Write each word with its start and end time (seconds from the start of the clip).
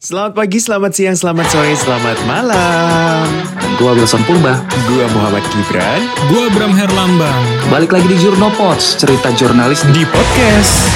Selamat 0.00 0.32
pagi, 0.32 0.56
selamat 0.56 0.96
siang, 0.96 1.12
selamat 1.12 1.46
sore, 1.52 1.76
selamat 1.76 2.24
malam. 2.24 3.28
Gua 3.76 3.92
Wilson 3.92 4.24
Purba. 4.24 4.64
Gua 4.88 5.04
Muhammad 5.12 5.44
Gibran 5.52 6.00
Gua 6.32 6.48
Bram 6.56 6.72
Herlambang. 6.72 7.44
Balik 7.68 7.92
lagi 7.92 8.08
di 8.08 8.16
Jurnopods, 8.16 8.96
cerita 8.96 9.28
jurnalis 9.36 9.84
di 9.92 10.00
podcast. 10.08 10.88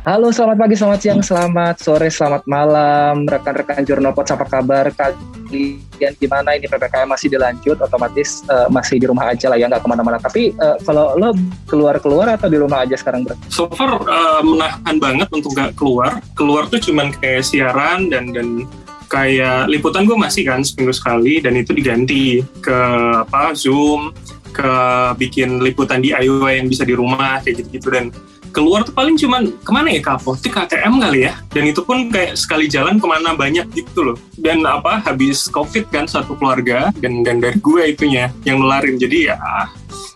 Halo, 0.00 0.32
selamat 0.32 0.56
pagi, 0.56 0.80
selamat 0.80 1.00
siang, 1.04 1.20
selamat 1.20 1.76
sore, 1.84 2.08
selamat 2.08 2.48
malam, 2.48 3.28
rekan-rekan 3.28 3.84
Jurnopods 3.84 4.32
apa 4.32 4.48
kabar? 4.48 4.88
Kalian 4.96 6.16
gimana? 6.16 6.56
Ini 6.56 6.72
PPKM 6.72 7.04
masih 7.04 7.28
dilanjut, 7.28 7.76
otomatis 7.84 8.40
uh, 8.48 8.64
masih 8.72 8.96
di 8.96 9.04
rumah 9.04 9.28
aja 9.28 9.52
lah 9.52 9.60
ya, 9.60 9.68
nggak 9.68 9.84
ke 9.84 9.88
mana-mana. 9.92 10.16
Tapi 10.16 10.56
uh, 10.56 10.80
kalau 10.88 11.12
lo 11.20 11.36
keluar-keluar 11.68 12.32
atau 12.32 12.48
di 12.48 12.56
rumah 12.56 12.88
aja 12.88 12.96
sekarang 12.96 13.28
bro? 13.28 13.36
So 13.52 13.68
far 13.76 14.00
uh, 14.00 14.40
menahan 14.40 14.96
banget 14.96 15.28
untuk 15.36 15.52
nggak 15.52 15.76
keluar. 15.76 16.24
Keluar 16.32 16.64
tuh 16.72 16.80
cuman 16.80 17.12
kayak 17.20 17.44
siaran 17.44 18.08
dan 18.08 18.32
dan 18.32 18.64
kayak 19.12 19.68
liputan 19.68 20.08
gue 20.08 20.16
masih 20.16 20.48
kan 20.48 20.64
seminggu 20.64 20.96
sekali 20.96 21.44
dan 21.44 21.60
itu 21.60 21.76
diganti 21.76 22.40
ke 22.64 22.80
apa 23.28 23.52
Zoom, 23.52 24.16
ke 24.56 24.72
bikin 25.20 25.60
liputan 25.60 26.00
DIY 26.00 26.56
yang 26.56 26.72
bisa 26.72 26.88
di 26.88 26.96
rumah 26.96 27.44
kayak 27.44 27.60
gitu-gitu 27.60 27.92
dan 27.92 28.08
keluar 28.50 28.82
tuh 28.82 28.94
paling 28.94 29.16
cuman 29.16 29.54
ke 29.62 29.70
mana 29.70 29.88
ya 29.94 30.00
ke 30.02 30.10
apotek 30.10 30.52
KTM 30.52 31.00
kali 31.00 31.30
ya? 31.30 31.32
Dan 31.50 31.70
itu 31.70 31.80
pun 31.82 32.10
kayak 32.10 32.34
sekali 32.36 32.66
jalan 32.66 32.98
ke 32.98 33.06
mana 33.06 33.34
banyak 33.34 33.66
gitu 33.74 34.12
loh. 34.12 34.16
Dan 34.36 34.66
apa 34.66 35.02
habis 35.02 35.46
covid 35.50 35.86
kan 35.88 36.06
satu 36.06 36.34
keluarga 36.36 36.90
dan 36.98 37.22
dan 37.22 37.38
dari 37.38 37.58
gue 37.58 37.82
itunya 37.94 38.28
yang 38.44 38.60
nularin. 38.62 38.98
Jadi 38.98 39.30
ya 39.30 39.38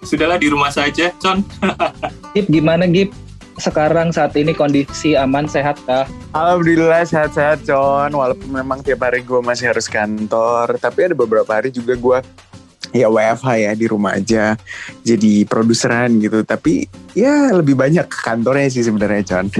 sudahlah 0.04 0.36
di 0.36 0.50
rumah 0.50 0.70
saja 0.74 1.14
con. 1.22 1.40
Gip 2.34 2.50
gimana 2.50 2.84
Gip? 2.90 3.14
Sekarang 3.54 4.10
saat 4.10 4.34
ini 4.34 4.50
kondisi 4.50 5.14
aman 5.14 5.46
sehat 5.46 5.78
kah? 5.86 6.10
Alhamdulillah 6.34 7.06
sehat-sehat 7.06 7.62
Con, 7.62 8.10
walaupun 8.10 8.50
memang 8.50 8.82
tiap 8.82 9.06
hari 9.06 9.22
gue 9.22 9.38
masih 9.38 9.70
harus 9.70 9.86
kantor, 9.86 10.74
tapi 10.82 11.06
ada 11.06 11.14
beberapa 11.14 11.46
hari 11.46 11.70
juga 11.70 11.94
gue 11.94 12.18
ya 12.90 13.08
WFH 13.08 13.48
ya 13.56 13.72
di 13.72 13.86
rumah 13.88 14.18
aja. 14.18 14.58
Jadi 15.06 15.46
produseran 15.48 16.20
gitu. 16.20 16.42
Tapi 16.44 16.84
ya 17.14 17.54
lebih 17.54 17.78
banyak 17.78 18.04
ke 18.10 18.18
kantornya 18.20 18.68
sih 18.68 18.82
sebenarnya 18.84 19.22
Con 19.24 19.48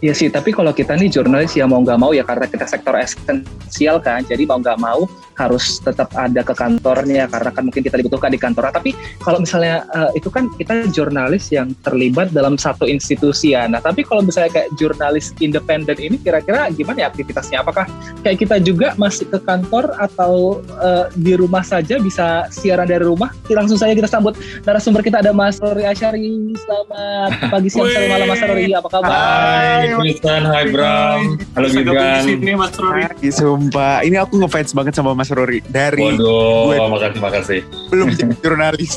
Iya 0.00 0.16
sih, 0.16 0.32
tapi 0.32 0.56
kalau 0.56 0.72
kita 0.72 0.96
nih 0.96 1.12
jurnalis 1.12 1.52
ya 1.52 1.68
mau 1.68 1.84
nggak 1.84 2.00
mau 2.00 2.16
ya 2.16 2.24
karena 2.24 2.48
kita 2.48 2.64
sektor 2.64 2.96
esensial 2.96 4.00
kan, 4.00 4.24
jadi 4.24 4.48
mau 4.48 4.56
nggak 4.56 4.80
mau 4.80 5.04
harus 5.38 5.78
tetap 5.80 6.10
ada 6.16 6.40
ke 6.42 6.54
kantornya 6.54 7.26
karena 7.30 7.50
kan 7.50 7.62
mungkin 7.68 7.82
kita 7.82 7.96
dibutuhkan 8.00 8.30
di 8.32 8.40
kantor. 8.40 8.70
Tapi 8.70 8.94
kalau 9.22 9.42
misalnya 9.42 9.86
uh, 9.94 10.10
itu 10.14 10.28
kan 10.28 10.50
kita 10.56 10.88
jurnalis 10.90 11.50
yang 11.50 11.72
terlibat 11.86 12.30
dalam 12.34 12.58
satu 12.58 12.84
institusi 12.86 13.56
ya. 13.56 13.66
Nah, 13.66 13.82
tapi 13.82 14.04
kalau 14.06 14.22
misalnya 14.24 14.52
kayak 14.52 14.68
jurnalis 14.76 15.32
independen 15.40 15.96
ini 15.98 16.16
kira-kira 16.20 16.68
gimana 16.74 17.04
ya 17.04 17.08
aktivitasnya? 17.08 17.64
Apakah 17.64 17.88
kayak 18.22 18.38
kita 18.42 18.56
juga 18.60 18.92
masih 19.00 19.26
ke 19.28 19.38
kantor 19.40 19.96
atau 19.96 20.60
uh, 20.76 21.08
di 21.16 21.34
rumah 21.34 21.64
saja 21.64 21.96
bisa 21.96 22.46
siaran 22.52 22.86
dari 22.86 23.04
rumah? 23.04 23.32
Langsung 23.50 23.76
saja 23.80 23.92
kita 23.96 24.08
sambut 24.08 24.36
narasumber 24.64 25.00
kita 25.00 25.20
ada 25.24 25.32
Mas 25.32 25.56
Rory 25.58 25.84
Asyari. 25.88 26.54
Selamat 26.54 27.30
pagi, 27.50 27.68
siang, 27.72 27.88
sore, 27.88 28.06
malam 28.08 28.26
Mas 28.28 28.42
Rory. 28.44 28.72
Apa 28.72 28.88
kabar? 28.88 29.10
Hai. 29.10 29.92
Tristan, 30.00 30.42
hai 30.46 30.64
Bram. 30.68 31.20
Halo 31.56 31.66
Gibran. 31.68 32.22
Di 32.24 32.36
sini 32.36 32.52
Mas 32.54 32.74
Rory. 32.76 33.02
Hai, 33.08 33.28
sumpah. 33.32 34.04
Ini 34.04 34.16
aku 34.22 34.40
ngefans 34.40 34.70
banget 34.76 34.94
sama 34.96 35.12
Mas 35.16 35.29
Rory 35.32 35.64
dari 35.66 36.02
Waduh, 36.02 36.74
gue 36.74 36.76
makasih 36.90 37.20
makasih. 37.20 37.60
belum 37.90 38.08
jadi 38.14 38.34
jurnalis. 38.44 38.92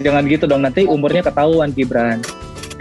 Jangan 0.00 0.22
gitu 0.28 0.44
dong, 0.46 0.62
nanti 0.64 0.84
umurnya 0.86 1.26
ketahuan 1.26 1.72
Gibran. 1.72 2.22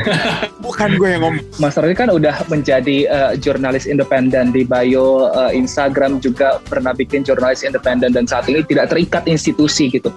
Bukan 0.66 0.98
gue 0.98 1.10
yang 1.14 1.22
ngomong. 1.22 1.46
Mas 1.62 1.78
Rory 1.78 1.94
kan 1.94 2.10
udah 2.10 2.46
menjadi 2.50 3.06
uh, 3.10 3.32
jurnalis 3.38 3.86
independen 3.86 4.50
di 4.50 4.66
bio 4.66 5.30
uh, 5.30 5.52
Instagram 5.52 6.22
juga 6.24 6.62
pernah 6.66 6.96
bikin 6.96 7.22
jurnalis 7.22 7.62
independen 7.62 8.14
dan 8.14 8.26
saat 8.26 8.50
ini 8.50 8.66
tidak 8.66 8.90
terikat 8.94 9.24
institusi 9.30 9.92
gitu. 9.92 10.10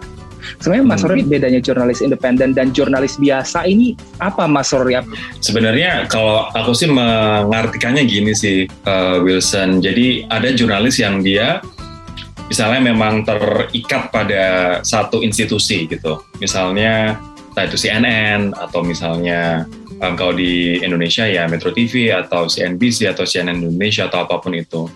Sebenarnya 0.61 0.85
Mas 0.85 1.01
Rory 1.01 1.25
bedanya 1.25 1.61
jurnalis 1.61 2.05
independen 2.05 2.53
dan 2.53 2.71
jurnalis 2.77 3.17
biasa 3.17 3.65
ini 3.65 3.97
apa 4.21 4.45
Mas 4.45 4.71
Rory? 4.77 5.01
Sebenarnya 5.41 6.05
kalau 6.13 6.53
aku 6.53 6.77
sih 6.77 6.89
mengartikannya 6.89 8.05
gini 8.05 8.37
sih 8.37 8.69
uh, 8.85 9.25
Wilson. 9.25 9.81
Jadi 9.81 10.29
ada 10.29 10.53
jurnalis 10.53 11.01
yang 11.01 11.25
dia 11.25 11.65
misalnya 12.49 12.81
memang 12.81 13.25
terikat 13.25 14.13
pada 14.13 14.45
satu 14.85 15.21
institusi 15.25 15.89
gitu. 15.89 16.25
Misalnya 16.41 17.19
entah 17.55 17.65
itu 17.71 17.79
CNN 17.79 18.51
atau 18.57 18.83
misalnya 18.83 19.65
um, 20.03 20.15
kalau 20.19 20.35
di 20.35 20.83
Indonesia 20.83 21.25
ya 21.25 21.47
Metro 21.47 21.71
TV 21.71 22.11
atau 22.11 22.51
CNBC 22.51 23.09
atau 23.11 23.23
CNN 23.25 23.63
Indonesia 23.63 24.11
atau 24.11 24.27
apa 24.27 24.43
pun 24.43 24.53
itu. 24.57 24.91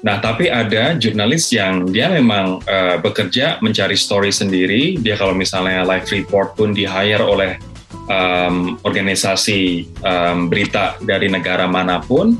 Nah, 0.00 0.16
tapi 0.16 0.48
ada 0.48 0.96
jurnalis 0.96 1.52
yang 1.52 1.84
dia 1.84 2.08
memang 2.08 2.64
uh, 2.64 2.96
bekerja 3.04 3.60
mencari 3.60 4.00
story 4.00 4.32
sendiri. 4.32 4.96
Dia 4.96 5.20
kalau 5.20 5.36
misalnya 5.36 5.84
live 5.84 6.08
report 6.08 6.56
pun 6.56 6.72
di 6.72 6.88
hire 6.88 7.20
oleh 7.20 7.60
um, 8.08 8.80
organisasi 8.80 9.92
um, 10.00 10.48
berita 10.48 10.96
dari 11.04 11.28
negara 11.28 11.68
mana 11.68 12.00
pun. 12.00 12.32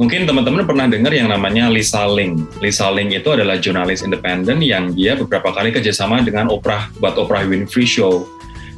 Mungkin 0.00 0.24
teman-teman 0.24 0.64
pernah 0.64 0.88
dengar 0.88 1.12
yang 1.12 1.28
namanya 1.28 1.68
Lisa 1.68 2.08
Ling. 2.08 2.48
Lisa 2.64 2.88
Ling 2.88 3.12
itu 3.12 3.28
adalah 3.28 3.60
jurnalis 3.60 4.00
independen 4.00 4.64
yang 4.64 4.96
dia 4.96 5.12
beberapa 5.20 5.52
kali 5.52 5.68
kerjasama 5.68 6.24
dengan 6.24 6.48
Oprah 6.48 6.88
buat 6.96 7.12
Oprah 7.20 7.44
Winfrey 7.44 7.84
Show. 7.84 8.24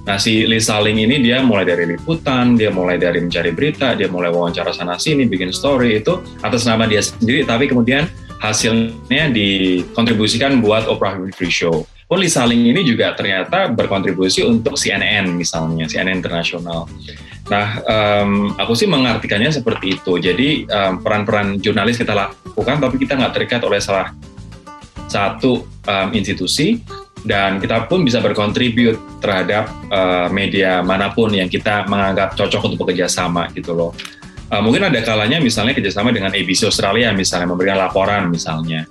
Nah 0.05 0.19
si 0.21 0.45
Lisa 0.45 0.77
Ling 0.83 1.01
ini 1.01 1.23
dia 1.23 1.41
mulai 1.41 1.65
dari 1.65 1.87
liputan, 1.97 2.59
dia 2.59 2.69
mulai 2.69 2.99
dari 2.99 3.23
mencari 3.23 3.55
berita, 3.55 3.95
dia 3.95 4.11
mulai 4.11 4.29
wawancara 4.29 4.75
sana 4.75 4.99
sini, 4.99 5.25
bikin 5.25 5.55
story 5.55 6.03
itu 6.03 6.19
atas 6.43 6.67
nama 6.67 6.85
dia 6.85 7.01
sendiri, 7.01 7.47
tapi 7.47 7.71
kemudian 7.71 8.05
hasilnya 8.43 9.33
dikontribusikan 9.33 10.61
buat 10.61 10.91
Oprah 10.91 11.17
Winfrey 11.17 11.49
Show. 11.49 11.89
Pun 12.05 12.21
Lisa 12.21 12.45
Ling 12.45 12.69
ini 12.69 12.85
juga 12.85 13.17
ternyata 13.17 13.73
berkontribusi 13.73 14.45
untuk 14.45 14.77
CNN 14.77 15.25
misalnya, 15.33 15.89
CNN 15.89 16.21
Internasional. 16.21 16.85
Nah, 17.45 17.85
um, 17.85 18.57
aku 18.57 18.73
sih 18.73 18.89
mengartikannya 18.89 19.53
seperti 19.53 20.01
itu. 20.01 20.17
Jadi 20.17 20.65
um, 20.65 21.05
peran-peran 21.05 21.61
jurnalis 21.61 22.01
kita 22.01 22.17
lakukan, 22.17 22.81
tapi 22.81 22.97
kita 22.97 23.21
nggak 23.21 23.33
terikat 23.37 23.61
oleh 23.69 23.81
salah 23.85 24.17
satu 25.13 25.69
um, 25.85 26.09
institusi, 26.17 26.81
dan 27.25 27.61
kita 27.61 27.85
pun 27.85 28.05
bisa 28.05 28.21
berkontribut 28.25 29.21
terhadap 29.21 29.69
uh, 29.93 30.29
media 30.33 30.81
mana 30.81 31.13
pun 31.13 31.33
yang 31.33 31.49
kita 31.49 31.85
menganggap 31.85 32.33
cocok 32.33 32.73
untuk 32.73 32.89
bekerja 32.89 33.13
sama 33.13 33.49
gitu 33.53 33.77
loh. 33.77 33.93
Uh, 34.49 34.61
mungkin 34.61 34.89
ada 34.89 35.01
kalanya 35.01 35.41
misalnya 35.41 35.73
kerjasama 35.73 36.13
dengan 36.13 36.33
ABC 36.33 36.69
Australia 36.69 37.13
misalnya 37.17 37.49
memberikan 37.49 37.81
laporan 37.81 38.29
misalnya 38.29 38.85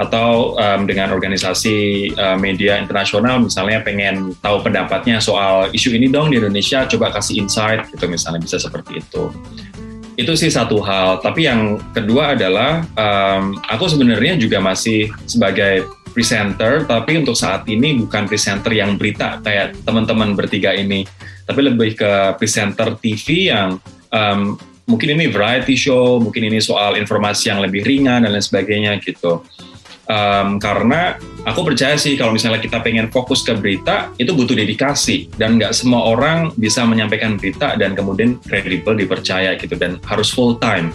atau 0.00 0.56
um, 0.56 0.88
dengan 0.88 1.12
organisasi 1.12 2.10
uh, 2.16 2.36
media 2.40 2.80
internasional 2.80 3.44
misalnya 3.44 3.84
pengen 3.84 4.32
tahu 4.40 4.64
pendapatnya 4.64 5.20
soal 5.20 5.68
isu 5.76 5.92
ini 5.92 6.08
dong 6.08 6.32
di 6.32 6.40
Indonesia 6.40 6.88
coba 6.88 7.12
kasih 7.12 7.44
insight 7.44 7.84
gitu 7.92 8.08
misalnya 8.08 8.40
bisa 8.40 8.56
seperti 8.56 9.04
itu. 9.04 9.28
Itu 10.16 10.32
sih 10.36 10.48
satu 10.48 10.80
hal. 10.80 11.20
Tapi 11.20 11.44
yang 11.44 11.76
kedua 11.92 12.32
adalah 12.32 12.80
um, 12.96 13.60
aku 13.68 13.92
sebenarnya 13.92 14.40
juga 14.40 14.56
masih 14.64 15.12
sebagai 15.28 15.84
presenter 16.10 16.82
tapi 16.88 17.20
untuk 17.20 17.38
saat 17.38 17.68
ini 17.70 18.02
bukan 18.02 18.26
presenter 18.26 18.72
yang 18.72 18.96
berita 18.96 19.36
kayak 19.44 19.76
teman-teman 19.84 20.32
bertiga 20.32 20.72
ini. 20.72 21.04
Tapi 21.44 21.60
lebih 21.60 22.00
ke 22.00 22.40
presenter 22.40 22.96
TV 22.96 23.52
yang 23.52 23.76
um, 24.08 24.56
mungkin 24.88 25.14
ini 25.14 25.28
variety 25.28 25.76
show, 25.76 26.18
mungkin 26.18 26.48
ini 26.48 26.58
soal 26.58 26.96
informasi 26.96 27.52
yang 27.52 27.60
lebih 27.60 27.84
ringan 27.84 28.24
dan 28.24 28.32
lain 28.32 28.42
sebagainya 28.42 28.96
gitu. 29.04 29.44
Um, 30.10 30.58
karena 30.58 31.14
aku 31.46 31.62
percaya 31.62 31.94
sih 31.94 32.18
kalau 32.18 32.34
misalnya 32.34 32.58
kita 32.58 32.82
pengen 32.82 33.06
fokus 33.14 33.46
ke 33.46 33.54
berita 33.54 34.10
itu 34.18 34.34
butuh 34.34 34.58
dedikasi 34.58 35.30
dan 35.38 35.54
nggak 35.54 35.70
semua 35.70 36.02
orang 36.02 36.50
bisa 36.58 36.82
menyampaikan 36.82 37.38
berita 37.38 37.78
dan 37.78 37.94
kemudian 37.94 38.42
kredibel 38.42 38.98
dipercaya 38.98 39.54
gitu 39.54 39.78
dan 39.78 40.02
harus 40.02 40.34
full 40.34 40.58
time. 40.58 40.90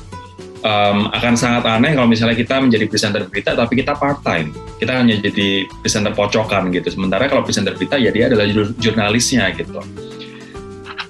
Um, 0.65 1.13
akan 1.13 1.38
sangat 1.38 1.63
aneh 1.69 1.94
kalau 1.94 2.09
misalnya 2.09 2.33
kita 2.33 2.57
menjadi 2.57 2.89
presenter 2.89 3.29
berita 3.29 3.53
tapi 3.53 3.77
kita 3.77 3.94
part 4.01 4.25
time 4.25 4.50
kita 4.81 4.97
hanya 4.97 5.13
jadi 5.21 5.69
presenter 5.77 6.09
pocokan 6.09 6.73
gitu 6.73 6.89
sementara 6.89 7.29
kalau 7.29 7.45
presenter 7.45 7.77
berita 7.77 8.01
ya 8.01 8.09
dia 8.09 8.33
adalah 8.33 8.50
jurnalisnya 8.81 9.53
gitu 9.53 9.77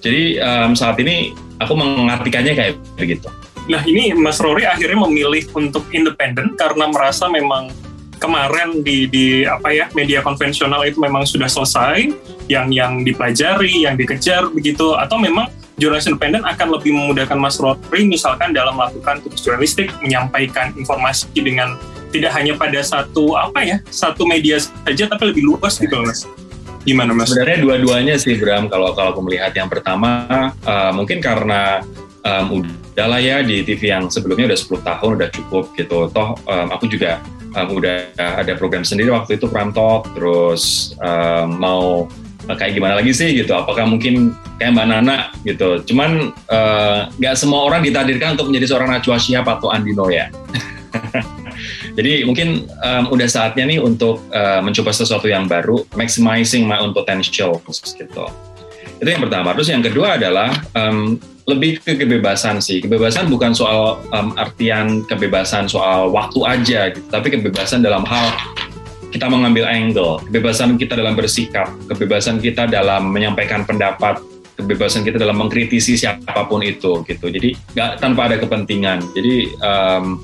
jadi 0.06 0.38
um, 0.38 0.78
saat 0.78 1.02
ini 1.02 1.34
aku 1.58 1.74
mengartikannya 1.74 2.54
kayak 2.54 2.78
begitu. 2.94 3.26
Nah 3.66 3.82
ini 3.90 4.14
Mas 4.14 4.38
Rory 4.38 4.62
akhirnya 4.70 5.02
memilih 5.10 5.50
untuk 5.58 5.90
independen 5.90 6.54
karena 6.54 6.86
merasa 6.94 7.26
memang 7.26 7.74
kemarin 8.18 8.82
di, 8.82 9.08
di 9.10 9.26
apa 9.44 9.72
ya 9.72 9.86
media 9.94 10.20
konvensional 10.22 10.84
itu 10.88 11.00
memang 11.00 11.24
sudah 11.28 11.50
selesai, 11.50 12.12
yang 12.52 12.70
yang 12.72 13.02
dipelajari, 13.02 13.86
yang 13.86 13.96
dikejar 13.96 14.48
begitu, 14.52 14.96
atau 14.96 15.20
memang 15.20 15.50
jurnalis 15.76 16.08
independen 16.08 16.44
akan 16.48 16.80
lebih 16.80 16.96
memudahkan 16.96 17.36
Mas 17.36 17.60
Rory 17.60 18.08
misalkan 18.08 18.56
dalam 18.56 18.80
melakukan 18.80 19.20
tugas 19.24 19.44
jurnalistik, 19.44 19.92
menyampaikan 20.00 20.72
informasi 20.80 21.28
dengan 21.36 21.76
tidak 22.16 22.32
hanya 22.32 22.56
pada 22.56 22.80
satu 22.80 23.36
apa 23.36 23.60
ya 23.60 23.78
satu 23.92 24.24
media 24.24 24.56
saja 24.62 25.12
tapi 25.12 25.36
lebih 25.36 25.44
luas 25.52 25.76
gitu 25.76 26.00
Mas. 26.00 26.24
Gimana 26.86 27.18
mas? 27.18 27.34
Sebenarnya 27.34 27.60
dua-duanya 27.66 28.16
sih 28.22 28.38
Bram. 28.38 28.70
Kalau 28.70 28.94
kalau 28.94 29.10
aku 29.18 29.26
melihat 29.26 29.52
yang 29.58 29.68
pertama 29.68 30.54
uh, 30.64 30.94
mungkin 30.94 31.18
karena 31.18 31.82
um, 32.26 32.62
udah 32.62 33.06
lah 33.10 33.22
ya 33.22 33.46
di 33.46 33.62
TV 33.62 33.94
yang 33.94 34.10
sebelumnya 34.10 34.54
udah 34.54 34.60
10 34.60 34.82
tahun 34.82 35.12
udah 35.22 35.30
cukup 35.34 35.66
gitu 35.78 36.10
toh 36.10 36.38
um, 36.50 36.68
aku 36.74 36.90
juga 36.90 37.22
um, 37.56 37.68
udah 37.74 38.12
ada 38.20 38.54
program 38.60 38.84
sendiri 38.84 39.10
waktu 39.10 39.40
itu 39.40 39.48
Prime 39.48 39.72
Talk 39.72 40.12
terus 40.14 40.94
um, 41.02 41.58
mau 41.58 41.82
kayak 42.46 42.78
gimana 42.78 43.02
lagi 43.02 43.10
sih 43.10 43.34
gitu 43.34 43.58
apakah 43.58 43.90
mungkin 43.90 44.38
kayak 44.62 44.78
Mbak 44.78 44.88
Nana 44.92 45.18
gitu 45.42 45.82
cuman 45.90 46.30
nggak 47.18 47.34
uh, 47.34 47.40
semua 47.40 47.66
orang 47.66 47.82
ditakdirkan 47.82 48.38
untuk 48.38 48.54
menjadi 48.54 48.76
seorang 48.76 48.94
Najwa 48.94 49.18
Shihab 49.18 49.50
atau 49.50 49.74
Andino 49.74 50.06
ya 50.14 50.30
Jadi 51.96 52.28
mungkin 52.28 52.68
um, 52.84 53.04
udah 53.16 53.28
saatnya 53.28 53.64
nih 53.64 53.80
untuk 53.80 54.20
uh, 54.36 54.60
mencoba 54.60 54.92
sesuatu 54.92 55.32
yang 55.32 55.48
baru, 55.48 55.88
maximizing 55.96 56.68
my 56.68 56.84
own 56.84 56.92
potential 56.92 57.56
gitu. 57.72 58.28
Itu 59.00 59.08
yang 59.08 59.24
pertama. 59.24 59.56
Terus 59.56 59.70
yang 59.72 59.84
kedua 59.84 60.20
adalah 60.20 60.52
um, 60.76 61.16
lebih 61.46 61.78
ke 61.82 61.94
kebebasan 61.94 62.58
sih. 62.58 62.82
Kebebasan 62.82 63.30
bukan 63.30 63.54
soal 63.54 64.02
um, 64.10 64.34
artian 64.36 65.06
kebebasan 65.06 65.70
soal 65.70 66.10
waktu 66.10 66.40
aja, 66.42 66.90
gitu, 66.90 67.06
tapi 67.14 67.30
kebebasan 67.30 67.86
dalam 67.86 68.02
hal 68.06 68.34
kita 69.14 69.30
mengambil 69.30 69.70
angle, 69.70 70.20
kebebasan 70.28 70.76
kita 70.76 70.98
dalam 70.98 71.16
bersikap, 71.16 71.72
kebebasan 71.88 72.42
kita 72.42 72.68
dalam 72.68 73.14
menyampaikan 73.14 73.64
pendapat, 73.64 74.20
kebebasan 74.60 75.08
kita 75.08 75.22
dalam 75.22 75.40
mengkritisi 75.40 75.96
siapa 75.96 76.50
pun 76.50 76.60
itu 76.66 77.06
gitu. 77.08 77.32
Jadi 77.32 77.56
nggak 77.78 78.04
tanpa 78.04 78.28
ada 78.28 78.42
kepentingan. 78.42 79.06
Jadi 79.16 79.56
um, 79.62 80.20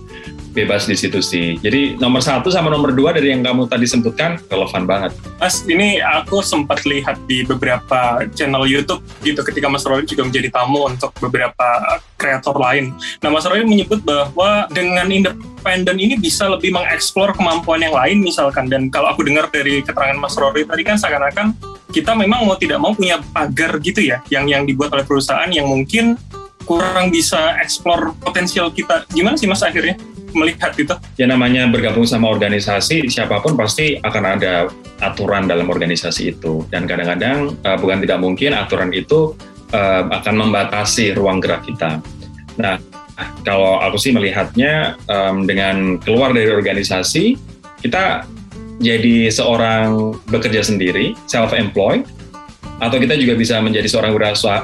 bebas 0.51 0.85
di 0.85 0.95
situ 0.99 1.23
sih. 1.23 1.55
Jadi 1.59 1.95
nomor 1.97 2.19
satu 2.19 2.51
sama 2.51 2.67
nomor 2.67 2.91
dua 2.91 3.15
dari 3.15 3.31
yang 3.31 3.41
kamu 3.41 3.71
tadi 3.71 3.87
sebutkan 3.87 4.37
relevan 4.51 4.83
banget. 4.83 5.11
Mas, 5.39 5.63
ini 5.65 6.03
aku 6.03 6.43
sempat 6.43 6.83
lihat 6.83 7.17
di 7.25 7.47
beberapa 7.47 8.23
channel 8.35 8.67
YouTube 8.67 9.01
gitu 9.23 9.41
ketika 9.47 9.71
Mas 9.71 9.87
Roy 9.87 10.03
juga 10.03 10.27
menjadi 10.27 10.51
tamu 10.51 10.85
untuk 10.91 11.15
beberapa 11.23 11.99
kreator 12.19 12.55
lain. 12.59 12.93
Nah, 13.23 13.31
Mas 13.31 13.47
Roy 13.47 13.63
menyebut 13.63 14.03
bahwa 14.03 14.67
dengan 14.69 15.07
independen 15.09 15.97
ini 15.97 16.19
bisa 16.19 16.45
lebih 16.51 16.75
mengeksplor 16.75 17.33
kemampuan 17.33 17.81
yang 17.81 17.95
lain 17.95 18.21
misalkan. 18.21 18.67
Dan 18.67 18.91
kalau 18.93 19.15
aku 19.15 19.25
dengar 19.25 19.49
dari 19.49 19.81
keterangan 19.81 20.19
Mas 20.19 20.35
Rory 20.37 20.67
tadi 20.67 20.83
kan 20.85 20.99
seakan-akan 20.99 21.55
kita 21.91 22.15
memang 22.15 22.47
mau 22.47 22.55
tidak 22.55 22.79
mau 22.79 22.95
punya 22.95 23.19
pagar 23.35 23.75
gitu 23.83 23.99
ya, 23.99 24.23
yang 24.31 24.47
yang 24.47 24.63
dibuat 24.63 24.95
oleh 24.95 25.03
perusahaan 25.03 25.51
yang 25.51 25.67
mungkin 25.67 26.15
kurang 26.63 27.11
bisa 27.11 27.57
eksplor 27.59 28.15
potensial 28.21 28.71
kita. 28.71 29.03
Gimana 29.11 29.35
sih 29.35 29.49
Mas 29.49 29.59
akhirnya? 29.59 29.97
Melihat 30.33 30.71
itu? 30.75 30.93
Ya 31.17 31.25
namanya 31.29 31.67
bergabung 31.69 32.07
sama 32.07 32.31
organisasi, 32.31 33.07
siapa 33.07 33.39
pun 33.39 33.53
pasti 33.55 33.99
akan 34.01 34.23
ada 34.37 34.67
aturan 35.01 35.49
dalam 35.49 35.67
organisasi 35.67 36.37
itu. 36.37 36.65
Dan 36.69 36.85
kadang-kadang 36.85 37.57
uh, 37.65 37.77
bukan 37.77 38.01
tidak 38.03 38.19
mungkin 38.19 38.51
aturan 38.55 38.91
itu 38.91 39.33
uh, 39.73 40.03
akan 40.09 40.35
membatasi 40.47 41.15
ruang 41.17 41.39
gerak 41.41 41.65
kita. 41.65 41.99
Nah, 42.59 42.77
kalau 43.45 43.79
aku 43.81 43.97
sih 43.97 44.11
melihatnya 44.13 44.97
um, 45.09 45.45
dengan 45.45 45.97
keluar 46.01 46.33
dari 46.33 46.49
organisasi, 46.49 47.37
kita 47.81 48.25
jadi 48.81 49.29
seorang 49.29 50.17
bekerja 50.29 50.65
sendiri, 50.65 51.13
self-employed, 51.29 52.05
atau 52.81 52.97
kita 52.97 53.13
juga 53.13 53.37
bisa 53.37 53.61
menjadi 53.61 53.85
seorang 53.85 54.17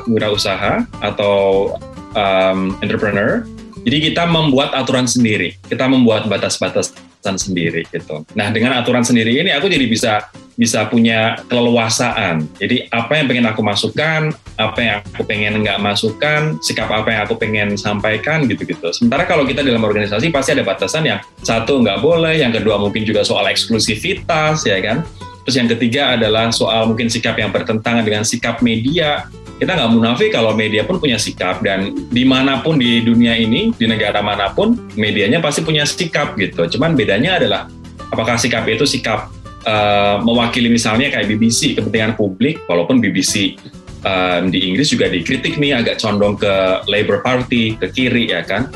wirausaha 0.09 0.73
atau 1.05 1.69
um, 2.17 2.73
entrepreneur 2.81 3.45
jadi 3.87 4.11
kita 4.11 4.27
membuat 4.27 4.75
aturan 4.75 5.07
sendiri, 5.07 5.55
kita 5.71 5.87
membuat 5.87 6.27
batas-batasan 6.27 7.39
sendiri 7.39 7.87
gitu. 7.87 8.27
Nah 8.35 8.51
dengan 8.51 8.75
aturan 8.75 9.07
sendiri 9.07 9.31
ini 9.39 9.55
aku 9.55 9.71
jadi 9.71 9.87
bisa 9.87 10.27
bisa 10.59 10.83
punya 10.91 11.39
keleluasaan. 11.47 12.43
Jadi 12.59 12.91
apa 12.91 13.15
yang 13.15 13.31
pengen 13.31 13.45
aku 13.47 13.63
masukkan, 13.63 14.33
apa 14.59 14.79
yang 14.83 14.97
aku 15.15 15.23
pengen 15.23 15.63
nggak 15.63 15.79
masukkan, 15.79 16.59
sikap 16.59 16.91
apa 16.91 17.15
yang 17.15 17.21
aku 17.23 17.39
pengen 17.39 17.79
sampaikan 17.79 18.43
gitu-gitu. 18.43 18.91
Sementara 18.91 19.23
kalau 19.23 19.47
kita 19.47 19.63
dalam 19.63 19.85
organisasi 19.87 20.35
pasti 20.35 20.51
ada 20.51 20.67
batasan 20.67 21.07
yang 21.07 21.23
satu 21.39 21.79
nggak 21.79 22.03
boleh, 22.03 22.43
yang 22.43 22.51
kedua 22.51 22.75
mungkin 22.81 23.07
juga 23.07 23.23
soal 23.23 23.47
eksklusivitas 23.47 24.67
ya 24.67 24.83
kan. 24.83 25.07
Terus 25.47 25.63
yang 25.63 25.69
ketiga 25.71 26.19
adalah 26.19 26.51
soal 26.51 26.91
mungkin 26.91 27.07
sikap 27.07 27.39
yang 27.39 27.55
bertentangan 27.55 28.03
dengan 28.03 28.27
sikap 28.27 28.59
media 28.59 29.31
kita 29.57 29.73
nggak 29.73 29.91
munafik 29.91 30.29
kalau 30.29 30.53
media 30.53 30.85
pun 30.85 31.01
punya 31.01 31.17
sikap 31.17 31.65
dan 31.65 31.89
di 32.13 32.21
mana 32.21 32.61
pun 32.61 32.77
di 32.77 33.01
dunia 33.01 33.33
ini 33.33 33.73
di 33.73 33.85
negara 33.89 34.21
mana 34.21 34.53
pun 34.53 34.77
medianya 34.93 35.41
pasti 35.41 35.65
punya 35.65 35.81
sikap 35.81 36.37
gitu. 36.37 36.69
Cuman 36.77 36.93
bedanya 36.93 37.41
adalah 37.41 37.65
apakah 38.13 38.37
sikap 38.37 38.69
itu 38.69 38.85
sikap 38.85 39.33
uh, 39.65 40.21
mewakili 40.21 40.69
misalnya 40.69 41.09
kayak 41.09 41.25
BBC 41.25 41.73
kepentingan 41.73 42.13
publik 42.13 42.61
walaupun 42.69 43.01
BBC 43.01 43.57
um, 44.05 44.53
di 44.53 44.69
Inggris 44.69 44.93
juga 44.93 45.09
dikritik 45.09 45.57
nih 45.57 45.73
agak 45.81 45.97
condong 45.97 46.37
ke 46.37 46.53
Labour 46.85 47.25
Party 47.25 47.73
ke 47.81 47.89
kiri 47.89 48.29
ya 48.29 48.45
kan? 48.45 48.69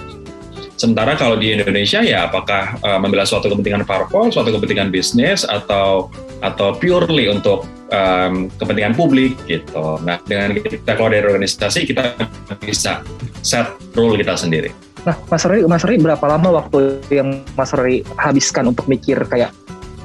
Sementara 0.82 1.14
kalau 1.14 1.38
di 1.38 1.54
Indonesia 1.54 2.02
ya 2.02 2.26
apakah 2.26 2.82
uh, 2.82 2.98
membela 2.98 3.22
suatu 3.22 3.54
kepentingan 3.54 3.86
parpol, 3.86 4.34
suatu 4.34 4.50
kepentingan 4.50 4.90
bisnis 4.90 5.46
atau 5.46 6.10
atau 6.42 6.74
purely 6.74 7.30
untuk 7.30 7.70
um, 7.92 8.48
kepentingan 8.58 8.96
publik 8.96 9.36
gitu. 9.46 10.00
Nah 10.02 10.18
dengan 10.24 10.58
kita 10.58 10.96
keluar 10.98 11.12
dari 11.14 11.28
organisasi 11.28 11.86
kita 11.86 12.16
bisa 12.64 13.04
set 13.44 13.68
rule 13.94 14.18
kita 14.18 14.34
sendiri. 14.34 14.72
Nah 15.06 15.18
Mas 15.30 15.44
Roy, 15.46 15.66
Mas 15.68 15.84
Roy 15.84 15.98
berapa 16.00 16.26
lama 16.26 16.64
waktu 16.64 17.02
yang 17.12 17.44
Mas 17.54 17.76
Roy 17.76 18.02
habiskan 18.18 18.72
untuk 18.72 18.88
mikir 18.88 19.22
kayak 19.28 19.52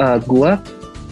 uh, 0.02 0.18
gua 0.24 0.60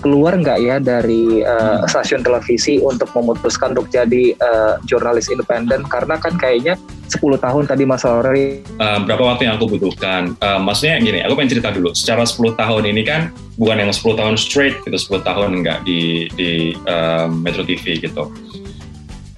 keluar 0.04 0.36
nggak 0.36 0.58
ya 0.60 0.76
dari 0.76 1.40
uh, 1.40 1.80
stasiun 1.88 2.20
televisi 2.20 2.76
untuk 2.76 3.08
memutuskan 3.16 3.72
untuk 3.72 3.88
jadi 3.88 4.36
uh, 4.36 4.76
jurnalis 4.84 5.32
independen? 5.32 5.80
Karena 5.88 6.20
kan 6.20 6.36
kayaknya 6.36 6.76
10 7.08 7.40
tahun 7.40 7.64
tadi 7.64 7.88
Mas 7.88 8.04
Lori 8.04 8.60
uh, 8.76 9.00
berapa 9.00 9.24
waktu 9.24 9.48
yang 9.48 9.56
aku 9.56 9.72
butuhkan? 9.72 10.36
Uh, 10.44 10.60
maksudnya 10.60 11.00
gini 11.00 11.24
aku 11.24 11.40
pengen 11.40 11.56
cerita 11.56 11.72
dulu. 11.72 11.96
Secara 11.96 12.28
10 12.28 12.52
tahun 12.52 12.82
ini 12.92 13.02
kan 13.08 13.32
bukan 13.56 13.80
yang 13.80 13.88
10 13.88 14.20
tahun 14.20 14.36
straight 14.36 14.76
gitu 14.84 15.16
10 15.16 15.24
tahun 15.24 15.50
nggak 15.64 15.88
di 15.88 16.28
di 16.36 16.76
uh, 16.84 17.32
Metro 17.32 17.64
TV 17.64 17.96
gitu. 17.96 18.28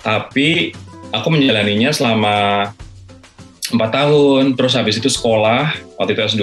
Tapi 0.02 0.74
aku 1.14 1.28
menjalaninya 1.30 1.94
selama 1.94 2.70
empat 3.70 3.90
tahun. 3.94 4.58
Terus 4.58 4.74
habis 4.74 4.98
itu 4.98 5.06
sekolah 5.06 5.78
waktu 5.94 6.18
itu 6.18 6.42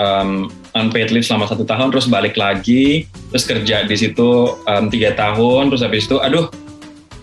um, 0.00 0.48
unpaid 0.76 1.08
leave 1.10 1.24
selama 1.24 1.48
satu 1.48 1.64
tahun 1.64 1.88
terus 1.90 2.06
balik 2.06 2.36
lagi 2.36 3.08
terus 3.32 3.48
kerja 3.48 3.88
di 3.88 3.96
situ 3.96 4.54
tiga 4.92 5.16
tahun 5.16 5.72
terus 5.72 5.82
habis 5.82 6.04
itu 6.04 6.20
aduh 6.20 6.52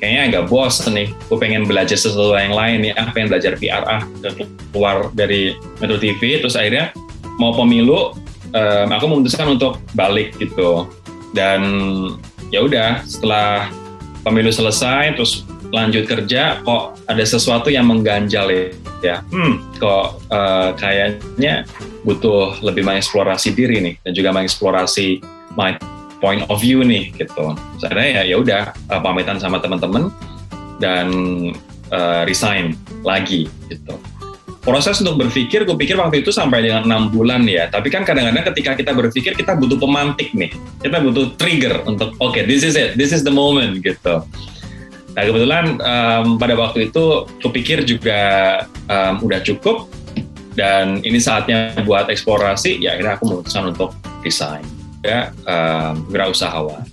kayaknya 0.02 0.22
agak 0.28 0.44
bos 0.52 0.84
nih 0.90 1.14
gue 1.14 1.38
pengen 1.40 1.64
belajar 1.64 1.96
sesuatu 1.96 2.36
yang 2.36 2.52
lain 2.52 2.92
ya 2.92 2.94
pengen 3.14 3.32
belajar 3.32 3.56
PR 3.56 3.86
ah 3.88 4.02
keluar 4.74 5.14
dari 5.16 5.56
Metro 5.80 5.96
TV 5.96 6.44
terus 6.44 6.60
akhirnya 6.60 6.92
mau 7.40 7.56
pemilu 7.56 8.14
um, 8.54 8.88
aku 8.94 9.06
memutuskan 9.10 9.58
untuk 9.58 9.82
balik 9.98 10.38
gitu. 10.38 10.88
Dan 11.34 11.62
ya 12.54 12.62
udah 12.62 13.02
setelah 13.04 13.68
pemilu 14.22 14.54
selesai 14.54 15.18
terus 15.18 15.44
lanjut 15.74 16.06
kerja 16.06 16.62
kok 16.62 17.02
ada 17.10 17.26
sesuatu 17.26 17.74
yang 17.74 17.90
mengganjal 17.90 18.46
ya, 18.54 18.70
ya. 19.04 19.20
hmm 19.30 19.78
kok 19.78 20.24
uh, 20.32 20.72
kayaknya 20.80 21.68
butuh 22.08 22.56
lebih 22.64 22.88
mengeksplorasi 22.88 23.52
diri 23.52 23.84
nih 23.84 23.96
dan 24.08 24.12
juga 24.16 24.30
mengeksplorasi 24.32 25.20
my 25.60 25.76
point 26.24 26.48
of 26.48 26.64
view 26.64 26.80
nih 26.82 27.12
gitu. 27.20 27.52
Saya 27.84 28.24
ya 28.24 28.24
ya 28.24 28.36
udah 28.40 28.72
uh, 28.88 29.02
pamitan 29.04 29.38
sama 29.44 29.60
teman-teman 29.60 30.08
dan 30.80 31.12
uh, 31.92 32.24
resign 32.24 32.80
lagi 33.04 33.52
gitu. 33.68 34.00
Proses 34.64 34.96
untuk 35.04 35.28
berpikir, 35.28 35.68
gue 35.68 35.76
pikir 35.76 36.00
waktu 36.00 36.24
itu 36.24 36.32
sampai 36.32 36.64
dengan 36.64 36.88
enam 36.88 37.12
bulan 37.12 37.44
ya. 37.44 37.68
Tapi 37.68 37.92
kan 37.92 38.08
kadang-kadang 38.08 38.48
ketika 38.56 38.80
kita 38.80 38.92
berpikir 38.96 39.36
kita 39.36 39.60
butuh 39.60 39.76
pemantik 39.76 40.32
nih, 40.32 40.56
kita 40.80 41.04
butuh 41.04 41.36
trigger 41.36 41.84
untuk 41.84 42.16
oke 42.24 42.32
okay, 42.32 42.48
this 42.48 42.64
is 42.64 42.80
it, 42.80 42.96
this 42.96 43.12
is 43.12 43.28
the 43.28 43.34
moment 43.34 43.84
gitu. 43.84 44.24
Nah 45.14 45.24
kebetulan 45.30 45.78
um, 45.78 46.42
pada 46.42 46.58
waktu 46.58 46.90
itu 46.90 47.30
kupikir 47.42 47.86
juga 47.86 48.22
um, 48.90 49.22
udah 49.22 49.40
cukup 49.46 49.86
dan 50.54 51.02
ini 51.02 51.18
saatnya 51.18 51.74
buat 51.86 52.10
eksplorasi 52.10 52.82
ya 52.82 52.98
akhirnya 52.98 53.18
aku 53.18 53.26
memutuskan 53.30 53.74
untuk 53.74 53.94
resign 54.26 54.66
ya 55.06 55.30
um, 55.46 56.06
wirausahawan. 56.10 56.93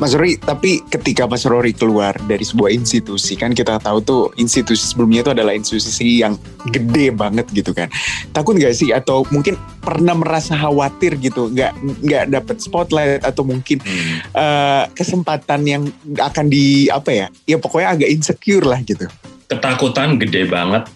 Mas 0.00 0.16
Rory, 0.16 0.40
tapi 0.40 0.80
ketika 0.88 1.28
Mas 1.28 1.44
Rory 1.44 1.76
keluar 1.76 2.16
dari 2.24 2.40
sebuah 2.40 2.72
institusi 2.72 3.36
kan 3.36 3.52
kita 3.52 3.76
tahu 3.80 3.98
tuh 4.00 4.22
institusi 4.40 4.80
sebelumnya 4.80 5.20
itu 5.26 5.32
adalah 5.36 5.52
institusi 5.52 6.24
yang 6.24 6.40
gede 6.72 7.12
banget 7.12 7.46
gitu 7.52 7.76
kan. 7.76 7.92
Takut 8.32 8.56
nggak 8.56 8.72
sih 8.72 8.90
atau 8.96 9.28
mungkin 9.28 9.60
pernah 9.84 10.16
merasa 10.16 10.56
khawatir 10.56 11.20
gitu, 11.20 11.52
nggak 11.52 11.72
nggak 12.04 12.24
dapet 12.32 12.56
spotlight 12.64 13.22
atau 13.24 13.44
mungkin 13.44 13.80
hmm. 13.80 14.32
uh, 14.32 14.84
kesempatan 14.96 15.60
yang 15.68 15.82
akan 16.16 16.46
di 16.48 16.88
apa 16.88 17.10
ya? 17.12 17.26
Ya 17.44 17.56
pokoknya 17.60 18.00
agak 18.00 18.08
insecure 18.08 18.64
lah 18.64 18.80
gitu. 18.80 19.04
Ketakutan 19.50 20.16
gede 20.16 20.46
banget 20.46 20.86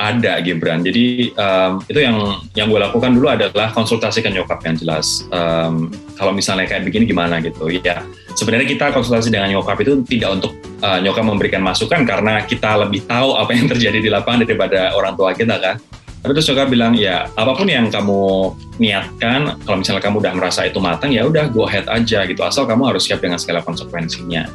ada 0.00 0.40
Gibran. 0.40 0.80
Jadi 0.80 1.36
um, 1.36 1.84
itu 1.84 2.00
yang 2.00 2.16
yang 2.56 2.72
gue 2.72 2.80
lakukan 2.80 3.12
dulu 3.12 3.28
adalah 3.28 3.68
konsultasi 3.76 4.24
ke 4.24 4.32
nyokap 4.32 4.64
yang 4.64 4.80
jelas. 4.80 5.28
Um, 5.28 5.92
kalau 6.16 6.32
misalnya 6.32 6.64
kayak 6.64 6.88
begini 6.88 7.04
gimana 7.04 7.36
gitu, 7.44 7.68
ya 7.68 8.00
sebenarnya 8.32 8.64
kita 8.64 8.96
konsultasi 8.96 9.28
dengan 9.28 9.52
nyokap 9.52 9.76
itu 9.84 10.00
tidak 10.08 10.40
untuk 10.40 10.52
uh, 10.80 10.96
nyokap 11.04 11.24
memberikan 11.28 11.60
masukan 11.60 12.08
karena 12.08 12.40
kita 12.48 12.80
lebih 12.80 13.04
tahu 13.04 13.36
apa 13.36 13.52
yang 13.52 13.68
terjadi 13.68 14.00
di 14.00 14.08
lapangan 14.08 14.48
daripada 14.48 14.96
orang 14.96 15.12
tua 15.20 15.36
kita 15.36 15.60
kan. 15.60 15.76
Tapi 16.20 16.36
terus 16.36 16.48
nyokap 16.52 16.68
bilang 16.68 16.92
ya 16.96 17.28
apa 17.32 17.52
pun 17.56 17.68
yang 17.68 17.88
kamu 17.92 18.52
niatkan, 18.80 19.56
kalau 19.64 19.76
misalnya 19.80 20.04
kamu 20.04 20.16
udah 20.20 20.32
merasa 20.36 20.64
itu 20.68 20.80
matang 20.80 21.12
ya 21.12 21.28
udah 21.28 21.48
go 21.52 21.68
ahead 21.68 21.84
aja 21.92 22.24
gitu. 22.24 22.40
Asal 22.40 22.64
kamu 22.64 22.92
harus 22.92 23.04
siap 23.04 23.20
dengan 23.20 23.36
segala 23.36 23.60
konsekuensinya. 23.64 24.48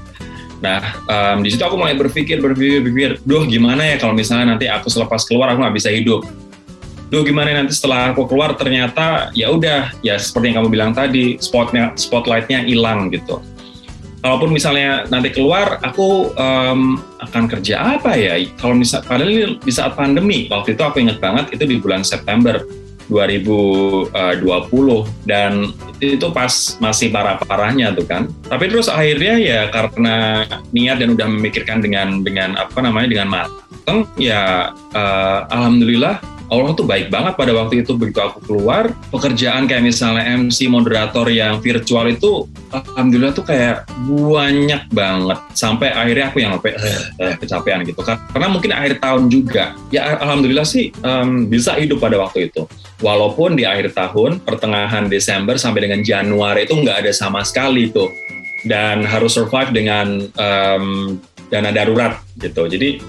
Nah, 0.66 0.82
um, 1.06 1.46
di 1.46 1.54
situ 1.54 1.62
aku 1.62 1.78
mulai 1.78 1.94
berpikir, 1.94 2.42
berpikir, 2.42 2.82
berpikir, 2.82 3.12
duh 3.22 3.46
gimana 3.46 3.86
ya 3.86 4.02
kalau 4.02 4.18
misalnya 4.18 4.58
nanti 4.58 4.66
aku 4.66 4.90
selepas 4.90 5.22
keluar 5.30 5.54
aku 5.54 5.62
nggak 5.62 5.78
bisa 5.78 5.94
hidup. 5.94 6.26
Duh 7.14 7.22
gimana 7.22 7.54
nanti 7.54 7.78
setelah 7.78 8.10
aku 8.10 8.26
keluar 8.26 8.58
ternyata 8.58 9.30
ya 9.38 9.54
udah 9.54 9.94
ya 10.02 10.18
seperti 10.18 10.50
yang 10.50 10.66
kamu 10.66 10.70
bilang 10.74 10.92
tadi 10.98 11.38
spotnya 11.38 11.94
spotlightnya 11.94 12.66
hilang 12.66 13.14
gitu 13.14 13.46
kalaupun 14.26 14.58
misalnya 14.58 15.06
nanti 15.14 15.30
keluar, 15.30 15.78
aku 15.86 16.34
um, 16.34 16.98
akan 17.22 17.46
kerja 17.46 18.02
apa 18.02 18.18
ya? 18.18 18.42
Kalau 18.58 18.74
misal, 18.74 19.06
padahal 19.06 19.62
di 19.62 19.70
saat 19.70 19.94
pandemi, 19.94 20.50
waktu 20.50 20.74
itu 20.74 20.82
aku 20.82 20.98
ingat 20.98 21.22
banget 21.22 21.54
itu 21.54 21.70
di 21.70 21.78
bulan 21.78 22.02
September 22.02 22.58
2020 23.08 24.12
dan 25.30 25.72
itu 26.02 26.28
pas 26.34 26.52
masih 26.82 27.10
parah-parahnya 27.14 27.96
tuh 27.96 28.06
kan. 28.06 28.28
Tapi 28.50 28.68
terus 28.68 28.92
akhirnya 28.92 29.36
ya 29.40 29.62
karena 29.70 30.46
niat 30.76 31.00
dan 31.00 31.16
udah 31.16 31.28
memikirkan 31.30 31.80
dengan 31.82 32.22
dengan 32.26 32.58
apa 32.58 32.80
namanya 32.82 33.08
dengan 33.10 33.30
matang 33.32 34.10
ya 34.20 34.74
uh, 34.94 35.40
alhamdulillah 35.50 36.35
Allah 36.46 36.78
tuh 36.78 36.86
baik 36.86 37.10
banget 37.10 37.34
pada 37.34 37.52
waktu 37.58 37.82
itu 37.82 37.98
begitu 37.98 38.22
aku 38.22 38.38
keluar 38.46 38.94
pekerjaan 39.10 39.66
kayak 39.66 39.82
misalnya 39.82 40.22
MC 40.38 40.70
moderator 40.70 41.26
yang 41.26 41.58
virtual 41.58 42.06
itu 42.06 42.46
alhamdulillah 42.70 43.34
tuh 43.34 43.46
kayak 43.46 43.90
banyak 44.06 44.86
banget. 44.94 45.40
Sampai 45.58 45.90
akhirnya 45.90 46.30
aku 46.30 46.38
yang 46.46 46.58
sampai 46.58 46.72
eh, 46.78 47.02
eh, 47.18 47.34
kecapean 47.42 47.82
gitu. 47.82 48.02
Kan 48.06 48.22
karena 48.30 48.48
mungkin 48.52 48.72
akhir 48.78 49.02
tahun 49.02 49.24
juga. 49.34 49.74
Ya 49.90 50.22
alhamdulillah 50.22 50.68
sih 50.68 50.94
um, 51.02 51.50
bisa 51.50 51.74
hidup 51.82 51.98
pada 51.98 52.22
waktu 52.22 52.54
itu. 52.54 52.70
Walaupun 53.02 53.58
di 53.58 53.66
akhir 53.66 53.98
tahun 53.98 54.46
pertengahan 54.46 55.10
Desember 55.10 55.58
sampai 55.58 55.90
dengan 55.90 56.06
Januari 56.06 56.70
itu 56.70 56.78
nggak 56.78 57.06
ada 57.06 57.12
sama 57.12 57.42
sekali 57.42 57.90
tuh. 57.90 58.14
Dan 58.66 59.06
harus 59.06 59.38
survive 59.38 59.70
dengan 59.74 60.26
um, 60.38 61.18
dana 61.50 61.70
darurat 61.74 62.22
gitu. 62.38 62.70
Jadi 62.70 63.02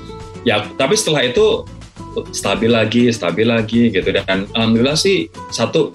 ya 0.44 0.64
tapi 0.76 0.94
setelah 0.96 1.24
itu 1.26 1.64
stabil 2.32 2.70
lagi, 2.70 3.10
stabil 3.12 3.46
lagi 3.48 3.92
gitu. 3.92 4.08
Dan 4.12 4.46
alhamdulillah 4.54 4.96
sih 4.96 5.28
satu 5.52 5.92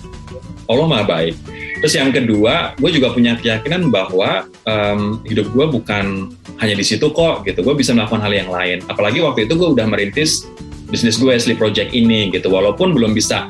Allah 0.70 0.88
maha 0.88 1.06
baik. 1.08 1.36
Terus 1.82 1.98
yang 1.98 2.14
kedua, 2.14 2.78
gue 2.78 2.92
juga 2.94 3.10
punya 3.10 3.34
keyakinan 3.34 3.90
bahwa 3.90 4.46
um, 4.70 5.18
hidup 5.26 5.50
gue 5.50 5.66
bukan 5.66 6.30
hanya 6.62 6.76
di 6.78 6.86
situ 6.86 7.10
kok 7.10 7.42
gitu. 7.42 7.66
Gue 7.66 7.74
bisa 7.74 7.98
melakukan 7.98 8.22
hal 8.22 8.34
yang 8.34 8.50
lain. 8.54 8.86
Apalagi 8.86 9.18
waktu 9.26 9.50
itu 9.50 9.58
gue 9.58 9.70
udah 9.74 9.90
merintis 9.90 10.46
bisnis 10.94 11.18
gue 11.18 11.34
Sleep 11.42 11.58
Project 11.58 11.90
ini 11.98 12.30
gitu. 12.30 12.54
Walaupun 12.54 12.94
belum 12.94 13.18
bisa 13.18 13.50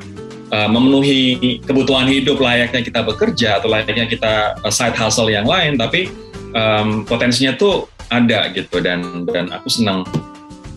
uh, 0.55 0.69
memenuhi 0.71 1.59
kebutuhan 1.67 2.07
hidup 2.07 2.39
layaknya 2.39 2.79
kita 2.87 3.03
bekerja 3.03 3.59
atau 3.59 3.67
layaknya 3.67 4.07
kita 4.07 4.55
uh, 4.63 4.71
side 4.71 4.95
hustle 4.95 5.27
yang 5.27 5.43
lain, 5.43 5.75
tapi 5.75 6.07
um, 6.55 7.03
potensinya 7.03 7.59
tuh 7.59 7.91
ada 8.11 8.51
gitu 8.51 8.83
dan 8.83 9.23
dan 9.27 9.51
aku 9.51 9.71
senang 9.71 10.03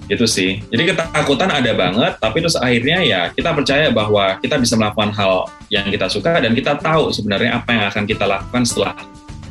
gitu 0.08 0.26
sih. 0.28 0.60
Jadi 0.68 0.92
ketakutan 0.92 1.48
ada 1.48 1.72
banget, 1.72 2.12
tapi 2.20 2.44
terus 2.44 2.56
akhirnya 2.60 2.98
ya 3.00 3.20
kita 3.32 3.56
percaya 3.56 3.88
bahwa 3.88 4.36
kita 4.40 4.60
bisa 4.60 4.76
melakukan 4.76 5.10
hal 5.16 5.48
yang 5.72 5.88
kita 5.88 6.06
suka 6.12 6.40
dan 6.44 6.52
kita 6.52 6.76
tahu 6.76 7.08
sebenarnya 7.08 7.56
apa 7.56 7.70
yang 7.72 7.84
akan 7.88 8.04
kita 8.04 8.24
lakukan 8.28 8.62
setelah 8.68 8.94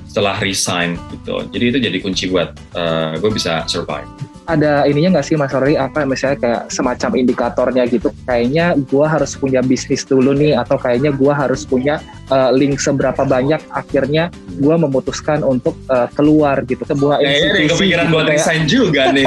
setelah 0.06 0.36
resign 0.38 0.94
gitu. 1.10 1.42
Jadi 1.50 1.66
itu 1.74 1.78
jadi 1.82 1.98
kunci 1.98 2.30
buat 2.30 2.54
uh, 2.78 3.18
gue 3.18 3.32
bisa 3.34 3.66
survive 3.66 4.06
ada 4.46 4.84
ininya 4.84 5.20
nggak 5.20 5.26
sih 5.26 5.36
Mas 5.40 5.54
Rory? 5.56 5.80
Apa 5.80 6.04
misalnya 6.04 6.38
kayak 6.40 6.62
semacam 6.68 7.12
indikatornya 7.16 7.84
gitu? 7.88 8.12
Kayaknya 8.28 8.76
gue 8.76 9.06
harus 9.06 9.32
punya 9.40 9.64
bisnis 9.64 10.04
dulu 10.04 10.36
nih 10.36 10.60
atau 10.60 10.76
kayaknya 10.76 11.16
gue 11.16 11.34
harus 11.34 11.64
punya 11.64 12.04
uh, 12.28 12.52
link 12.52 12.80
seberapa 12.80 13.24
banyak 13.24 13.64
akhirnya 13.72 14.28
gue 14.60 14.76
memutuskan 14.76 15.42
untuk 15.46 15.76
uh, 15.88 16.12
keluar 16.12 16.60
gitu. 16.68 16.84
Sebuah 16.84 17.24
institusi 17.24 17.56
ya, 17.56 17.64
ya, 17.64 17.72
kepikiran 17.72 18.06
gitu, 18.06 18.14
buat 18.14 18.26
resign 18.28 18.62
juga 18.68 19.02
nih. 19.16 19.26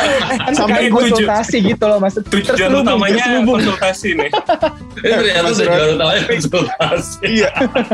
Sampai 0.58 0.88
konsultasi 0.88 1.56
gitu 1.60 1.84
loh 1.84 1.98
mas. 2.00 2.16
Tujuan 2.16 2.72
utamanya 2.80 3.24
konsultasi 3.44 4.08
nih. 4.16 4.30
Ternyata 5.04 5.50
tujuan 5.52 5.88
utamanya 6.00 6.22
konsultasi. 6.24 7.18
Iya. 7.24 7.50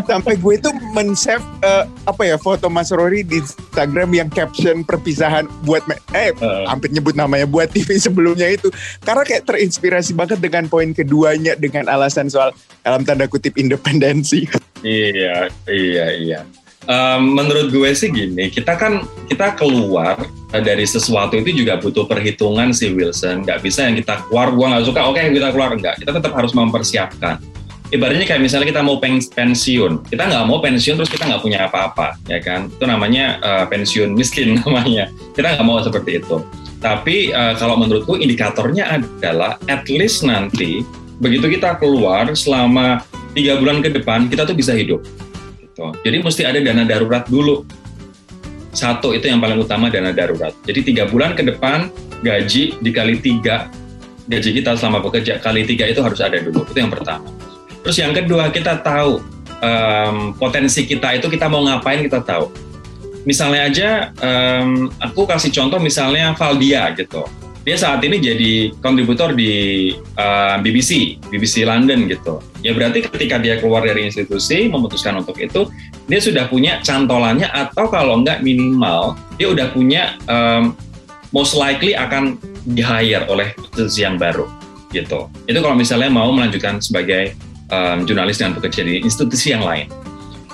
Sampai 0.06 0.38
gue 0.38 0.54
itu 0.54 0.70
men-save 0.94 1.44
uh, 1.66 1.84
apa 2.06 2.22
ya 2.22 2.36
foto 2.38 2.70
Mas 2.70 2.94
Rory 2.94 3.26
di 3.26 3.42
Instagram 3.42 4.10
yang 4.14 4.28
caption 4.30 4.86
perpisahan 4.86 5.50
buat 5.66 5.84
eh 6.14 6.30
uh 6.38 6.51
hampir 6.68 6.88
nyebut 6.92 7.14
namanya 7.16 7.46
buat 7.48 7.68
TV 7.70 7.98
sebelumnya 8.06 8.48
itu 8.48 8.68
karena 9.02 9.22
kayak 9.24 9.44
terinspirasi 9.48 10.12
banget 10.16 10.38
dengan 10.38 10.68
poin 10.68 10.90
keduanya 10.92 11.56
dengan 11.58 11.88
alasan 11.88 12.28
soal 12.28 12.52
dalam 12.82 13.02
tanda 13.02 13.26
kutip 13.26 13.56
independensi. 13.58 14.44
Iya, 14.82 15.46
iya, 15.70 16.06
iya. 16.18 16.40
Um, 16.90 17.38
menurut 17.38 17.70
gue 17.70 17.86
sih 17.94 18.10
gini, 18.10 18.50
kita 18.50 18.74
kan 18.74 19.06
kita 19.30 19.54
keluar 19.54 20.18
dari 20.50 20.82
sesuatu 20.82 21.38
itu 21.38 21.62
juga 21.62 21.78
butuh 21.78 22.10
perhitungan 22.10 22.74
sih 22.74 22.90
Wilson. 22.90 23.46
Gak 23.46 23.62
bisa 23.62 23.86
yang 23.86 23.94
kita 23.94 24.26
keluar, 24.26 24.50
gue 24.50 24.66
nggak 24.66 24.82
suka, 24.90 25.06
oke 25.06 25.14
okay, 25.14 25.30
kita 25.30 25.54
keluar 25.54 25.70
enggak. 25.70 26.02
Kita 26.02 26.10
tetap 26.18 26.34
harus 26.34 26.50
mempersiapkan 26.50 27.38
ibaratnya 27.92 28.24
kayak 28.24 28.40
misalnya 28.40 28.72
kita 28.72 28.82
mau 28.82 28.96
pensiun, 28.98 30.08
kita 30.08 30.22
nggak 30.24 30.44
mau 30.48 30.58
pensiun 30.64 30.96
terus 30.96 31.12
kita 31.12 31.28
nggak 31.28 31.44
punya 31.44 31.68
apa-apa, 31.68 32.16
ya 32.24 32.40
kan? 32.40 32.72
Itu 32.72 32.88
namanya 32.88 33.38
uh, 33.44 33.64
pensiun 33.68 34.16
miskin 34.16 34.56
namanya. 34.64 35.12
Kita 35.36 35.54
nggak 35.54 35.66
mau 35.68 35.78
seperti 35.84 36.24
itu. 36.24 36.40
Tapi 36.80 37.30
uh, 37.30 37.54
kalau 37.60 37.78
menurutku 37.78 38.18
indikatornya 38.18 38.98
adalah 38.98 39.60
at 39.70 39.86
least 39.86 40.24
nanti 40.26 40.82
begitu 41.22 41.46
kita 41.46 41.78
keluar 41.78 42.26
selama 42.34 43.04
tiga 43.36 43.54
bulan 43.60 43.78
ke 43.84 43.92
depan 43.92 44.26
kita 44.26 44.48
tuh 44.48 44.56
bisa 44.56 44.72
hidup. 44.74 45.04
Gitu. 45.60 45.86
Jadi 46.02 46.16
mesti 46.18 46.42
ada 46.48 46.58
dana 46.58 46.82
darurat 46.88 47.28
dulu. 47.28 47.62
Satu 48.72 49.12
itu 49.12 49.28
yang 49.28 49.38
paling 49.38 49.60
utama 49.60 49.92
dana 49.92 50.16
darurat. 50.16 50.56
Jadi 50.64 50.80
tiga 50.90 51.04
bulan 51.04 51.36
ke 51.36 51.44
depan 51.44 51.92
gaji 52.24 52.80
dikali 52.80 53.20
tiga 53.20 53.68
gaji 54.32 54.50
kita 54.62 54.80
selama 54.80 55.04
bekerja 55.04 55.42
kali 55.44 55.68
tiga 55.68 55.84
itu 55.86 56.00
harus 56.00 56.18
ada 56.24 56.40
dulu. 56.40 56.64
Itu 56.66 56.80
yang 56.80 56.90
pertama. 56.90 57.51
Terus 57.82 57.96
yang 57.98 58.14
kedua 58.14 58.50
kita 58.54 58.78
tahu 58.78 59.22
um, 59.62 60.34
potensi 60.38 60.86
kita 60.86 61.18
itu 61.18 61.26
kita 61.30 61.50
mau 61.50 61.62
ngapain 61.66 62.02
kita 62.02 62.22
tahu. 62.22 62.50
Misalnya 63.22 63.60
aja 63.70 63.88
um, 64.18 64.90
aku 64.98 65.26
kasih 65.26 65.54
contoh 65.54 65.78
misalnya 65.78 66.34
Valdia 66.34 66.90
gitu. 66.98 67.22
Dia 67.62 67.78
saat 67.78 68.02
ini 68.02 68.18
jadi 68.18 68.74
kontributor 68.82 69.38
di 69.38 69.94
uh, 70.18 70.58
BBC, 70.58 71.22
BBC 71.30 71.62
London 71.62 72.10
gitu. 72.10 72.42
Ya 72.58 72.74
berarti 72.74 73.06
ketika 73.06 73.38
dia 73.38 73.62
keluar 73.62 73.86
dari 73.86 74.02
institusi 74.10 74.66
memutuskan 74.66 75.22
untuk 75.22 75.38
itu, 75.38 75.70
dia 76.10 76.18
sudah 76.18 76.50
punya 76.50 76.82
cantolannya 76.82 77.46
atau 77.54 77.86
kalau 77.86 78.18
enggak 78.18 78.42
minimal 78.42 79.14
dia 79.38 79.46
udah 79.46 79.70
punya 79.70 80.18
um, 80.26 80.74
most 81.30 81.54
likely 81.54 81.94
akan 81.94 82.34
di 82.66 82.82
hire 82.82 83.30
oleh 83.30 83.54
institusi 83.54 84.02
yang 84.02 84.18
baru 84.18 84.50
gitu. 84.90 85.30
Itu 85.46 85.58
kalau 85.62 85.78
misalnya 85.78 86.10
mau 86.10 86.34
melanjutkan 86.34 86.82
sebagai 86.82 87.38
um, 87.72 88.04
jurnalis 88.04 88.38
dengan 88.38 88.60
bekerja 88.60 88.84
di 88.84 89.00
institusi 89.00 89.56
yang 89.56 89.64
lain. 89.64 89.88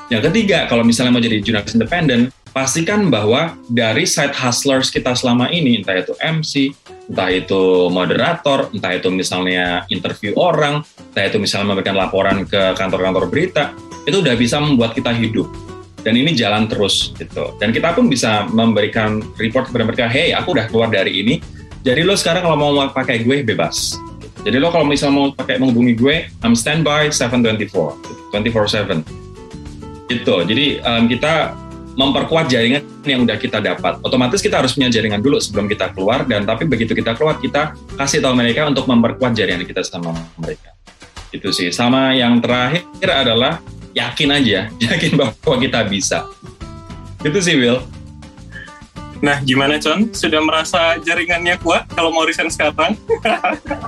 Yang 0.09 0.33
ketiga, 0.33 0.65
kalau 0.71 0.87
misalnya 0.87 1.13
mau 1.13 1.21
jadi 1.21 1.43
jurnalis 1.45 1.77
independen, 1.77 2.33
pastikan 2.49 3.13
bahwa 3.13 3.59
dari 3.69 4.09
side 4.09 4.33
hustlers 4.33 4.89
kita 4.89 5.13
selama 5.13 5.53
ini, 5.53 5.85
entah 5.85 6.01
itu 6.01 6.17
MC, 6.17 6.73
entah 7.13 7.29
itu 7.29 7.93
moderator, 7.93 8.73
entah 8.73 8.97
itu 8.97 9.13
misalnya 9.13 9.85
interview 9.93 10.33
orang, 10.41 10.81
entah 11.13 11.25
itu 11.29 11.37
misalnya 11.37 11.77
memberikan 11.77 11.97
laporan 11.99 12.49
ke 12.49 12.73
kantor-kantor 12.81 13.29
berita, 13.29 13.77
itu 14.09 14.25
udah 14.25 14.33
bisa 14.39 14.57
membuat 14.65 14.97
kita 14.97 15.13
hidup. 15.13 15.53
Dan 16.01 16.17
ini 16.17 16.33
jalan 16.33 16.71
terus 16.71 17.13
gitu. 17.21 17.53
Dan 17.61 17.75
kita 17.75 17.93
pun 17.93 18.09
bisa 18.09 18.49
memberikan 18.49 19.21
report 19.37 19.69
kepada 19.69 19.85
mereka, 19.85 20.05
hey 20.09 20.33
aku 20.33 20.57
udah 20.57 20.71
keluar 20.73 20.89
dari 20.89 21.21
ini, 21.21 21.35
jadi 21.85 22.01
lo 22.01 22.17
sekarang 22.17 22.49
kalau 22.49 22.57
mau 22.57 22.73
pakai 22.91 23.23
gue 23.29 23.45
bebas 23.45 23.99
jadi 24.47 24.57
lo 24.63 24.71
kalau 24.71 24.87
misal 24.87 25.11
mau 25.11 25.35
pakai 25.35 25.59
menghubungi 25.59 25.99
gue, 25.99 26.17
I'm 26.47 26.55
standby 26.55 27.11
724, 27.11 28.31
24/7. 28.31 29.03
Gitu. 30.09 30.35
Jadi 30.47 30.67
um, 30.81 31.05
kita 31.11 31.53
memperkuat 31.99 32.47
jaringan 32.47 32.87
yang 33.03 33.27
udah 33.27 33.35
kita 33.35 33.59
dapat. 33.59 33.99
Otomatis 34.07 34.39
kita 34.39 34.63
harus 34.63 34.79
punya 34.79 34.87
jaringan 34.87 35.19
dulu 35.19 35.43
sebelum 35.43 35.67
kita 35.67 35.91
keluar 35.91 36.23
dan 36.23 36.47
tapi 36.47 36.63
begitu 36.65 36.95
kita 36.95 37.19
keluar 37.19 37.43
kita 37.43 37.75
kasih 37.99 38.23
tahu 38.23 38.39
mereka 38.39 38.71
untuk 38.71 38.87
memperkuat 38.87 39.35
jaringan 39.35 39.67
kita 39.67 39.83
sama 39.83 40.15
mereka. 40.39 40.79
Itu 41.35 41.51
sih. 41.51 41.75
Sama 41.75 42.15
yang 42.15 42.39
terakhir 42.39 43.11
adalah 43.11 43.59
yakin 43.93 44.31
aja, 44.31 44.71
yakin 44.87 45.19
bahwa 45.19 45.57
kita 45.59 45.83
bisa. 45.91 46.31
Itu 47.27 47.43
sih 47.43 47.59
Will. 47.59 47.83
Nah, 49.19 49.43
gimana 49.43 49.83
Con? 49.83 50.15
Sudah 50.15 50.39
merasa 50.39 50.95
jaringannya 51.03 51.59
kuat 51.59 51.91
kalau 51.91 52.15
mau 52.15 52.23
resign 52.23 52.51
sekarang? 52.51 52.95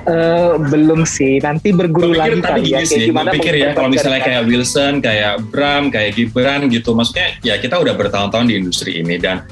uh, 0.06 0.58
belum 0.72 1.06
sih. 1.06 1.38
Nanti 1.38 1.70
berguru 1.70 2.14
lagi 2.14 2.42
kali 2.42 2.74
ya. 2.74 2.82
Sih, 2.82 3.10
gimana 3.10 3.30
pikir 3.30 3.54
ya 3.54 3.70
kalau 3.72 3.90
misalnya 3.90 4.22
kayak 4.22 4.42
Wilson, 4.50 4.98
kayak 4.98 5.38
Bram, 5.54 5.88
kayak 5.94 6.18
Gibran 6.18 6.66
gitu. 6.66 6.94
Maksudnya 6.98 7.38
ya 7.46 7.54
kita 7.62 7.78
udah 7.78 7.94
bertahun-tahun 7.94 8.46
di 8.50 8.54
industri 8.58 8.98
ini 8.98 9.22
dan 9.22 9.46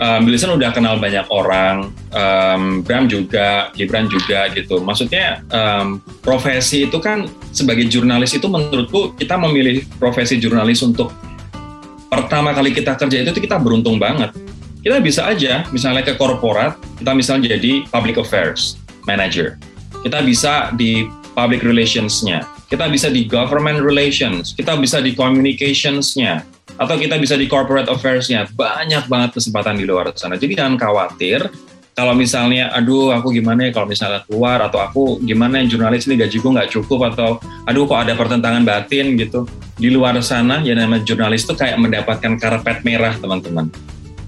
um, 0.00 0.24
Wilson 0.24 0.56
udah 0.56 0.70
kenal 0.72 0.96
banyak 0.96 1.26
orang, 1.28 1.92
um, 2.14 2.80
Bram 2.80 3.04
juga, 3.10 3.68
Gibran 3.76 4.08
juga 4.08 4.48
gitu. 4.56 4.80
Maksudnya 4.80 5.44
um, 5.52 6.00
profesi 6.24 6.88
itu 6.88 6.96
kan 7.02 7.28
sebagai 7.52 7.84
jurnalis 7.90 8.32
itu 8.32 8.48
menurutku 8.48 9.12
kita 9.18 9.36
memilih 9.36 9.84
profesi 10.00 10.40
jurnalis 10.40 10.80
untuk 10.80 11.12
pertama 12.08 12.56
kali 12.56 12.72
kita 12.72 12.96
kerja 12.96 13.28
itu 13.28 13.40
kita 13.44 13.60
beruntung 13.60 14.00
banget. 14.00 14.32
Kita 14.78 15.02
bisa 15.02 15.26
aja 15.26 15.66
misalnya 15.74 16.06
ke 16.06 16.14
korporat, 16.14 16.78
kita 17.02 17.10
misalnya 17.10 17.58
jadi 17.58 17.82
public 17.90 18.22
affairs 18.22 18.78
manager. 19.10 19.58
Kita 20.06 20.22
bisa 20.22 20.70
di 20.78 21.10
public 21.34 21.66
relations-nya, 21.66 22.46
kita 22.70 22.86
bisa 22.86 23.10
di 23.10 23.26
government 23.26 23.82
relations, 23.82 24.54
kita 24.54 24.78
bisa 24.78 25.02
di 25.02 25.18
communications-nya, 25.18 26.46
atau 26.78 26.94
kita 26.94 27.18
bisa 27.18 27.34
di 27.34 27.50
corporate 27.50 27.90
affairs-nya. 27.90 28.46
Banyak 28.54 29.10
banget 29.10 29.42
kesempatan 29.42 29.74
di 29.74 29.84
luar 29.84 30.14
sana. 30.14 30.38
Jadi 30.38 30.54
jangan 30.54 30.78
khawatir 30.78 31.42
kalau 31.98 32.14
misalnya, 32.14 32.70
aduh 32.70 33.10
aku 33.10 33.34
gimana 33.34 33.66
ya 33.66 33.70
kalau 33.74 33.90
misalnya 33.90 34.22
keluar, 34.30 34.62
atau 34.62 34.78
aku 34.78 35.18
gimana 35.26 35.58
yang 35.58 35.66
jurnalis 35.66 36.06
ini 36.06 36.14
gajiku 36.14 36.54
nggak 36.54 36.70
cukup, 36.70 37.10
atau 37.10 37.42
aduh 37.66 37.90
kok 37.90 37.98
ada 38.06 38.14
pertentangan 38.14 38.62
batin 38.62 39.18
gitu. 39.18 39.42
Di 39.74 39.90
luar 39.90 40.14
sana, 40.22 40.62
ya 40.62 40.78
namanya 40.78 41.02
jurnalis 41.02 41.42
itu 41.42 41.58
kayak 41.58 41.82
mendapatkan 41.82 42.38
karpet 42.38 42.86
merah 42.86 43.18
teman-teman. 43.18 43.66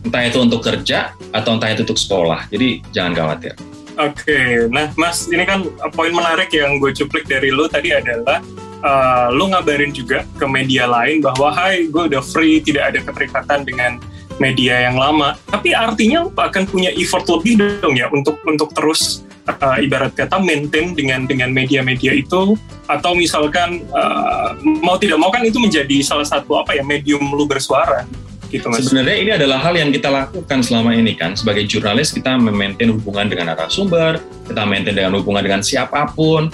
Entah 0.01 0.23
itu 0.25 0.39
untuk 0.41 0.65
kerja, 0.65 1.13
atau 1.31 1.57
entah 1.57 1.71
itu 1.71 1.85
untuk 1.85 2.01
sekolah. 2.01 2.49
Jadi 2.49 2.81
jangan 2.91 3.13
khawatir. 3.13 3.55
Oke, 4.01 4.65
nah 4.73 4.89
Mas, 4.97 5.29
ini 5.29 5.45
kan 5.45 5.67
poin 5.93 6.09
menarik 6.09 6.49
yang 6.57 6.81
gue 6.81 6.89
cuplik 6.97 7.29
dari 7.29 7.53
lu 7.53 7.69
tadi 7.69 7.93
adalah 7.93 8.41
uh, 8.85 9.29
lo 9.33 9.53
ngabarin 9.53 9.93
juga 9.93 10.25
ke 10.37 10.47
media 10.49 10.89
lain 10.89 11.21
bahwa 11.21 11.53
hai 11.53 11.89
gue 11.89 12.03
udah 12.09 12.23
free 12.25 12.65
tidak 12.65 12.95
ada 12.95 12.99
keterikatan 13.05 13.65
dengan 13.65 14.01
media 14.41 14.89
yang 14.89 14.97
lama 14.97 15.37
tapi 15.53 15.77
artinya 15.77 16.25
lo 16.25 16.33
akan 16.33 16.65
punya 16.65 16.89
effort 16.97 17.29
lebih 17.29 17.61
dong 17.61 18.01
ya 18.01 18.09
untuk 18.09 18.41
untuk 18.49 18.73
terus 18.73 19.21
uh, 19.45 19.77
ibarat 19.77 20.17
kata 20.17 20.41
maintain 20.41 20.97
dengan 20.97 21.29
dengan 21.29 21.53
media-media 21.53 22.17
itu 22.17 22.57
atau 22.89 23.13
misalkan 23.13 23.85
uh, 23.93 24.57
mau 24.81 24.97
tidak 24.97 25.21
mau 25.21 25.29
kan 25.29 25.45
itu 25.45 25.61
menjadi 25.61 26.01
salah 26.01 26.25
satu 26.25 26.57
apa 26.57 26.73
ya 26.73 26.83
medium 26.83 27.21
lu 27.37 27.45
bersuara 27.45 28.09
gitu 28.51 28.67
mas. 28.69 28.91
Sebenarnya 28.91 29.17
ini 29.17 29.31
adalah 29.33 29.63
hal 29.63 29.79
yang 29.79 29.95
kita 29.95 30.11
lakukan 30.11 30.61
selama 30.61 30.93
ini 30.93 31.15
kan 31.15 31.39
sebagai 31.39 31.65
jurnalis 31.65 32.11
kita 32.11 32.35
memaintain 32.37 32.91
hubungan 32.91 33.31
dengan 33.31 33.55
narasumber, 33.55 34.19
kita 34.45 34.63
maintain 34.67 34.99
dengan 34.99 35.17
hubungan 35.17 35.41
dengan 35.47 35.63
siapa 35.63 36.11
pun, 36.11 36.51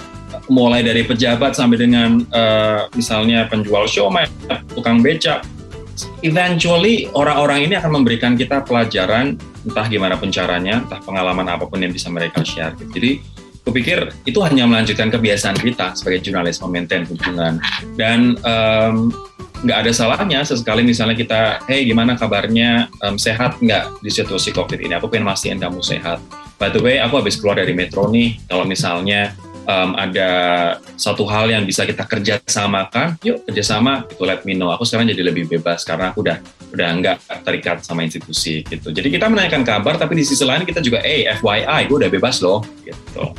mulai 0.47 0.85
dari 0.85 1.03
pejabat 1.03 1.57
sampai 1.57 1.77
dengan 1.81 2.21
uh, 2.31 2.85
misalnya 2.93 3.49
penjual 3.49 3.89
siomay, 3.89 4.29
tukang 4.71 5.01
beca. 5.01 5.41
Eventually 6.21 7.09
orang-orang 7.17 7.65
ini 7.65 7.73
akan 7.73 8.01
memberikan 8.01 8.37
kita 8.37 8.61
pelajaran 8.61 9.33
entah 9.65 9.85
gimana 9.89 10.13
pun 10.13 10.29
caranya, 10.29 10.85
entah 10.85 11.01
pengalaman 11.01 11.49
apa 11.49 11.65
pun 11.65 11.81
yang 11.81 11.89
bisa 11.89 12.13
mereka 12.13 12.45
share. 12.45 12.77
Jadi 12.93 13.17
kupikir 13.65 14.13
itu 14.23 14.39
hanya 14.45 14.63
melanjutkan 14.63 15.11
kebiasaan 15.11 15.59
kita 15.59 15.97
sebagai 15.97 16.23
jurnalis 16.23 16.61
memaintain 16.63 17.03
hubungan 17.03 17.59
dan 17.99 18.39
um, 18.47 19.11
nggak 19.65 19.77
ada 19.85 19.91
salahnya 19.93 20.39
sesekali 20.45 20.85
misalnya 20.85 21.17
kita, 21.17 21.65
hey 21.65 21.81
gimana 21.87 22.13
kabarnya, 22.13 22.91
um, 23.01 23.17
sehat 23.17 23.57
nggak 23.57 24.03
di 24.05 24.09
situasi 24.13 24.53
COVID 24.53 24.77
ini? 24.77 24.93
Aku 24.97 25.09
pengen 25.09 25.25
mastiin 25.25 25.57
kamu 25.57 25.81
sehat. 25.81 26.21
By 26.61 26.69
the 26.73 26.81
way, 26.81 27.01
aku 27.01 27.21
habis 27.21 27.37
keluar 27.37 27.57
dari 27.57 27.73
metro 27.73 28.09
nih. 28.09 28.37
Kalau 28.49 28.65
misalnya 28.65 29.33
um, 29.65 29.93
ada 29.97 30.29
satu 30.97 31.25
hal 31.25 31.49
yang 31.49 31.65
bisa 31.65 31.85
kita 31.85 32.05
kerjasamakan, 32.05 33.17
yuk 33.21 33.45
kerjasama, 33.45 34.05
itu 34.09 34.23
let 34.25 34.41
me 34.45 34.53
know. 34.53 34.69
Aku 34.73 34.85
sekarang 34.85 35.09
jadi 35.09 35.21
lebih 35.25 35.49
bebas 35.49 35.81
karena 35.85 36.09
aku 36.13 36.25
udah 36.25 36.37
udah 36.73 36.89
nggak 36.99 37.17
terikat 37.47 37.77
sama 37.83 38.03
institusi 38.03 38.63
gitu. 38.67 38.91
Jadi 38.91 39.07
kita 39.13 39.31
menanyakan 39.31 39.63
kabar, 39.63 39.95
tapi 39.95 40.19
di 40.19 40.23
sisi 40.27 40.43
lain 40.43 40.67
kita 40.67 40.83
juga, 40.83 40.99
eh 41.03 41.27
FYI, 41.39 41.87
gue 41.87 41.97
udah 42.03 42.11
bebas 42.11 42.43
loh, 42.43 42.63
gitu. 42.83 43.31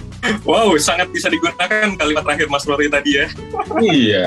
Wow, 0.42 0.74
sangat 0.82 1.14
bisa 1.14 1.30
digunakan 1.30 1.94
kalimat 1.94 2.26
terakhir 2.26 2.50
Mas 2.50 2.66
Rory 2.66 2.90
tadi 2.90 3.22
ya. 3.22 3.26
iya. 3.78 4.26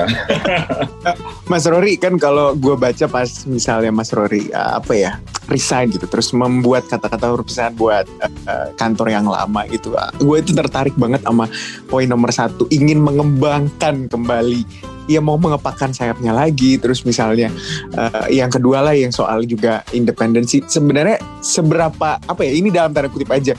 Mas 1.52 1.68
Rory 1.68 2.00
kan 2.00 2.16
kalau 2.16 2.56
gue 2.56 2.72
baca 2.80 3.04
pas 3.10 3.28
misalnya 3.44 3.92
Mas 3.92 4.08
Rory 4.10 4.48
apa 4.56 4.96
ya 4.96 5.12
resign 5.52 5.92
gitu, 5.92 6.08
terus 6.08 6.32
membuat 6.32 6.88
kata-kata 6.88 7.28
huruf 7.28 7.50
pesan 7.50 7.76
buat 7.76 8.08
uh, 8.24 8.72
kantor 8.80 9.12
yang 9.12 9.26
lama 9.28 9.68
gitu. 9.68 9.92
gue 10.22 10.36
itu 10.40 10.56
tertarik 10.56 10.96
banget 10.96 11.20
sama 11.26 11.44
poin 11.92 12.08
nomor 12.08 12.32
satu, 12.32 12.64
ingin 12.72 13.02
mengembangkan 13.02 14.08
kembali 14.08 14.64
ya 15.12 15.20
mau 15.20 15.36
mengepakkan 15.36 15.92
sayapnya 15.92 16.32
lagi 16.32 16.80
terus 16.80 17.04
misalnya 17.04 17.52
uh, 17.96 18.26
yang 18.32 18.48
kedua 18.48 18.80
lah 18.80 18.94
yang 18.96 19.12
soal 19.12 19.44
juga 19.44 19.84
independensi 19.92 20.64
sebenarnya 20.64 21.20
seberapa 21.44 22.16
apa 22.18 22.40
ya 22.42 22.52
ini 22.56 22.72
dalam 22.72 22.96
tanda 22.96 23.12
kutip 23.12 23.28
aja 23.28 23.52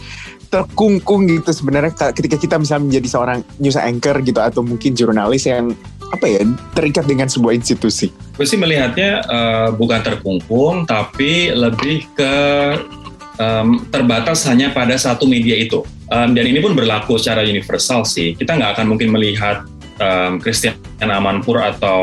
terkungkung 0.53 1.25
gitu 1.25 1.49
sebenarnya 1.49 2.13
ketika 2.13 2.37
kita 2.37 2.55
misalnya 2.61 2.85
menjadi 2.93 3.07
seorang 3.09 3.39
news 3.57 3.73
anchor 3.73 4.21
gitu 4.21 4.37
atau 4.37 4.61
mungkin 4.61 4.93
jurnalis 4.93 5.49
yang 5.49 5.73
apa 6.13 6.29
ya 6.29 6.45
terikat 6.77 7.09
dengan 7.09 7.25
sebuah 7.25 7.57
institusi. 7.57 8.13
Gue 8.37 8.45
sih 8.45 8.61
melihatnya 8.61 9.25
uh, 9.25 9.69
bukan 9.73 10.05
terkungkung 10.05 10.85
tapi 10.85 11.49
lebih 11.49 12.05
ke 12.13 12.33
um, 13.41 13.81
terbatas 13.89 14.45
hanya 14.45 14.69
pada 14.69 14.93
satu 14.93 15.25
media 15.25 15.57
itu. 15.57 15.81
Um, 16.13 16.37
dan 16.37 16.45
ini 16.45 16.61
pun 16.61 16.77
berlaku 16.77 17.17
secara 17.17 17.41
universal 17.41 18.05
sih. 18.05 18.37
Kita 18.37 18.53
nggak 18.53 18.77
akan 18.77 18.93
mungkin 18.93 19.09
melihat 19.09 19.65
um, 19.99 20.39
Christian 20.41 20.77
Amanpur 21.01 21.59
atau 21.61 21.99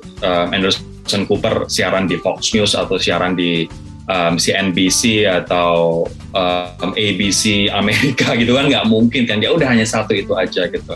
um, 0.00 0.46
Anderson 0.54 1.26
Cooper 1.26 1.66
siaran 1.66 2.06
di 2.06 2.16
Fox 2.20 2.54
News 2.54 2.72
atau 2.78 2.96
siaran 2.96 3.34
di 3.34 3.66
um, 4.06 4.38
CNBC 4.38 5.26
atau 5.26 6.04
um, 6.34 6.90
ABC 6.94 7.68
Amerika 7.70 8.34
gitu 8.40 8.54
kan 8.56 8.70
nggak 8.70 8.86
mungkin 8.86 9.26
kan 9.26 9.42
dia 9.42 9.50
udah 9.50 9.68
hanya 9.70 9.86
satu 9.86 10.14
itu 10.14 10.32
aja 10.36 10.66
gitu. 10.70 10.94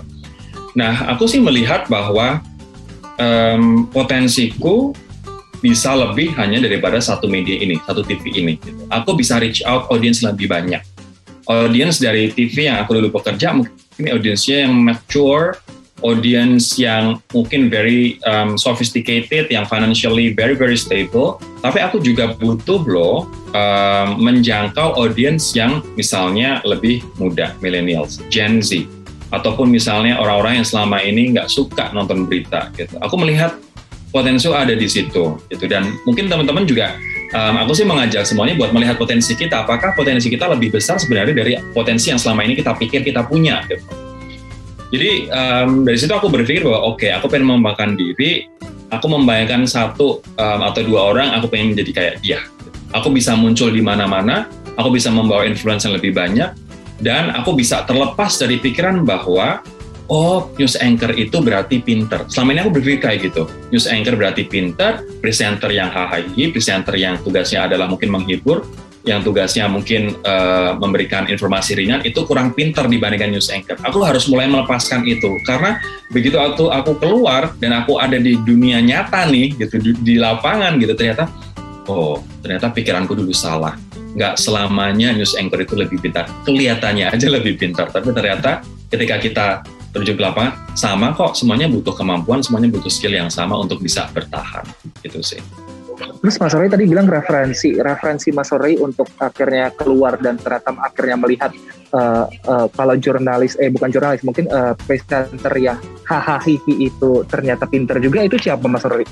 Nah 0.74 1.10
aku 1.14 1.30
sih 1.30 1.38
melihat 1.42 1.86
bahwa 1.86 2.42
um, 3.18 3.86
potensiku 3.90 4.94
bisa 5.64 5.96
lebih 5.96 6.36
hanya 6.36 6.60
daripada 6.60 7.00
satu 7.00 7.24
media 7.24 7.56
ini, 7.56 7.80
satu 7.88 8.04
TV 8.04 8.36
ini. 8.36 8.60
Gitu. 8.60 8.84
Aku 8.92 9.16
bisa 9.16 9.40
reach 9.40 9.64
out 9.64 9.88
audience 9.88 10.20
lebih 10.20 10.52
banyak. 10.52 10.84
Audience 11.48 12.04
dari 12.04 12.28
TV 12.32 12.68
yang 12.68 12.84
aku 12.84 13.00
dulu 13.00 13.16
bekerja 13.20 13.56
mungkin 13.56 13.72
audiensnya 14.12 14.68
yang 14.68 14.76
mature, 14.76 15.56
audience 16.04 16.76
yang 16.76 17.18
mungkin 17.32 17.72
very 17.72 18.20
um, 18.28 18.54
sophisticated, 18.60 19.48
yang 19.48 19.64
financially 19.64 20.36
very 20.36 20.52
very 20.54 20.76
stable. 20.76 21.40
Tapi 21.64 21.80
aku 21.80 21.98
juga 21.98 22.36
butuh 22.36 22.84
loh 22.84 23.26
um, 23.56 24.08
menjangkau 24.20 25.00
audience 25.00 25.56
yang 25.56 25.80
misalnya 25.96 26.60
lebih 26.62 27.02
muda, 27.16 27.56
millennials, 27.64 28.20
Gen 28.28 28.60
Z, 28.60 28.84
ataupun 29.32 29.72
misalnya 29.72 30.20
orang-orang 30.20 30.62
yang 30.62 30.68
selama 30.68 31.00
ini 31.00 31.34
nggak 31.34 31.48
suka 31.48 31.90
nonton 31.96 32.28
berita. 32.28 32.68
Gitu. 32.76 32.94
Aku 33.00 33.16
melihat 33.16 33.56
potensi 34.12 34.46
ada 34.52 34.76
di 34.76 34.86
situ, 34.86 35.40
gitu. 35.50 35.64
Dan 35.66 35.96
mungkin 36.04 36.28
teman-teman 36.28 36.68
juga 36.68 36.94
um, 37.32 37.64
aku 37.64 37.72
sih 37.72 37.88
mengajak 37.88 38.28
semuanya 38.28 38.54
buat 38.60 38.76
melihat 38.76 39.00
potensi 39.00 39.32
kita. 39.32 39.64
Apakah 39.64 39.96
potensi 39.96 40.28
kita 40.28 40.52
lebih 40.52 40.76
besar 40.76 41.00
sebenarnya 41.00 41.34
dari 41.34 41.56
potensi 41.72 42.12
yang 42.12 42.20
selama 42.20 42.44
ini 42.44 42.54
kita 42.60 42.76
pikir 42.76 43.00
kita 43.00 43.24
punya? 43.24 43.64
Gitu 43.64 44.13
jadi 44.94 45.26
um, 45.26 45.82
dari 45.82 45.98
situ 45.98 46.14
aku 46.14 46.30
berpikir 46.30 46.62
bahwa 46.62 46.94
oke, 46.94 47.02
okay, 47.02 47.10
aku 47.10 47.26
pengen 47.26 47.50
mengembangkan 47.50 47.98
diri, 47.98 48.46
aku 48.94 49.10
membayangkan 49.10 49.66
satu 49.66 50.22
um, 50.38 50.60
atau 50.62 50.86
dua 50.86 51.10
orang, 51.10 51.34
aku 51.34 51.50
pengen 51.50 51.74
menjadi 51.74 51.90
kayak 51.90 52.14
dia. 52.22 52.40
Aku 52.94 53.10
bisa 53.10 53.34
muncul 53.34 53.74
di 53.74 53.82
mana-mana, 53.82 54.46
aku 54.78 54.94
bisa 54.94 55.10
membawa 55.10 55.50
influence 55.50 55.82
yang 55.82 55.98
lebih 55.98 56.14
banyak, 56.14 56.54
dan 57.02 57.34
aku 57.34 57.58
bisa 57.58 57.82
terlepas 57.82 58.38
dari 58.38 58.62
pikiran 58.62 59.02
bahwa 59.02 59.66
oh 60.06 60.54
news 60.62 60.78
anchor 60.78 61.10
itu 61.18 61.42
berarti 61.42 61.82
pinter. 61.82 62.22
Selama 62.30 62.54
ini 62.54 62.60
aku 62.62 62.72
berpikir 62.78 63.00
kayak 63.02 63.18
gitu. 63.26 63.50
News 63.74 63.90
anchor 63.90 64.14
berarti 64.14 64.46
pinter, 64.46 65.02
presenter 65.18 65.74
yang 65.74 65.90
hahaha, 65.90 66.22
presenter 66.54 66.94
yang 66.94 67.18
tugasnya 67.18 67.66
adalah 67.66 67.90
mungkin 67.90 68.14
menghibur, 68.14 68.62
yang 69.04 69.20
tugasnya 69.20 69.68
mungkin 69.68 70.16
uh, 70.24 70.72
memberikan 70.80 71.28
informasi 71.28 71.76
ringan 71.76 72.00
itu 72.08 72.24
kurang 72.24 72.56
pinter 72.56 72.88
dibandingkan 72.88 73.36
news 73.36 73.52
anchor. 73.52 73.76
Aku 73.84 74.00
harus 74.00 74.24
mulai 74.32 74.48
melepaskan 74.48 75.04
itu 75.04 75.28
karena 75.44 75.76
begitu 76.08 76.40
aku 76.40 76.72
aku 76.72 76.96
keluar 76.96 77.52
dan 77.60 77.76
aku 77.76 78.00
ada 78.00 78.16
di 78.16 78.40
dunia 78.40 78.80
nyata 78.80 79.28
nih 79.28 79.52
gitu 79.60 79.76
di, 79.76 79.90
di 80.00 80.14
lapangan 80.16 80.80
gitu 80.80 80.96
ternyata 80.96 81.28
oh 81.84 82.24
ternyata 82.40 82.72
pikiranku 82.72 83.12
dulu 83.12 83.32
salah. 83.36 83.76
Nggak 84.16 84.40
selamanya 84.40 85.12
news 85.12 85.36
anchor 85.36 85.60
itu 85.60 85.76
lebih 85.76 86.00
pintar. 86.00 86.24
Kelihatannya 86.48 87.12
aja 87.12 87.28
lebih 87.28 87.60
pintar, 87.60 87.92
tapi 87.92 88.08
ternyata 88.08 88.64
ketika 88.88 89.16
kita 89.20 89.46
terjun 89.94 90.18
ke 90.18 90.22
lapangan 90.26 90.58
sama 90.74 91.14
kok 91.14 91.38
semuanya 91.38 91.70
butuh 91.70 91.94
kemampuan, 91.94 92.42
semuanya 92.42 92.72
butuh 92.72 92.90
skill 92.90 93.14
yang 93.14 93.30
sama 93.30 93.54
untuk 93.54 93.78
bisa 93.84 94.08
bertahan 94.10 94.64
gitu 95.04 95.22
sih. 95.22 95.38
Terus 95.94 96.36
Mas 96.40 96.54
Roy 96.56 96.68
tadi 96.68 96.84
bilang 96.88 97.06
referensi, 97.06 97.76
referensi 97.78 98.32
Mas 98.34 98.50
Roy 98.50 98.78
untuk 98.80 99.08
akhirnya 99.20 99.70
keluar 99.76 100.18
dan 100.18 100.40
ternyata 100.40 100.74
akhirnya 100.80 101.16
melihat 101.20 101.50
uh, 101.94 102.26
uh, 102.46 102.66
kalau 102.72 102.94
jurnalis, 102.98 103.54
eh 103.62 103.70
bukan 103.70 103.90
jurnalis, 103.92 104.22
mungkin 104.26 104.50
uh, 104.50 104.74
presenter 104.88 105.54
yang 105.58 105.78
hahaha 106.06 106.42
itu 106.50 107.24
ternyata 107.28 107.68
pinter 107.68 108.00
juga 108.02 108.24
itu 108.24 108.36
siapa 108.40 108.66
Mas 108.66 108.84
Roy? 108.86 109.06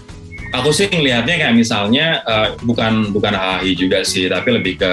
aku 0.52 0.70
sih 0.70 0.86
ngelihatnya 0.92 1.34
kayak 1.40 1.56
misalnya 1.56 2.20
uh, 2.28 2.48
bukan 2.62 3.10
bukan 3.10 3.32
HI 3.32 3.72
juga 3.74 4.04
sih, 4.04 4.28
tapi 4.28 4.52
lebih 4.52 4.78
ke 4.78 4.92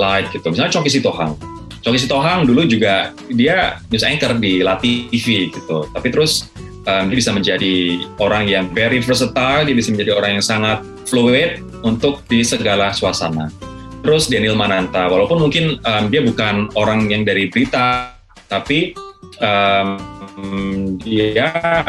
like 0.00 0.32
gitu. 0.32 0.48
Misalnya 0.50 0.72
Coki 0.72 0.90
Sitohang. 0.90 1.36
Coki 1.84 2.00
Sitohang 2.00 2.48
dulu 2.48 2.64
juga 2.64 3.12
dia 3.28 3.78
news 3.92 4.02
anchor 4.02 4.32
di 4.40 4.64
La 4.64 4.80
TV 4.80 5.52
gitu. 5.52 5.84
Tapi 5.92 6.08
terus 6.08 6.48
um, 6.86 7.04
dia 7.10 7.16
bisa 7.16 7.32
menjadi 7.32 7.74
orang 8.20 8.44
yang 8.48 8.64
very 8.72 9.00
versatile, 9.00 9.66
dia 9.66 9.76
bisa 9.76 9.92
menjadi 9.92 10.16
orang 10.16 10.40
yang 10.40 10.44
sangat 10.44 10.78
fluid 11.08 11.60
untuk 11.84 12.24
di 12.28 12.40
segala 12.44 12.92
suasana. 12.92 13.52
Terus 14.04 14.28
Daniel 14.28 14.56
Mananta, 14.56 15.08
walaupun 15.08 15.40
mungkin 15.40 15.80
um, 15.80 16.04
dia 16.12 16.20
bukan 16.20 16.68
orang 16.76 17.08
yang 17.08 17.24
dari 17.24 17.48
berita, 17.48 18.12
tapi 18.48 18.92
um, 19.40 19.96
dia 21.00 21.82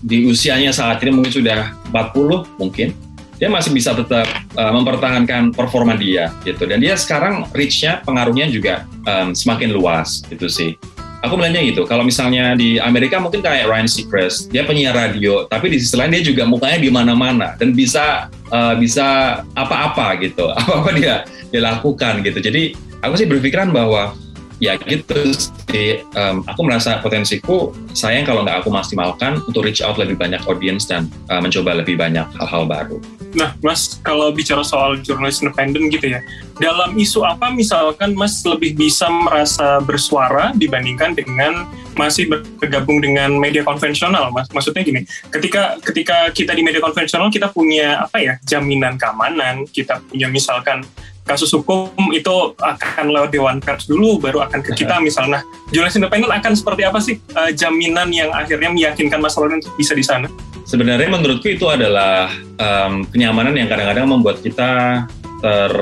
di 0.00 0.24
usianya 0.24 0.72
saat 0.72 1.02
ini 1.04 1.12
mungkin 1.12 1.32
sudah 1.32 1.76
40 1.92 2.56
mungkin 2.56 2.96
dia 3.40 3.48
masih 3.48 3.72
bisa 3.72 3.96
tetap 3.96 4.28
uh, 4.56 4.72
mempertahankan 4.72 5.52
performa 5.56 5.96
dia 5.96 6.32
gitu 6.44 6.68
dan 6.68 6.80
dia 6.80 6.96
sekarang 6.96 7.48
reach-nya 7.56 8.04
pengaruhnya 8.04 8.48
juga 8.52 8.84
um, 9.08 9.32
semakin 9.32 9.72
luas 9.72 10.24
gitu 10.28 10.48
sih 10.48 10.76
aku 11.20 11.36
melihatnya 11.36 11.62
gitu 11.68 11.84
kalau 11.84 12.04
misalnya 12.04 12.56
di 12.56 12.80
Amerika 12.80 13.20
mungkin 13.20 13.44
kayak 13.44 13.68
Ryan 13.68 13.88
Seacrest 13.88 14.48
dia 14.48 14.64
penyiar 14.64 14.96
radio 14.96 15.44
tapi 15.48 15.68
di 15.72 15.76
sisi 15.76 15.96
lain 15.96 16.12
dia 16.12 16.24
juga 16.24 16.48
mukanya 16.48 16.80
di 16.80 16.88
mana-mana 16.88 17.56
dan 17.60 17.76
bisa 17.76 18.32
uh, 18.48 18.74
bisa 18.76 19.40
apa-apa 19.52 20.16
gitu 20.24 20.48
apa-apa 20.60 20.90
dia 20.96 21.24
dia 21.50 21.60
lakukan 21.60 22.22
gitu. 22.22 22.38
Jadi 22.38 22.72
aku 23.02 23.14
sih 23.18 23.26
berpikiran 23.26 23.74
bahwa 23.74 24.14
ya 24.60 24.76
gitu 24.76 25.32
sih 25.72 26.04
um, 26.14 26.44
aku 26.44 26.60
merasa 26.68 27.00
potensiku 27.00 27.72
sayang 27.96 28.28
kalau 28.28 28.44
nggak 28.44 28.60
aku 28.60 28.68
maksimalkan 28.68 29.40
untuk 29.48 29.64
reach 29.64 29.80
out 29.80 29.96
lebih 29.96 30.20
banyak 30.20 30.40
audience 30.44 30.84
dan 30.84 31.08
uh, 31.32 31.40
mencoba 31.40 31.80
lebih 31.80 31.96
banyak 31.96 32.28
hal-hal 32.36 32.68
baru. 32.68 33.00
Nah, 33.30 33.54
Mas, 33.62 34.02
kalau 34.02 34.34
bicara 34.34 34.66
soal 34.66 34.98
jurnalis 35.06 35.38
independen 35.38 35.86
gitu 35.86 36.10
ya, 36.10 36.18
dalam 36.58 36.98
isu 36.98 37.22
apa 37.22 37.54
misalkan 37.54 38.10
Mas 38.18 38.42
lebih 38.42 38.74
bisa 38.74 39.06
merasa 39.06 39.78
bersuara 39.78 40.50
dibandingkan 40.58 41.14
dengan 41.14 41.70
masih 41.94 42.26
bergabung 42.58 42.98
dengan 42.98 43.30
media 43.38 43.62
konvensional, 43.62 44.34
Mas? 44.34 44.50
Maksudnya 44.50 44.82
gini, 44.82 45.06
ketika 45.30 45.78
ketika 45.78 46.34
kita 46.34 46.58
di 46.58 46.62
media 46.66 46.82
konvensional 46.82 47.30
kita 47.30 47.54
punya 47.54 48.02
apa 48.02 48.18
ya 48.18 48.34
jaminan 48.42 48.98
keamanan, 48.98 49.62
kita 49.70 50.02
punya 50.10 50.26
misalkan 50.26 50.82
kasus 51.30 51.54
hukum 51.54 51.94
itu 52.10 52.34
akan 52.58 53.14
lewat 53.14 53.30
dewan 53.30 53.62
pers 53.62 53.86
dulu 53.86 54.18
baru 54.18 54.42
akan 54.50 54.66
ke 54.66 54.74
kita 54.82 54.98
misalnya. 54.98 55.38
Nah, 55.38 55.42
jurnalis 55.70 55.94
independen 55.94 56.26
akan 56.26 56.52
seperti 56.58 56.82
apa 56.82 56.98
sih 56.98 57.22
uh, 57.38 57.54
jaminan 57.54 58.10
yang 58.10 58.34
akhirnya 58.34 58.66
meyakinkan 58.74 59.22
Mas 59.22 59.38
Lauren 59.38 59.62
untuk 59.62 59.70
bisa 59.78 59.94
di 59.94 60.02
sana? 60.02 60.26
Sebenarnya 60.66 61.06
menurutku 61.06 61.46
itu 61.46 61.70
adalah 61.70 62.34
um, 62.58 63.06
kenyamanan 63.06 63.54
yang 63.54 63.70
kadang-kadang 63.70 64.10
membuat 64.10 64.42
kita 64.42 65.06
ter 65.38 65.72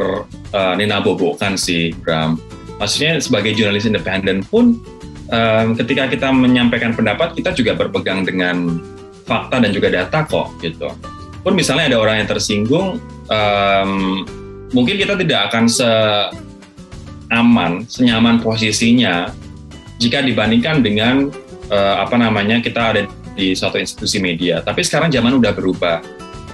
uh, 0.53 0.75
nina 0.77 1.01
bobokan 1.01 1.57
sih, 1.57 1.97
Bram. 2.05 2.37
Maksudnya 2.77 3.19
sebagai 3.19 3.57
jurnalis 3.57 3.89
independen 3.89 4.45
pun 4.45 4.77
um, 5.33 5.67
ketika 5.75 6.13
kita 6.13 6.29
menyampaikan 6.31 6.93
pendapat 6.93 7.33
kita 7.35 7.57
juga 7.57 7.73
berpegang 7.75 8.23
dengan 8.23 8.85
fakta 9.25 9.61
dan 9.61 9.73
juga 9.73 9.89
data 9.89 10.25
kok 10.29 10.57
gitu. 10.61 10.93
Pun 11.41 11.53
misalnya 11.57 11.97
ada 11.97 11.99
orang 12.01 12.25
yang 12.25 12.29
tersinggung 12.29 13.01
um, 13.33 14.25
mungkin 14.73 14.97
kita 15.01 15.15
tidak 15.17 15.53
akan 15.53 15.65
se 15.69 15.91
aman, 17.29 17.85
senyaman 17.85 18.41
posisinya 18.41 19.29
jika 20.01 20.25
dibandingkan 20.25 20.81
dengan 20.81 21.29
uh, 21.69 21.97
apa 22.01 22.17
namanya 22.17 22.63
kita 22.65 22.81
ada 22.81 23.03
di 23.37 23.55
suatu 23.55 23.79
institusi 23.79 24.19
media. 24.19 24.65
Tapi 24.65 24.81
sekarang 24.83 25.13
zaman 25.13 25.37
udah 25.39 25.53
berubah. 25.55 26.03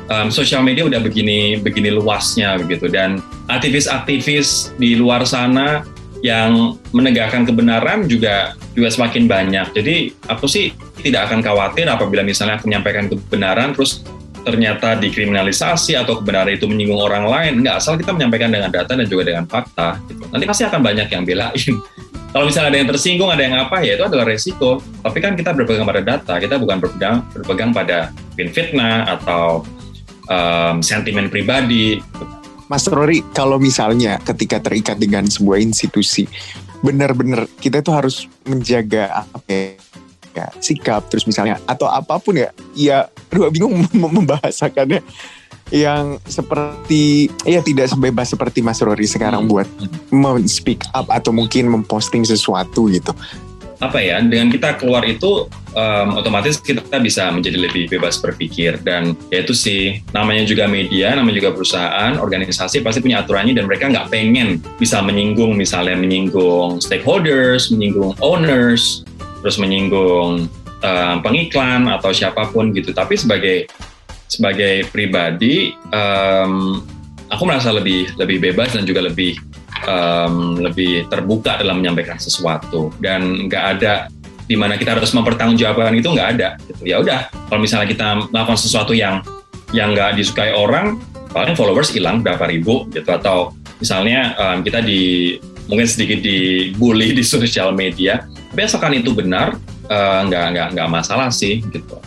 Um, 0.04 0.28
sosial 0.28 0.60
media 0.60 0.84
udah 0.84 1.00
begini 1.00 1.56
begini 1.56 1.88
luasnya 1.88 2.60
begitu 2.60 2.92
dan 2.92 3.24
aktivis-aktivis 3.48 4.76
di 4.76 5.00
luar 5.00 5.24
sana 5.24 5.80
yang 6.20 6.76
menegakkan 6.92 7.48
kebenaran 7.48 8.04
juga 8.04 8.52
juga 8.76 8.92
semakin 8.92 9.24
banyak. 9.24 9.66
Jadi 9.72 10.12
aku 10.28 10.44
sih 10.44 10.76
tidak 11.00 11.32
akan 11.32 11.40
khawatir 11.40 11.88
apabila 11.88 12.20
misalnya 12.20 12.60
aku 12.60 12.68
menyampaikan 12.68 13.08
kebenaran 13.08 13.72
terus 13.72 14.04
ternyata 14.44 14.94
dikriminalisasi 15.00 15.96
atau 15.96 16.20
kebenaran 16.20 16.54
itu 16.54 16.68
menyinggung 16.68 17.00
orang 17.00 17.24
lain, 17.24 17.64
nggak 17.64 17.80
asal 17.80 17.96
kita 17.96 18.12
menyampaikan 18.12 18.52
dengan 18.52 18.68
data 18.68 18.92
dan 18.92 19.08
juga 19.08 19.32
dengan 19.32 19.48
fakta. 19.48 19.98
Gitu. 20.06 20.22
Nanti 20.28 20.44
pasti 20.44 20.62
akan 20.68 20.80
banyak 20.84 21.08
yang 21.08 21.24
belain. 21.24 21.74
Kalau 22.34 22.50
misalnya 22.50 22.74
ada 22.74 22.78
yang 22.82 22.90
tersinggung, 22.90 23.30
ada 23.30 23.42
yang 23.46 23.54
apa, 23.54 23.78
ya 23.86 23.94
itu 23.94 24.04
adalah 24.10 24.26
resiko. 24.26 24.82
Tapi 25.06 25.18
kan 25.22 25.38
kita 25.38 25.54
berpegang 25.54 25.86
pada 25.86 26.02
data, 26.02 26.34
kita 26.42 26.58
bukan 26.58 26.82
berpegang, 26.82 27.22
berpegang 27.30 27.70
pada 27.70 28.10
fitnah 28.34 29.06
atau 29.06 29.62
um, 30.26 30.82
sentimen 30.82 31.30
pribadi. 31.30 32.02
Mas 32.66 32.90
Rory, 32.90 33.22
kalau 33.38 33.62
misalnya 33.62 34.18
ketika 34.26 34.58
terikat 34.58 34.98
dengan 34.98 35.30
sebuah 35.30 35.62
institusi, 35.62 36.26
benar-benar 36.82 37.46
kita 37.62 37.86
itu 37.86 37.92
harus 37.94 38.26
menjaga 38.50 39.22
apa 39.30 39.38
ya, 39.46 39.78
ya 40.34 40.50
sikap 40.58 41.06
terus 41.06 41.24
misalnya 41.24 41.62
atau 41.64 41.86
apa 41.86 42.18
pun 42.18 42.34
ya 42.34 42.50
ya 42.74 43.06
aduh 43.34 43.50
bingung 43.50 43.74
membahasakannya. 44.22 45.02
Yang 45.72 46.20
seperti 46.28 47.32
ya 47.42 47.64
tidak 47.64 47.90
sebebas 47.90 48.30
seperti 48.30 48.60
Mas 48.62 48.78
Rory 48.84 49.08
sekarang 49.08 49.48
hmm. 49.48 49.50
buat 49.50 49.68
speak 50.46 50.86
up 50.94 51.10
atau 51.10 51.34
mungkin 51.34 51.66
memposting 51.72 52.22
sesuatu 52.22 52.86
gitu. 52.92 53.10
Apa 53.82 53.98
ya 53.98 54.22
dengan 54.22 54.54
kita 54.54 54.78
keluar 54.78 55.02
itu 55.02 55.50
um, 55.74 56.08
otomatis 56.14 56.62
kita 56.62 57.00
bisa 57.02 57.26
menjadi 57.32 57.58
lebih 57.58 57.90
bebas 57.90 58.20
berpikir. 58.22 58.78
Dan 58.84 59.18
ya 59.32 59.42
itu 59.42 59.56
sih 59.56 59.98
namanya 60.14 60.46
juga 60.46 60.70
media 60.70 61.16
namanya 61.16 61.42
juga 61.42 61.50
perusahaan 61.56 62.12
organisasi 62.22 62.84
pasti 62.84 63.00
punya 63.02 63.24
aturannya 63.24 63.56
dan 63.56 63.66
mereka 63.66 63.90
nggak 63.90 64.12
pengen 64.12 64.62
bisa 64.78 65.00
menyinggung 65.02 65.58
misalnya 65.58 65.96
menyinggung 65.96 66.78
stakeholders 66.78 67.72
menyinggung 67.72 68.14
owners 68.22 69.02
terus 69.44 69.60
menyinggung 69.60 70.48
uh, 70.80 71.16
pengiklan 71.20 71.84
atau 71.92 72.16
siapa 72.16 72.48
pun 72.48 72.72
gitu. 72.72 72.96
Tapi 72.96 73.20
sebagai 73.20 73.68
sebagai 74.24 74.88
pribadi, 74.88 75.76
um, 75.92 76.80
aku 77.28 77.44
merasa 77.44 77.68
lebih 77.76 78.08
lebih 78.16 78.40
bebas 78.40 78.72
dan 78.72 78.88
juga 78.88 79.04
lebih 79.04 79.36
um, 79.84 80.56
lebih 80.64 81.04
terbuka 81.12 81.60
dalam 81.60 81.84
menyampaikan 81.84 82.16
sesuatu 82.16 82.88
dan 83.04 83.44
nggak 83.52 83.64
ada 83.78 84.08
di 84.44 84.56
mana 84.56 84.80
kita 84.80 84.96
harus 84.96 85.12
mempertanggungjawabkan 85.12 85.92
itu 85.92 86.08
nggak 86.08 86.28
ada. 86.40 86.48
Gitu. 86.64 86.88
Ya 86.88 87.04
udah, 87.04 87.28
kalau 87.52 87.60
misalnya 87.60 87.88
kita 87.88 88.32
melakukan 88.32 88.60
sesuatu 88.60 88.96
yang 88.96 89.20
yang 89.76 89.92
nggak 89.92 90.16
disukai 90.16 90.56
orang, 90.56 91.00
paling 91.36 91.52
followers 91.52 91.92
hilang 91.92 92.24
berapa 92.24 92.48
ribu 92.48 92.88
gitu 92.96 93.08
atau 93.12 93.52
misalnya 93.82 94.32
um, 94.40 94.64
kita 94.64 94.80
di 94.80 95.36
mungkin 95.68 95.88
sedikit 95.88 96.20
dibully 96.20 97.16
di 97.16 97.24
sosial 97.24 97.72
media 97.72 98.24
asalkan 98.54 99.02
itu 99.02 99.10
benar 99.10 99.58
uh, 99.90 100.20
nggak 100.30 100.46
nggak 100.54 100.68
nggak 100.78 100.88
masalah 100.88 101.28
sih 101.28 101.58
gitu. 101.74 101.98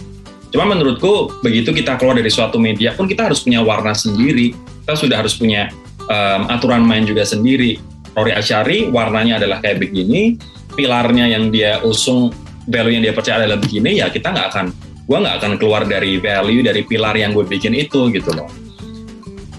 Cuma 0.48 0.64
menurutku 0.64 1.44
begitu 1.44 1.76
kita 1.76 2.00
keluar 2.00 2.16
dari 2.16 2.32
suatu 2.32 2.56
media 2.56 2.96
pun 2.96 3.04
kita 3.04 3.28
harus 3.28 3.44
punya 3.44 3.60
warna 3.60 3.92
sendiri 3.92 4.56
kita 4.88 4.96
sudah 4.96 5.20
harus 5.20 5.36
punya 5.36 5.68
um, 6.08 6.48
aturan 6.48 6.88
main 6.88 7.04
juga 7.04 7.28
sendiri. 7.28 7.76
Rory 8.16 8.34
Asyari 8.34 8.88
warnanya 8.90 9.38
adalah 9.44 9.62
kayak 9.62 9.84
begini 9.84 10.40
pilarnya 10.74 11.28
yang 11.28 11.54
dia 11.54 11.84
usung 11.84 12.34
value 12.66 12.98
yang 12.98 13.04
dia 13.04 13.14
percaya 13.14 13.44
adalah 13.44 13.60
begini 13.62 14.02
ya 14.02 14.10
kita 14.10 14.34
nggak 14.34 14.48
akan 14.54 14.66
gue 15.08 15.18
nggak 15.18 15.36
akan 15.40 15.52
keluar 15.56 15.88
dari 15.88 16.20
value 16.20 16.62
dari 16.66 16.82
pilar 16.84 17.16
yang 17.16 17.32
gue 17.32 17.48
bikin 17.48 17.78
itu 17.78 18.12
gitu 18.12 18.32
loh 18.36 18.50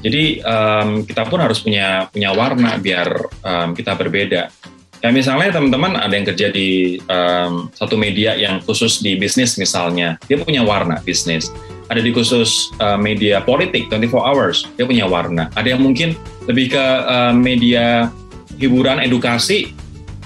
jadi 0.05 0.41
um, 0.47 0.89
kita 1.03 1.27
pun 1.27 1.43
harus 1.43 1.59
punya 1.63 2.07
punya 2.11 2.31
warna 2.35 2.79
biar 2.79 3.09
um, 3.43 3.75
kita 3.75 3.99
berbeda 3.99 4.51
Ya 4.99 5.15
misalnya 5.15 5.55
teman-teman 5.55 5.95
ada 5.95 6.11
yang 6.11 6.27
kerja 6.27 6.51
di 6.51 6.99
um, 7.07 7.71
satu 7.71 7.95
media 7.95 8.35
yang 8.35 8.59
khusus 8.67 8.99
di 8.99 9.15
bisnis 9.15 9.55
misalnya, 9.55 10.19
dia 10.27 10.43
punya 10.43 10.67
warna 10.67 10.99
bisnis. 11.07 11.55
Ada 11.87 12.03
di 12.03 12.11
khusus 12.11 12.75
uh, 12.83 12.99
media 12.99 13.39
politik 13.39 13.87
24 13.95 14.11
hours, 14.19 14.67
dia 14.75 14.85
punya 14.91 15.07
warna. 15.07 15.55
Ada 15.55 15.79
yang 15.79 15.87
mungkin 15.87 16.19
lebih 16.51 16.75
ke 16.75 16.85
uh, 17.07 17.31
media 17.31 18.11
hiburan, 18.59 18.99
edukasi, 18.99 19.71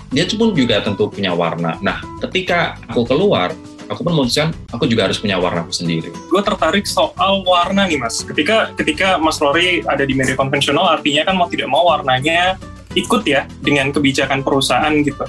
dia 0.08 0.24
pun 0.32 0.56
juga 0.56 0.80
tentu 0.80 1.12
punya 1.12 1.36
warna. 1.36 1.76
Nah, 1.84 2.00
ketika 2.24 2.80
aku 2.88 3.04
keluar, 3.04 3.52
aku 3.88 4.00
pun 4.06 4.12
memutuskan 4.14 4.54
aku 4.70 4.84
juga 4.86 5.10
harus 5.10 5.18
punya 5.18 5.38
warna 5.38 5.64
sendiri. 5.70 6.10
Gue 6.30 6.42
tertarik 6.44 6.84
soal 6.86 7.42
warna 7.46 7.86
nih 7.86 7.98
mas. 7.98 8.22
Ketika 8.22 8.74
ketika 8.78 9.16
Mas 9.18 9.38
Rory 9.42 9.82
ada 9.86 10.02
di 10.06 10.12
media 10.12 10.34
konvensional, 10.34 10.86
artinya 10.98 11.26
kan 11.26 11.34
mau 11.38 11.48
tidak 11.48 11.68
mau 11.70 11.88
warnanya 11.88 12.58
ikut 12.92 13.22
ya 13.24 13.48
dengan 13.64 13.88
kebijakan 13.90 14.44
perusahaan 14.44 14.92
gitu. 15.00 15.24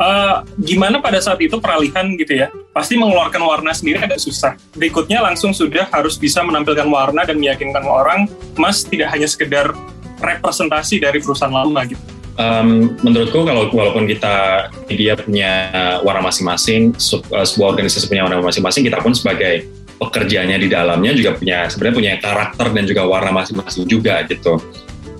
Uh, 0.00 0.40
gimana 0.56 0.96
pada 0.96 1.20
saat 1.20 1.36
itu 1.44 1.60
peralihan 1.60 2.08
gitu 2.16 2.32
ya? 2.32 2.48
Pasti 2.72 2.96
mengeluarkan 2.96 3.42
warna 3.44 3.76
sendiri 3.76 4.00
agak 4.00 4.16
susah. 4.16 4.56
Berikutnya 4.72 5.20
langsung 5.20 5.52
sudah 5.52 5.92
harus 5.92 6.16
bisa 6.16 6.40
menampilkan 6.40 6.88
warna 6.88 7.28
dan 7.28 7.36
meyakinkan 7.36 7.84
orang, 7.84 8.24
Mas 8.56 8.80
tidak 8.80 9.12
hanya 9.12 9.28
sekedar 9.28 9.76
representasi 10.24 11.04
dari 11.04 11.20
perusahaan 11.20 11.52
lama 11.52 11.84
gitu. 11.84 12.00
Um, 12.40 12.96
menurutku 13.04 13.44
kalau 13.44 13.68
walaupun 13.68 14.08
kita 14.08 14.68
media 14.88 15.12
punya 15.12 15.68
warna 16.00 16.24
masing-masing, 16.24 16.96
eh, 16.96 17.44
sebuah 17.44 17.76
organisasi 17.76 18.08
punya 18.08 18.24
warna 18.24 18.40
masing-masing, 18.40 18.88
kita 18.88 18.96
pun 19.04 19.12
sebagai 19.12 19.68
pekerjaannya 20.00 20.56
di 20.56 20.68
dalamnya 20.72 21.12
juga 21.12 21.36
punya 21.36 21.68
sebenarnya 21.68 21.96
punya 22.00 22.12
karakter 22.16 22.66
dan 22.72 22.84
juga 22.88 23.04
warna 23.04 23.28
masing-masing 23.36 23.84
juga 23.84 24.24
gitu. 24.24 24.56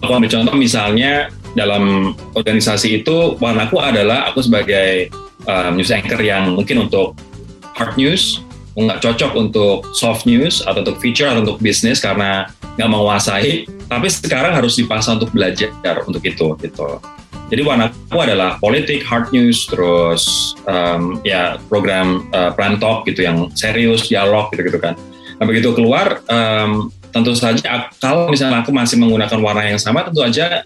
Aku 0.00 0.16
ambil 0.16 0.32
contoh 0.32 0.56
misalnya 0.56 1.28
dalam 1.52 2.16
organisasi 2.32 3.04
itu 3.04 3.36
warnaku 3.36 3.76
adalah 3.76 4.32
aku 4.32 4.40
sebagai 4.40 5.12
um, 5.44 5.76
news 5.76 5.92
anchor 5.92 6.16
yang 6.24 6.56
mungkin 6.56 6.88
untuk 6.88 7.12
hard 7.76 8.00
news 8.00 8.40
nggak 8.78 9.02
cocok 9.02 9.32
untuk 9.34 9.90
soft 9.96 10.24
news 10.24 10.62
atau 10.62 10.82
untuk 10.82 10.98
feature 11.02 11.26
atau 11.26 11.42
untuk 11.42 11.58
bisnis 11.58 11.98
karena 11.98 12.46
nggak 12.78 12.90
menguasai 12.90 13.66
tapi 13.90 14.06
sekarang 14.06 14.54
harus 14.54 14.78
dipasang 14.78 15.18
untuk 15.18 15.34
belajar 15.34 15.74
untuk 16.06 16.22
itu 16.22 16.54
gitu. 16.62 17.02
Jadi 17.50 17.66
warnaku 17.66 18.18
adalah 18.22 18.62
politik 18.62 19.02
hard 19.02 19.34
news 19.34 19.66
terus 19.66 20.54
um, 20.70 21.18
ya 21.26 21.58
program 21.66 22.30
uh, 22.30 22.54
plan 22.54 22.78
talk 22.78 23.02
gitu 23.10 23.26
yang 23.26 23.50
serius 23.58 24.06
dialog 24.06 24.54
gitu 24.54 24.70
gitu 24.70 24.78
kan. 24.78 24.94
Nah 25.42 25.44
begitu 25.50 25.74
keluar 25.74 26.22
um, 26.30 26.94
tentu 27.10 27.34
saja 27.34 27.90
kalau 27.98 28.30
misalnya 28.30 28.62
aku 28.62 28.70
masih 28.70 29.02
menggunakan 29.02 29.42
warna 29.42 29.66
yang 29.66 29.82
sama 29.82 30.06
tentu 30.06 30.22
aja 30.22 30.62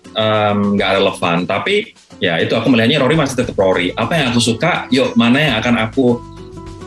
nggak 0.53 0.91
um, 0.93 0.97
relevan. 1.01 1.49
Tapi 1.49 1.97
ya 2.21 2.37
itu 2.37 2.53
aku 2.53 2.69
melihatnya 2.69 3.01
Rory 3.01 3.17
masih 3.17 3.41
tetap 3.41 3.57
Rory. 3.57 3.89
Apa 3.97 4.21
yang 4.21 4.37
aku 4.37 4.45
suka 4.45 4.85
yuk 4.93 5.17
mana 5.17 5.41
yang 5.41 5.55
akan 5.65 5.89
aku 5.89 6.21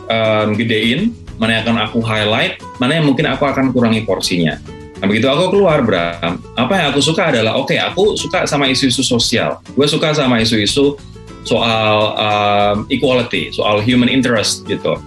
um, 0.08 0.56
gedein 0.56 1.14
mana 1.38 1.60
yang 1.60 1.62
akan 1.68 1.76
aku 1.86 1.98
highlight 2.02 2.58
mana 2.82 2.98
yang 2.98 3.06
mungkin 3.06 3.28
aku 3.30 3.46
akan 3.46 3.70
kurangi 3.70 4.02
porsinya 4.02 4.58
nah 4.98 5.06
begitu 5.06 5.30
aku 5.30 5.54
keluar 5.54 5.84
Bram 5.86 6.42
apa 6.58 6.72
yang 6.74 6.86
aku 6.90 7.00
suka 7.04 7.30
adalah 7.30 7.54
oke 7.54 7.70
okay, 7.70 7.78
aku 7.78 8.18
suka 8.18 8.48
sama 8.50 8.66
isu-isu 8.66 9.06
sosial 9.06 9.62
gue 9.62 9.86
suka 9.86 10.10
sama 10.10 10.42
isu-isu 10.42 10.98
soal 11.46 12.18
um, 12.18 12.76
equality 12.90 13.54
soal 13.54 13.78
human 13.78 14.10
interest 14.10 14.66
gitu 14.66 14.98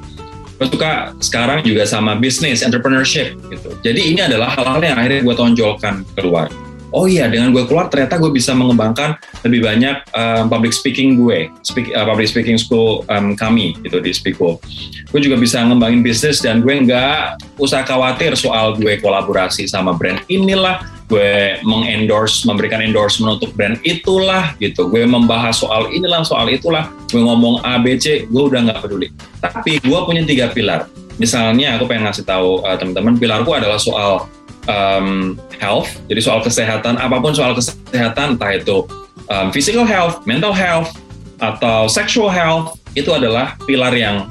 gue 0.62 0.70
suka 0.70 1.18
sekarang 1.18 1.66
juga 1.66 1.90
sama 1.90 2.14
bisnis, 2.14 2.62
entrepreneurship 2.62 3.34
gitu. 3.50 3.74
Jadi 3.82 4.14
ini 4.14 4.22
adalah 4.22 4.54
hal-hal 4.54 4.78
yang 4.78 4.94
akhirnya 4.94 5.26
gue 5.26 5.34
tonjolkan 5.34 6.06
keluar. 6.14 6.54
Oh 6.92 7.08
iya, 7.08 7.32
dengan 7.32 7.56
gue 7.56 7.64
keluar 7.64 7.88
ternyata 7.88 8.20
gue 8.20 8.28
bisa 8.36 8.52
mengembangkan 8.52 9.16
lebih 9.48 9.64
banyak 9.64 10.04
um, 10.12 10.52
public 10.52 10.76
speaking 10.76 11.16
gue, 11.16 11.48
speak, 11.64 11.88
uh, 11.96 12.04
public 12.04 12.28
speaking 12.28 12.60
school 12.60 13.08
um, 13.08 13.32
kami 13.32 13.80
gitu 13.88 14.04
di 14.04 14.12
Speako. 14.12 14.60
Gue 15.08 15.24
juga 15.24 15.40
bisa 15.40 15.64
ngembangin 15.64 16.04
bisnis 16.04 16.44
dan 16.44 16.60
gue 16.60 16.76
nggak 16.84 17.40
usah 17.56 17.88
khawatir 17.88 18.36
soal 18.36 18.76
gue 18.76 19.00
kolaborasi 19.00 19.72
sama 19.72 19.96
brand 19.96 20.20
inilah, 20.28 20.84
gue 21.08 21.64
mengendorse, 21.64 22.44
memberikan 22.44 22.84
endorsement 22.84 23.40
untuk 23.40 23.56
brand 23.56 23.80
itulah 23.88 24.52
gitu. 24.60 24.92
Gue 24.92 25.08
membahas 25.08 25.64
soal 25.64 25.88
inilah, 25.96 26.28
soal 26.28 26.52
itulah. 26.52 26.92
Gue 27.08 27.24
ngomong 27.24 27.64
A, 27.64 27.80
B, 27.80 27.96
C, 27.96 28.28
gue 28.28 28.44
udah 28.52 28.68
nggak 28.68 28.84
peduli. 28.84 29.08
Tapi 29.40 29.80
gue 29.80 30.00
punya 30.04 30.28
tiga 30.28 30.52
pilar. 30.52 30.92
Misalnya 31.16 31.80
aku 31.80 31.88
pengen 31.88 32.12
ngasih 32.12 32.28
tahu 32.28 32.64
uh, 32.68 32.76
teman-teman, 32.76 33.16
pilarku 33.16 33.56
adalah 33.56 33.80
soal 33.80 34.28
um, 34.70 35.40
health, 35.58 35.90
jadi 36.12 36.22
soal 36.22 36.40
kesehatan, 36.44 37.00
apa 37.00 37.18
pun 37.22 37.34
soal 37.34 37.56
kesehatan, 37.56 38.38
entah 38.38 38.52
itu 38.54 38.86
um, 39.32 39.50
physical 39.50 39.88
health, 39.88 40.26
mental 40.28 40.52
health, 40.52 40.94
atau 41.42 41.90
sexual 41.90 42.30
health, 42.30 42.78
itu 42.94 43.10
adalah 43.10 43.58
pilar 43.66 43.96
yang 43.96 44.30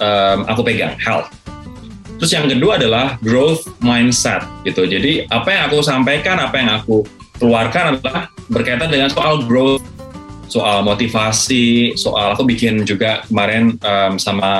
um, 0.00 0.38
aku 0.48 0.64
pegang, 0.64 0.96
health. 0.96 1.28
Terus 2.18 2.34
yang 2.34 2.50
kedua 2.50 2.82
adalah 2.82 3.14
growth 3.22 3.62
mindset 3.78 4.42
gitu. 4.66 4.82
Jadi 4.86 5.30
apa 5.30 5.48
yang 5.54 5.62
aku 5.70 5.78
sampaikan, 5.86 6.42
apa 6.42 6.56
yang 6.58 6.70
aku 6.82 7.06
keluarkan 7.38 7.94
adalah 7.94 8.26
berkaitan 8.50 8.90
dengan 8.90 9.06
soal 9.06 9.46
growth, 9.46 9.84
soal 10.50 10.82
motivasi, 10.82 11.94
soal 11.94 12.34
aku 12.34 12.42
bikin 12.42 12.82
juga 12.82 13.22
kemarin 13.30 13.78
um, 13.86 14.18
sama 14.18 14.52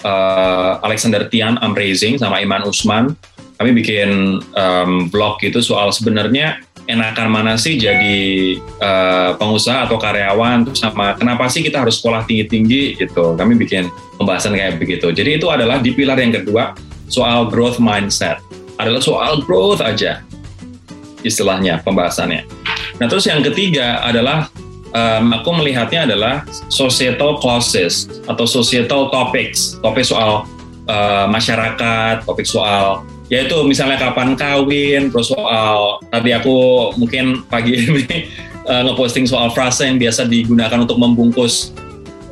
uh, 0.00 0.80
Alexander 0.80 1.28
Tian, 1.28 1.60
I'm 1.60 1.76
Raising, 1.76 2.16
sama 2.16 2.40
Iman 2.40 2.64
Usman, 2.64 3.12
kami 3.54 3.70
bikin 3.76 4.40
um, 4.58 5.06
vlog 5.08 5.38
gitu 5.38 5.62
soal 5.62 5.94
sebenarnya 5.94 6.58
enakan 6.84 7.32
mana 7.32 7.52
sih 7.56 7.80
jadi 7.80 8.18
uh, 8.82 9.38
pengusaha 9.40 9.88
atau 9.88 9.96
karyawan 9.96 10.68
terus 10.68 10.84
sama 10.84 11.16
kenapa 11.16 11.48
sih 11.48 11.64
kita 11.64 11.80
harus 11.80 12.00
sekolah 12.00 12.28
tinggi-tinggi 12.28 13.00
gitu. 13.00 13.32
Kami 13.38 13.56
bikin 13.56 13.88
pembahasan 14.20 14.52
kayak 14.52 14.76
begitu. 14.76 15.08
Jadi 15.08 15.40
itu 15.40 15.48
adalah 15.48 15.80
di 15.80 15.96
pilar 15.96 16.20
yang 16.20 16.34
kedua 16.34 16.76
soal 17.08 17.48
growth 17.48 17.80
mindset. 17.80 18.40
Adalah 18.76 19.00
soal 19.00 19.40
growth 19.46 19.80
aja 19.80 20.20
istilahnya 21.24 21.80
pembahasannya. 21.80 22.44
Nah 23.00 23.06
terus 23.08 23.24
yang 23.24 23.40
ketiga 23.40 24.04
adalah 24.04 24.52
um, 24.92 25.32
aku 25.32 25.56
melihatnya 25.56 26.04
adalah 26.04 26.44
societal 26.68 27.40
causes 27.40 28.12
atau 28.28 28.44
societal 28.44 29.08
topics. 29.08 29.80
Topik 29.80 30.04
soal 30.04 30.44
uh, 30.84 31.26
masyarakat 31.32 32.28
topik 32.28 32.44
soal 32.44 33.08
yaitu 33.32 33.56
misalnya 33.64 33.96
kapan 33.96 34.36
kawin, 34.36 35.08
terus 35.08 35.32
soal 35.32 36.02
tadi 36.12 36.36
aku 36.36 36.90
mungkin 37.00 37.44
pagi 37.48 37.76
ini 37.80 38.28
uh, 38.68 38.82
ngeposting 38.90 39.24
soal 39.24 39.48
frase 39.52 39.88
yang 39.88 39.96
biasa 39.96 40.28
digunakan 40.28 40.76
untuk 40.76 41.00
membungkus 41.00 41.72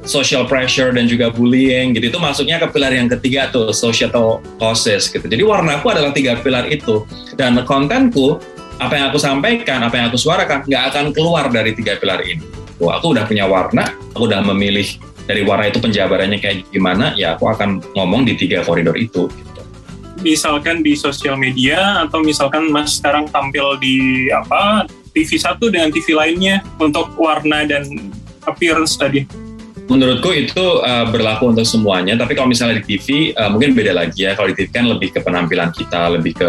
social 0.02 0.42
pressure 0.44 0.90
dan 0.90 1.06
juga 1.06 1.30
bullying 1.30 1.94
gitu. 1.94 2.10
Itu 2.12 2.18
masuknya 2.18 2.58
ke 2.58 2.66
pilar 2.74 2.92
yang 2.92 3.06
ketiga 3.06 3.48
tuh 3.54 3.70
societal 3.70 4.42
causes 4.58 5.06
gitu. 5.08 5.22
Jadi 5.22 5.40
warnaku 5.46 5.94
adalah 5.94 6.10
tiga 6.10 6.34
pilar 6.42 6.66
itu. 6.68 7.06
Dan 7.38 7.56
kontenku 7.62 8.36
apa 8.82 8.98
yang 8.98 9.14
aku 9.14 9.18
sampaikan 9.22 9.78
apa 9.86 9.94
yang 9.94 10.10
aku 10.10 10.18
suarakan 10.18 10.66
nggak 10.66 10.84
akan 10.90 11.04
keluar 11.14 11.46
dari 11.48 11.70
tiga 11.72 11.96
pilar 12.02 12.18
ini. 12.26 12.42
Tuh 12.82 12.90
aku 12.90 13.14
udah 13.14 13.24
punya 13.30 13.46
warna 13.46 13.94
aku 14.12 14.28
udah 14.28 14.44
memilih 14.44 14.84
dari 15.24 15.42
warna 15.46 15.70
itu 15.70 15.80
penjabarannya 15.80 16.38
kayak 16.38 16.68
gimana 16.68 17.16
ya 17.16 17.34
aku 17.34 17.48
akan 17.48 17.80
ngomong 17.96 18.28
di 18.28 18.36
tiga 18.36 18.60
koridor 18.62 18.94
itu 18.98 19.26
misalkan 20.22 20.80
di 20.80 20.94
sosial 20.94 21.34
media 21.36 22.06
atau 22.06 22.22
misalkan 22.22 22.70
Mas 22.70 23.02
sekarang 23.02 23.28
tampil 23.28 23.76
di 23.82 24.30
apa 24.30 24.86
TV 25.12 25.36
satu 25.36 25.68
dengan 25.68 25.92
TV 25.92 26.16
lainnya 26.16 26.64
untuk 26.80 27.12
warna 27.20 27.66
dan 27.68 27.84
appearance 28.48 28.96
tadi? 28.96 29.28
Menurutku 29.90 30.32
itu 30.32 30.80
uh, 30.80 31.04
berlaku 31.10 31.52
untuk 31.52 31.66
semuanya, 31.66 32.16
tapi 32.16 32.32
kalau 32.38 32.48
misalnya 32.48 32.80
di 32.80 32.96
TV 32.96 33.36
uh, 33.36 33.50
mungkin 33.52 33.76
beda 33.76 33.92
lagi 33.92 34.24
ya. 34.24 34.32
Kalau 34.32 34.48
di 34.48 34.56
TV 34.56 34.70
kan 34.72 34.86
lebih 34.88 35.12
ke 35.12 35.20
penampilan 35.20 35.74
kita, 35.74 36.16
lebih 36.16 36.32
ke 36.38 36.48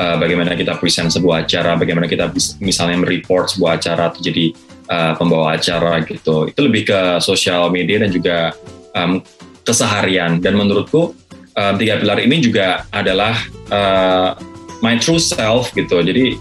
uh, 0.00 0.16
bagaimana 0.18 0.56
kita 0.56 0.80
present 0.80 1.12
sebuah 1.12 1.46
acara, 1.46 1.78
bagaimana 1.78 2.08
kita 2.08 2.32
misalnya 2.58 2.98
mereport 3.04 3.52
sebuah 3.54 3.78
acara 3.78 4.10
atau 4.10 4.24
jadi 4.24 4.50
uh, 4.88 5.12
pembawa 5.14 5.54
acara 5.54 6.00
gitu. 6.02 6.48
Itu 6.48 6.60
lebih 6.64 6.88
ke 6.88 7.00
sosial 7.22 7.68
media 7.70 8.02
dan 8.02 8.10
juga 8.10 8.56
um, 8.96 9.20
keseharian. 9.62 10.42
Dan 10.42 10.58
menurutku 10.58 11.14
um, 11.56 11.74
tiga 11.76 12.00
pilar 12.00 12.18
ini 12.20 12.40
juga 12.40 12.84
adalah 12.92 13.36
uh, 13.72 14.36
my 14.80 14.98
true 14.98 15.20
self 15.20 15.70
gitu. 15.72 16.00
Jadi 16.02 16.36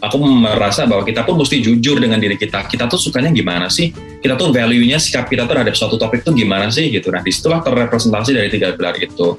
aku 0.00 0.16
merasa 0.20 0.88
bahwa 0.88 1.04
kita 1.04 1.22
pun 1.22 1.36
mesti 1.36 1.60
jujur 1.60 2.00
dengan 2.00 2.18
diri 2.18 2.34
kita. 2.34 2.64
Kita 2.66 2.88
tuh 2.88 2.96
sukanya 2.96 3.30
gimana 3.30 3.68
sih? 3.68 3.92
Kita 4.20 4.36
tuh 4.36 4.52
value-nya 4.52 5.00
sikap 5.00 5.28
kita 5.28 5.44
terhadap 5.44 5.76
suatu 5.76 6.00
topik 6.00 6.24
tuh 6.24 6.32
gimana 6.32 6.72
sih 6.72 6.88
gitu. 6.88 7.12
Nah 7.12 7.20
di 7.20 7.32
situlah 7.32 7.60
terrepresentasi 7.60 8.30
dari 8.32 8.48
tiga 8.48 8.72
pilar 8.76 8.96
itu. 8.96 9.36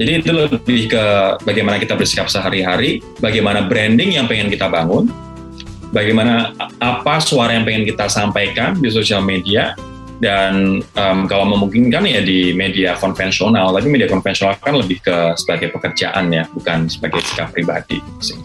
Jadi 0.00 0.10
itu 0.24 0.32
lebih 0.32 0.80
ke 0.88 1.04
bagaimana 1.44 1.76
kita 1.76 1.92
bersikap 1.92 2.24
sehari-hari, 2.32 3.04
bagaimana 3.20 3.68
branding 3.68 4.16
yang 4.16 4.24
pengen 4.24 4.48
kita 4.48 4.64
bangun, 4.64 5.12
bagaimana 5.92 6.56
apa 6.80 7.20
suara 7.20 7.52
yang 7.52 7.68
pengen 7.68 7.84
kita 7.84 8.08
sampaikan 8.08 8.80
di 8.80 8.88
sosial 8.88 9.20
media, 9.20 9.76
dan 10.20 10.84
um, 11.00 11.24
kalau 11.24 11.48
memungkinkan 11.48 12.04
ya 12.04 12.20
di 12.20 12.52
media 12.52 12.94
konvensional 13.00 13.72
tapi 13.72 13.88
media 13.88 14.06
konvensional 14.06 14.54
kan 14.60 14.76
lebih 14.76 15.00
ke 15.00 15.34
sebagai 15.40 15.72
pekerjaan 15.72 16.28
ya 16.28 16.44
bukan 16.52 16.86
sebagai 16.86 17.24
sikap 17.24 17.50
pribadi 17.50 17.98
sih. 18.20 18.36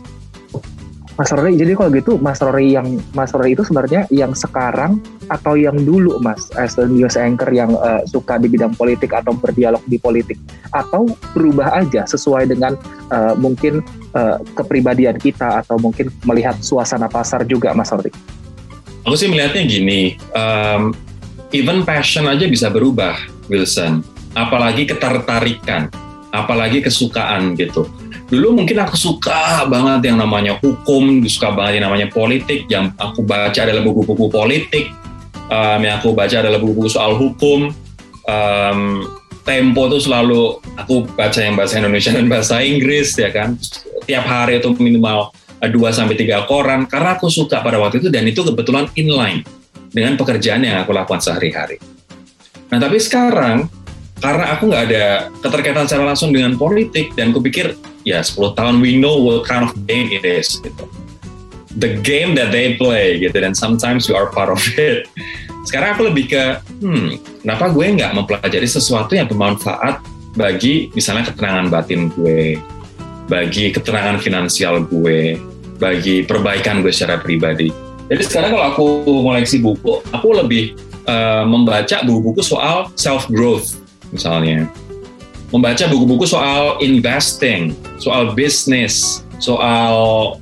Mas 1.15 1.31
Rory, 1.31 1.55
jadi 1.55 1.79
kalau 1.79 1.95
gitu 1.95 2.19
Mas 2.19 2.43
Rory 2.43 2.75
yang 2.75 2.99
Mas 3.15 3.31
Rory 3.31 3.55
itu 3.55 3.63
sebenarnya 3.63 4.03
yang 4.11 4.35
sekarang 4.35 4.99
atau 5.31 5.55
yang 5.55 5.79
dulu 5.79 6.19
Mas 6.19 6.51
as 6.59 6.75
a 6.75 6.83
news 6.83 7.15
anchor 7.15 7.47
yang 7.55 7.71
uh, 7.79 8.03
suka 8.03 8.35
di 8.35 8.51
bidang 8.51 8.75
politik 8.75 9.15
atau 9.15 9.31
berdialog 9.31 9.79
di 9.87 9.95
politik 9.95 10.35
atau 10.75 11.07
berubah 11.31 11.71
aja 11.71 12.03
sesuai 12.03 12.51
dengan 12.51 12.75
uh, 13.15 13.31
mungkin 13.39 13.79
uh, 14.11 14.43
kepribadian 14.59 15.15
kita 15.15 15.63
atau 15.63 15.79
mungkin 15.79 16.11
melihat 16.27 16.59
suasana 16.59 17.07
pasar 17.07 17.47
juga 17.47 17.71
Mas 17.71 17.95
Rory? 17.95 18.11
Aku 19.07 19.15
sih 19.15 19.31
melihatnya 19.31 19.63
gini, 19.63 20.19
um, 20.35 20.91
even 21.55 21.87
passion 21.87 22.27
aja 22.27 22.43
bisa 22.45 22.67
berubah, 22.67 23.15
Wilson. 23.47 24.03
Apalagi 24.35 24.83
ketertarikan, 24.83 25.87
apalagi 26.35 26.83
kesukaan 26.83 27.55
gitu. 27.55 27.87
Dulu 28.27 28.61
mungkin 28.61 28.83
aku 28.83 28.99
suka 28.99 29.63
banget 29.69 30.11
yang 30.11 30.19
namanya 30.19 30.59
hukum, 30.59 31.23
suka 31.29 31.55
banget 31.55 31.79
yang 31.79 31.85
namanya 31.87 32.07
politik. 32.11 32.67
Yang 32.67 32.91
aku 32.99 33.23
baca 33.23 33.59
adalah 33.63 33.83
buku-buku 33.85 34.25
politik, 34.27 34.91
um, 35.47 35.79
yang 35.79 36.03
aku 36.03 36.11
baca 36.11 36.35
adalah 36.43 36.59
buku-buku 36.59 36.91
soal 36.91 37.15
hukum. 37.15 37.71
Um, 38.27 39.07
Tempo 39.45 39.85
tuh 39.85 40.01
selalu 40.01 40.57
aku 40.73 41.05
baca 41.13 41.37
yang 41.37 41.53
bahasa 41.53 41.77
Indonesia 41.77 42.09
dan 42.09 42.25
bahasa 42.25 42.65
Inggris 42.65 43.13
ya 43.13 43.29
kan. 43.29 43.53
Tiap 44.09 44.25
hari 44.25 44.57
itu 44.57 44.73
minimal 44.73 45.29
2 45.61 45.69
sampai 45.93 46.17
tiga 46.17 46.49
koran 46.49 46.89
karena 46.89 47.13
aku 47.13 47.29
suka 47.29 47.61
pada 47.61 47.77
waktu 47.77 48.01
itu 48.01 48.09
dan 48.09 48.25
itu 48.25 48.41
kebetulan 48.41 48.89
inline 48.97 49.45
dengan 49.95 50.19
pekerjaan 50.19 50.67
yang 50.67 50.83
aku 50.83 50.91
lakukan 50.91 51.23
sehari-hari. 51.23 51.79
Nah, 52.67 52.83
tapi 52.83 52.99
sekarang 52.99 53.71
karena 54.19 54.45
aku 54.51 54.67
nggak 54.67 54.83
ada 54.91 55.05
keterkaitan 55.39 55.87
secara 55.87 56.11
langsung 56.11 56.35
dengan 56.35 56.59
politik 56.59 57.15
dan 57.15 57.31
kupikir 57.31 57.79
ya 58.03 58.19
10 58.19 58.57
tahun 58.59 58.75
we 58.83 58.99
know 58.99 59.15
what 59.15 59.47
kind 59.47 59.63
of 59.63 59.71
game 59.87 60.11
it 60.11 60.27
is 60.27 60.59
gitu. 60.59 60.83
The 61.75 61.99
game 62.03 62.35
that 62.35 62.51
they 62.51 62.75
play 62.75 63.19
gitu 63.23 63.35
dan 63.35 63.55
sometimes 63.55 64.11
we 64.11 64.15
are 64.15 64.27
part 64.27 64.51
of 64.51 64.59
it. 64.75 65.07
Sekarang 65.63 65.95
aku 65.95 66.11
lebih 66.11 66.31
ke 66.31 66.43
hmm, 66.83 67.41
kenapa 67.43 67.71
gue 67.71 67.85
nggak 67.95 68.11
mempelajari 68.15 68.67
sesuatu 68.67 69.15
yang 69.15 69.31
bermanfaat 69.31 70.03
bagi 70.35 70.91
misalnya 70.91 71.31
ketenangan 71.31 71.71
batin 71.71 72.11
gue, 72.11 72.59
bagi 73.31 73.71
ketenangan 73.71 74.19
finansial 74.19 74.83
gue, 74.83 75.39
bagi 75.79 76.23
perbaikan 76.23 76.83
gue 76.83 76.91
secara 76.91 77.19
pribadi. 77.19 77.84
Jadi 78.05 78.21
sekarang 78.21 78.53
kalau 78.53 78.65
aku 78.69 78.85
koleksi 79.05 79.57
buku, 79.61 80.01
aku 80.13 80.27
lebih 80.37 80.77
uh, 81.09 81.41
membaca 81.45 82.05
buku-buku 82.05 82.45
soal 82.45 82.93
self 82.93 83.25
growth 83.33 83.81
misalnya. 84.13 84.69
Membaca 85.49 85.87
buku-buku 85.89 86.25
soal 86.27 86.77
investing, 86.81 87.73
soal 87.97 88.33
bisnis, 88.33 89.23
soal 89.39 89.93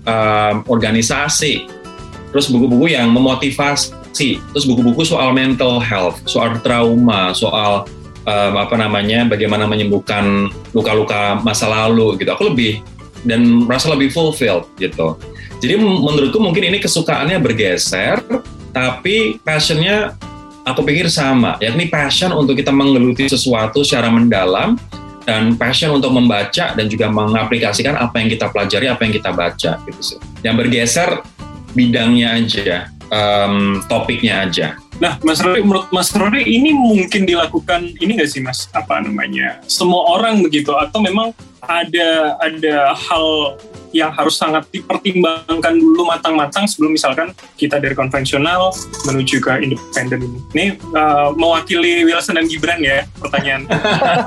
um, 0.08 0.56
organisasi, 0.66 1.68
terus 2.34 2.50
buku-buku 2.50 2.96
yang 2.96 3.14
memotivasi, 3.14 4.42
terus 4.42 4.66
buku-buku 4.66 5.06
soal 5.06 5.36
mental 5.36 5.78
health, 5.78 6.18
soal 6.26 6.58
trauma, 6.66 7.36
soal 7.36 7.86
um, 8.26 8.54
apa 8.58 8.76
namanya, 8.80 9.28
bagaimana 9.28 9.70
menyembuhkan 9.70 10.50
luka-luka 10.72 11.40
masa 11.46 11.70
lalu 11.70 12.18
gitu. 12.20 12.34
Aku 12.34 12.52
lebih 12.52 12.82
dan 13.24 13.68
merasa 13.68 13.92
lebih 13.92 14.12
fulfilled 14.12 14.68
gitu. 14.80 15.16
Jadi 15.64 15.80
menurutku 15.80 16.44
mungkin 16.44 16.68
ini 16.68 16.84
kesukaannya 16.84 17.40
bergeser, 17.40 18.20
tapi 18.76 19.40
passionnya 19.40 20.12
aku 20.68 20.84
pikir 20.84 21.08
sama, 21.08 21.56
yakni 21.64 21.88
passion 21.88 22.36
untuk 22.36 22.60
kita 22.60 22.76
menggeluti 22.76 23.32
sesuatu 23.32 23.80
secara 23.80 24.12
mendalam 24.12 24.76
dan 25.24 25.56
passion 25.56 25.96
untuk 25.96 26.12
membaca 26.12 26.76
dan 26.76 26.86
juga 26.92 27.08
mengaplikasikan 27.08 27.96
apa 27.96 28.20
yang 28.20 28.28
kita 28.28 28.52
pelajari, 28.52 28.92
apa 28.92 29.08
yang 29.08 29.14
kita 29.16 29.32
baca 29.32 29.72
gitu 29.88 30.02
sih. 30.04 30.20
Yang 30.44 30.68
bergeser 30.68 31.10
bidangnya 31.72 32.44
aja, 32.44 32.92
um, 33.08 33.80
topiknya 33.88 34.44
aja. 34.44 34.76
Nah, 35.00 35.16
Mas 35.24 35.40
Rory, 35.40 35.64
menurut 35.64 35.88
Mas 35.96 36.12
Rory 36.12 36.44
ini 36.44 36.76
mungkin 36.76 37.24
dilakukan 37.24 37.88
ini 38.04 38.20
nggak 38.20 38.30
sih 38.30 38.44
Mas? 38.44 38.68
Apa 38.76 39.00
namanya? 39.00 39.64
Semua 39.64 40.12
orang 40.12 40.44
begitu 40.44 40.76
atau 40.76 41.00
memang 41.00 41.32
ada 41.68 42.38
ada 42.42 42.76
hal 42.96 43.58
yang 43.94 44.10
harus 44.10 44.36
sangat 44.42 44.66
dipertimbangkan 44.74 45.78
dulu 45.78 46.10
matang-matang 46.10 46.66
sebelum 46.66 46.98
misalkan 46.98 47.30
kita 47.56 47.78
dari 47.78 47.94
konvensional 47.94 48.74
menuju 49.06 49.38
ke 49.38 49.52
independen 49.62 50.20
ini. 50.26 50.40
Ini 50.52 50.66
uh, 50.98 51.30
mewakili 51.38 52.02
Wilson 52.02 52.42
dan 52.42 52.50
Gibran 52.50 52.82
ya 52.82 53.06
pertanyaan. 53.22 53.70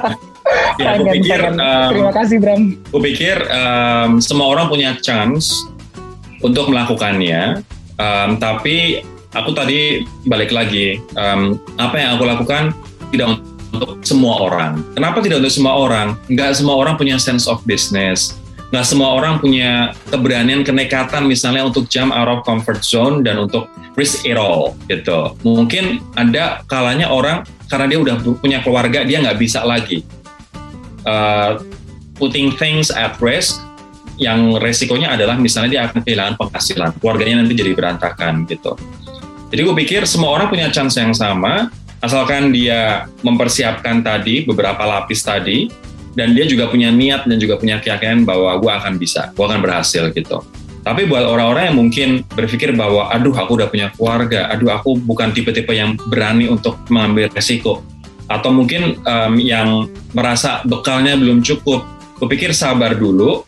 ya, 0.80 0.94
aku 0.94 1.04
pikir, 1.18 1.40
um, 1.50 1.90
Terima 1.90 2.12
kasih 2.14 2.36
Bram. 2.38 2.62
Aku 2.94 2.98
pikir 3.02 3.36
um, 3.50 4.22
semua 4.22 4.46
orang 4.54 4.70
punya 4.70 4.94
chance 5.02 5.66
untuk 6.46 6.70
melakukannya, 6.70 7.66
um, 7.98 8.38
tapi 8.38 9.02
aku 9.34 9.50
tadi 9.50 10.06
balik 10.30 10.54
lagi, 10.54 11.02
um, 11.18 11.58
apa 11.74 11.98
yang 11.98 12.10
aku 12.14 12.24
lakukan 12.24 12.70
tidak 13.10 13.42
untuk 13.76 14.00
semua 14.02 14.40
orang. 14.40 14.80
Kenapa 14.96 15.20
tidak 15.20 15.44
untuk 15.44 15.54
semua 15.54 15.74
orang? 15.76 16.16
Nggak 16.26 16.56
semua 16.56 16.74
orang 16.80 16.96
punya 16.96 17.20
sense 17.20 17.44
of 17.44 17.60
business 17.68 18.36
nggak 18.74 18.82
semua 18.82 19.14
orang 19.14 19.38
punya 19.38 19.94
keberanian 20.10 20.66
kenekatan 20.66 21.30
misalnya 21.30 21.70
untuk 21.70 21.86
jump 21.86 22.10
out 22.10 22.26
of 22.26 22.42
comfort 22.42 22.82
zone 22.82 23.22
dan 23.22 23.38
untuk 23.38 23.70
risk 23.94 24.26
it 24.26 24.34
all 24.34 24.74
gitu 24.90 25.38
mungkin 25.46 26.02
ada 26.18 26.66
kalanya 26.66 27.06
orang 27.06 27.46
karena 27.70 27.86
dia 27.86 27.98
udah 28.02 28.16
punya 28.42 28.58
keluarga 28.66 29.06
dia 29.06 29.22
nggak 29.22 29.38
bisa 29.38 29.62
lagi 29.62 30.02
uh, 31.06 31.62
putting 32.18 32.50
things 32.58 32.90
at 32.90 33.14
risk 33.22 33.62
yang 34.18 34.58
resikonya 34.58 35.14
adalah 35.14 35.38
misalnya 35.38 35.70
dia 35.70 35.82
akan 35.86 36.02
kehilangan 36.02 36.34
penghasilan 36.34 36.90
keluarganya 36.98 37.46
nanti 37.46 37.54
jadi 37.54 37.70
berantakan 37.70 38.50
gitu 38.50 38.74
jadi 39.54 39.62
gue 39.62 39.74
pikir 39.86 40.02
semua 40.10 40.34
orang 40.34 40.50
punya 40.50 40.66
chance 40.74 40.98
yang 40.98 41.14
sama 41.14 41.70
asalkan 42.04 42.52
dia 42.52 43.08
mempersiapkan 43.24 44.04
tadi 44.04 44.44
beberapa 44.44 44.84
lapis 44.84 45.24
tadi 45.24 45.72
dan 46.16 46.32
dia 46.32 46.48
juga 46.48 46.68
punya 46.72 46.88
niat 46.88 47.28
dan 47.28 47.36
juga 47.36 47.60
punya 47.60 47.76
keyakinan 47.80 48.24
bahwa 48.24 48.56
gue 48.56 48.72
akan 48.72 48.96
bisa, 48.96 49.32
gue 49.36 49.44
akan 49.44 49.60
berhasil 49.60 50.08
gitu. 50.16 50.40
Tapi 50.86 51.02
buat 51.10 51.26
orang-orang 51.26 51.74
yang 51.74 51.78
mungkin 51.82 52.08
berpikir 52.30 52.70
bahwa, 52.72 53.10
aduh 53.10 53.34
aku 53.34 53.58
udah 53.58 53.68
punya 53.68 53.90
keluarga, 53.98 54.46
aduh 54.48 54.70
aku 54.70 54.94
bukan 55.02 55.34
tipe-tipe 55.34 55.74
yang 55.74 55.98
berani 56.08 56.46
untuk 56.46 56.78
mengambil 56.88 57.26
resiko, 57.34 57.82
atau 58.30 58.54
mungkin 58.54 58.94
um, 59.02 59.34
yang 59.34 59.90
merasa 60.14 60.62
bekalnya 60.62 61.18
belum 61.18 61.42
cukup, 61.42 61.82
kupikir 62.22 62.54
sabar 62.54 62.94
dulu, 62.94 63.42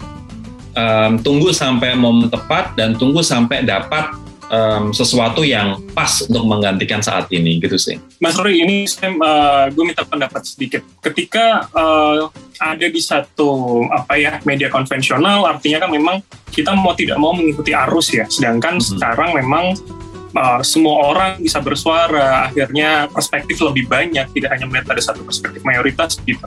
um, 0.74 1.12
tunggu 1.22 1.54
sampai 1.54 1.94
momen 1.94 2.26
tepat 2.26 2.74
dan 2.74 2.98
tunggu 2.98 3.22
sampai 3.22 3.62
dapat 3.62 4.12
um, 4.52 4.90
sesuatu 4.92 5.44
yang 5.44 5.80
pas 5.92 6.24
untuk 6.24 6.44
menggantikan 6.44 7.00
saat 7.00 7.28
ini 7.32 7.60
gitu 7.60 7.76
sih. 7.76 7.96
Mas 8.20 8.36
Rory 8.36 8.64
ini 8.64 8.84
saya 8.88 9.14
uh, 9.14 9.64
gue 9.72 9.84
minta 9.84 10.04
pendapat 10.04 10.44
sedikit. 10.44 10.82
Ketika 11.00 11.68
uh, 11.72 12.28
ada 12.58 12.86
di 12.88 13.00
satu 13.00 13.84
apa 13.88 14.18
ya 14.18 14.42
media 14.44 14.68
konvensional, 14.68 15.46
artinya 15.46 15.86
kan 15.86 15.90
memang 15.92 16.16
kita 16.50 16.74
mau 16.74 16.92
tidak 16.96 17.16
mau 17.20 17.32
mengikuti 17.32 17.72
arus 17.72 18.12
ya. 18.12 18.26
Sedangkan 18.26 18.80
mm-hmm. 18.80 18.98
sekarang 18.98 19.30
memang 19.36 19.64
uh, 20.34 20.60
semua 20.64 21.14
orang 21.14 21.30
bisa 21.38 21.62
bersuara, 21.62 22.50
akhirnya 22.50 23.06
perspektif 23.12 23.60
lebih 23.62 23.86
banyak, 23.86 24.26
tidak 24.34 24.50
hanya 24.56 24.66
melihat 24.66 24.96
ada 24.96 25.02
satu 25.02 25.22
perspektif 25.22 25.62
mayoritas 25.62 26.18
gitu. 26.26 26.44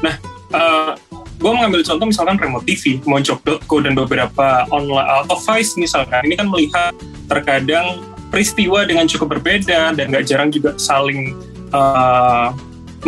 Nah, 0.00 0.16
uh, 0.54 0.96
gue 1.40 1.50
mengambil 1.50 1.80
contoh 1.80 2.04
misalkan 2.04 2.36
remote 2.36 2.68
TV, 2.68 3.00
mojok.co 3.08 3.76
dan 3.80 3.96
beberapa 3.96 4.68
online 4.68 5.08
atau 5.24 5.40
Vice 5.40 5.80
misalkan, 5.80 6.20
ini 6.28 6.36
kan 6.36 6.52
melihat 6.52 6.92
terkadang 7.32 8.04
peristiwa 8.28 8.84
dengan 8.84 9.08
cukup 9.08 9.40
berbeda 9.40 9.96
dan 9.96 10.12
gak 10.12 10.28
jarang 10.28 10.52
juga 10.52 10.76
saling 10.76 11.32
uh, 11.72 12.52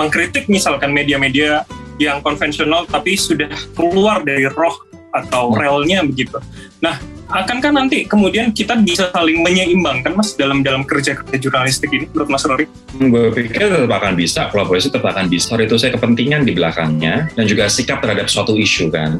mengkritik 0.01 0.49
misalkan 0.49 0.97
media-media 0.97 1.69
yang 2.01 2.25
konvensional 2.25 2.89
tapi 2.89 3.15
sudah 3.15 3.53
keluar 3.77 4.25
dari 4.25 4.49
roh 4.49 4.81
atau 5.13 5.53
hmm. 5.53 5.57
relnya 5.61 6.01
begitu. 6.01 6.41
Nah, 6.81 6.97
akankah 7.33 7.73
nanti 7.73 8.05
kemudian 8.05 8.53
kita 8.53 8.77
bisa 8.85 9.09
saling 9.11 9.41
menyeimbangkan 9.41 10.13
mas 10.13 10.37
dalam 10.37 10.61
dalam 10.61 10.85
kerja 10.85 11.17
kerja 11.17 11.37
jurnalistik 11.41 11.89
ini 11.91 12.05
menurut 12.13 12.29
Mas 12.29 12.45
Rory? 12.45 12.69
Gue 12.97 13.33
pikir 13.33 13.73
tetap 13.73 13.93
akan 13.93 14.13
bisa, 14.15 14.53
kolaborasi 14.53 14.93
tetap 14.93 15.09
akan 15.09 15.27
bisa. 15.33 15.57
Itu 15.57 15.81
saya 15.81 15.97
kepentingan 15.97 16.45
di 16.45 16.53
belakangnya 16.53 17.33
dan 17.33 17.45
juga 17.49 17.67
sikap 17.73 18.05
terhadap 18.05 18.29
suatu 18.29 18.55
isu 18.55 18.93
kan. 18.93 19.19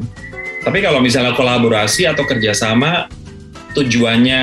Tapi 0.63 0.79
kalau 0.79 1.03
misalnya 1.03 1.35
kolaborasi 1.35 2.07
atau 2.07 2.23
kerjasama 2.23 3.11
tujuannya 3.75 4.41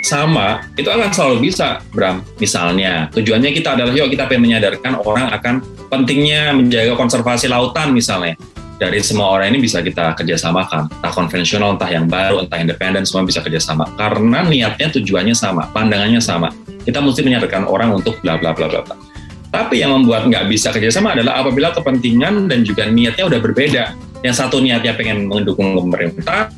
sama, 0.00 0.64
itu 0.80 0.88
akan 0.88 1.12
selalu 1.12 1.50
bisa, 1.50 1.84
Bram. 1.92 2.24
Misalnya, 2.40 3.12
tujuannya 3.12 3.52
kita 3.52 3.76
adalah, 3.76 3.92
yuk 3.92 4.08
kita 4.08 4.24
pengen 4.24 4.48
menyadarkan 4.48 4.96
orang 5.04 5.28
akan 5.28 5.60
pentingnya 5.92 6.56
menjaga 6.56 6.96
konservasi 6.96 7.52
lautan 7.52 7.92
misalnya. 7.92 8.36
Dari 8.80 8.96
semua 9.04 9.36
orang 9.36 9.52
ini 9.52 9.60
bisa 9.60 9.84
kita 9.84 10.16
kerjasamakan, 10.16 10.88
entah 10.88 11.12
konvensional, 11.12 11.76
entah 11.76 11.92
yang 11.92 12.08
baru, 12.08 12.40
entah 12.40 12.56
independen, 12.56 13.04
semua 13.04 13.28
bisa 13.28 13.44
kerjasama. 13.44 13.84
Karena 13.92 14.40
niatnya 14.40 14.88
tujuannya 14.88 15.36
sama, 15.36 15.68
pandangannya 15.68 16.16
sama. 16.16 16.48
Kita 16.80 17.04
mesti 17.04 17.20
menyadarkan 17.20 17.68
orang 17.68 18.00
untuk 18.00 18.16
bla 18.24 18.40
bla 18.40 18.56
bla 18.56 18.72
bla. 18.72 18.96
Tapi 19.52 19.84
yang 19.84 19.92
membuat 19.92 20.32
nggak 20.32 20.48
bisa 20.48 20.72
kerjasama 20.72 21.12
adalah 21.12 21.44
apabila 21.44 21.76
kepentingan 21.76 22.48
dan 22.48 22.64
juga 22.64 22.88
niatnya 22.88 23.28
udah 23.28 23.40
berbeda. 23.44 23.84
Yang 24.24 24.34
satu 24.40 24.64
niatnya 24.64 24.96
pengen 24.96 25.28
mendukung 25.28 25.76
pemerintah, 25.76 26.48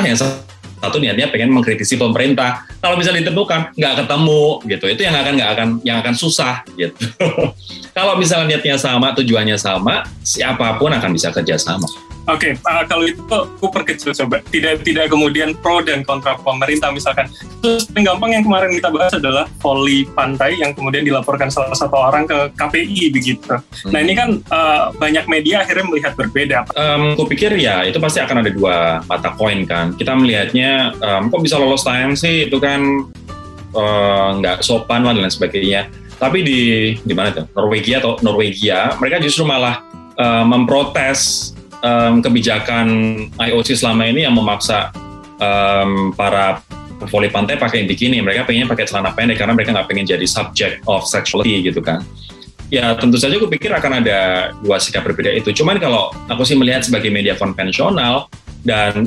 yang 0.00 0.16
satu 0.16 0.55
niatnya 1.00 1.32
pengen 1.32 1.52
mengkritisi 1.52 1.96
pemerintah. 1.96 2.68
Kalau 2.80 2.94
bisa 3.00 3.10
ditentukan 3.10 3.74
nggak 3.74 3.94
ketemu 4.04 4.44
gitu, 4.68 4.84
itu 4.92 5.00
yang 5.02 5.16
akan 5.16 5.32
nggak 5.36 5.50
akan 5.56 5.68
yang 5.82 5.98
akan 6.04 6.14
susah 6.14 6.62
gitu. 6.76 7.08
Kalau 7.96 8.14
misalnya 8.20 8.56
niatnya 8.56 8.76
sama, 8.76 9.16
tujuannya 9.16 9.56
sama, 9.56 10.04
siapa 10.20 10.76
pun 10.76 10.92
akan 10.92 11.10
bisa 11.16 11.32
kerja 11.32 11.56
sama. 11.56 11.88
Oke, 12.26 12.58
okay, 12.58 12.66
uh, 12.66 12.82
kalau 12.90 13.06
itu 13.06 13.22
aku 13.22 13.70
perkecil 13.70 14.10
coba. 14.10 14.42
Tidak 14.50 14.82
tidak 14.82 15.14
kemudian 15.14 15.54
pro 15.62 15.78
dan 15.78 16.02
kontra 16.02 16.34
pemerintah 16.34 16.90
misalkan. 16.90 17.30
Terus 17.62 17.86
yang 17.94 18.18
gampang 18.18 18.34
yang 18.34 18.42
kemarin 18.42 18.74
kita 18.74 18.90
bahas 18.90 19.14
adalah 19.14 19.46
voli 19.62 20.02
pantai 20.10 20.58
yang 20.58 20.74
kemudian 20.74 21.06
dilaporkan 21.06 21.54
salah 21.54 21.70
satu 21.78 21.94
orang 21.94 22.26
ke 22.26 22.50
KPI 22.58 23.14
begitu. 23.14 23.54
Hmm. 23.54 23.94
Nah 23.94 24.02
ini 24.02 24.18
kan 24.18 24.42
uh, 24.50 24.90
banyak 24.98 25.30
media 25.30 25.62
akhirnya 25.62 25.86
melihat 25.86 26.18
berbeda. 26.18 26.66
Um, 26.74 27.14
aku 27.14 27.30
pikir 27.30 27.54
ya 27.62 27.86
itu 27.86 28.02
pasti 28.02 28.18
akan 28.18 28.42
ada 28.42 28.50
dua 28.50 29.06
mata 29.06 29.30
koin 29.38 29.62
kan. 29.62 29.94
Kita 29.94 30.18
melihatnya 30.18 30.98
um, 30.98 31.30
kok 31.30 31.46
bisa 31.46 31.62
lolos 31.62 31.86
tayang 31.86 32.18
sih 32.18 32.50
itu 32.50 32.58
kan 32.58 33.06
uh, 33.70 34.34
nggak 34.42 34.66
sopan 34.66 35.06
lah 35.06 35.14
dan 35.14 35.22
lain 35.22 35.30
sebagainya. 35.30 35.86
Tapi 36.18 36.42
di 36.42 36.60
di 37.06 37.14
mana 37.14 37.30
tuh 37.30 37.46
Norwegia 37.54 38.02
atau 38.02 38.18
Norwegia 38.18 38.98
mereka 38.98 39.22
justru 39.22 39.46
malah 39.46 39.86
uh, 40.18 40.42
memprotes 40.42 41.54
um, 41.82 42.20
kebijakan 42.24 42.86
IOC 43.36 43.76
selama 43.76 44.08
ini 44.08 44.24
yang 44.24 44.36
memaksa 44.36 44.92
um, 45.40 46.12
para 46.16 46.60
voli 47.12 47.28
pantai 47.28 47.60
pakai 47.60 47.84
bikini, 47.84 48.24
mereka 48.24 48.48
pengennya 48.48 48.72
pakai 48.72 48.88
celana 48.88 49.12
pendek 49.12 49.36
karena 49.36 49.52
mereka 49.52 49.76
nggak 49.76 49.88
pengen 49.88 50.06
jadi 50.08 50.24
subject 50.24 50.80
of 50.88 51.04
sexuality 51.04 51.68
gitu 51.68 51.84
kan. 51.84 52.00
ya 52.66 52.98
tentu 52.98 53.14
saja 53.14 53.38
gue 53.38 53.46
pikir 53.46 53.70
akan 53.70 54.02
ada 54.02 54.50
dua 54.58 54.82
sikap 54.82 55.06
berbeda 55.06 55.30
itu. 55.30 55.54
Cuman 55.54 55.78
kalau 55.78 56.10
aku 56.26 56.42
sih 56.42 56.58
melihat 56.58 56.82
sebagai 56.82 57.14
media 57.14 57.38
konvensional 57.38 58.26
dan 58.66 59.06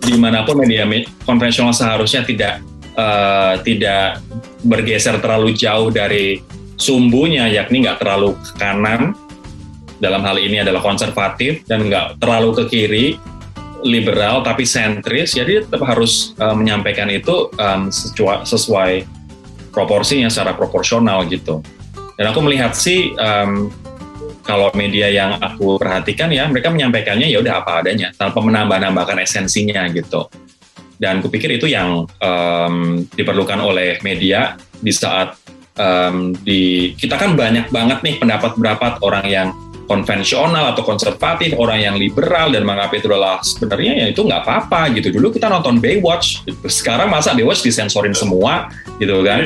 di 0.00 0.16
mana 0.16 0.48
pun 0.48 0.56
media 0.56 0.88
me- 0.88 1.04
konvensional 1.28 1.76
seharusnya 1.76 2.24
tidak 2.24 2.64
uh, 2.96 3.60
tidak 3.60 4.24
bergeser 4.64 5.20
terlalu 5.20 5.52
jauh 5.52 5.92
dari 5.92 6.40
sumbunya, 6.80 7.44
yakni 7.52 7.84
nggak 7.84 8.00
terlalu 8.00 8.32
ke 8.40 8.52
kanan 8.56 9.12
dalam 10.02 10.22
hal 10.26 10.36
ini 10.38 10.62
adalah 10.62 10.82
konservatif 10.82 11.62
dan 11.66 11.86
nggak 11.86 12.18
terlalu 12.18 12.50
ke 12.62 12.64
kiri 12.70 13.06
liberal 13.84 14.40
tapi 14.40 14.64
sentris. 14.64 15.36
Jadi 15.36 15.68
tetap 15.68 15.84
harus 15.84 16.32
uh, 16.40 16.56
menyampaikan 16.56 17.06
itu 17.12 17.52
um, 17.54 17.92
sesuai, 17.92 18.48
sesuai 18.48 18.92
proporsinya 19.70 20.32
secara 20.32 20.56
proporsional 20.56 21.26
gitu. 21.28 21.60
Dan 22.14 22.30
aku 22.30 22.40
melihat 22.46 22.72
sih 22.72 23.12
um, 23.18 23.68
kalau 24.44 24.70
media 24.76 25.08
yang 25.10 25.40
aku 25.40 25.80
perhatikan 25.80 26.30
ya 26.30 26.46
mereka 26.46 26.70
menyampaikannya 26.70 27.26
ya 27.26 27.40
udah 27.40 27.64
apa 27.64 27.84
adanya 27.84 28.12
tanpa 28.14 28.40
menambah-nambahkan 28.40 29.20
esensinya 29.20 29.84
gitu. 29.92 30.30
Dan 30.94 31.20
kupikir 31.20 31.50
itu 31.50 31.66
yang 31.66 32.06
um, 32.22 33.02
diperlukan 33.12 33.58
oleh 33.58 33.98
media 34.06 34.54
di 34.78 34.94
saat 34.94 35.34
um, 35.74 36.32
di 36.38 36.94
kita 36.94 37.18
kan 37.18 37.34
banyak 37.34 37.68
banget 37.74 37.98
nih 38.06 38.14
pendapat-pendapat 38.22 39.02
orang 39.02 39.26
yang 39.26 39.48
konvensional 39.84 40.72
atau 40.72 40.82
konservatif, 40.84 41.54
orang 41.56 41.80
yang 41.80 41.94
liberal 41.96 42.50
dan 42.52 42.64
menganggap 42.64 42.96
itu 42.98 43.06
adalah 43.08 43.40
sebenarnya 43.44 43.92
ya 44.04 44.06
itu 44.10 44.20
nggak 44.24 44.40
apa-apa 44.44 44.92
gitu. 44.96 45.12
Dulu 45.14 45.32
kita 45.32 45.48
nonton 45.48 45.78
Baywatch, 45.78 46.44
sekarang 46.66 47.12
masa 47.12 47.36
Baywatch 47.36 47.62
disensorin 47.64 48.16
semua 48.16 48.68
gitu 48.96 49.20
kan? 49.26 49.44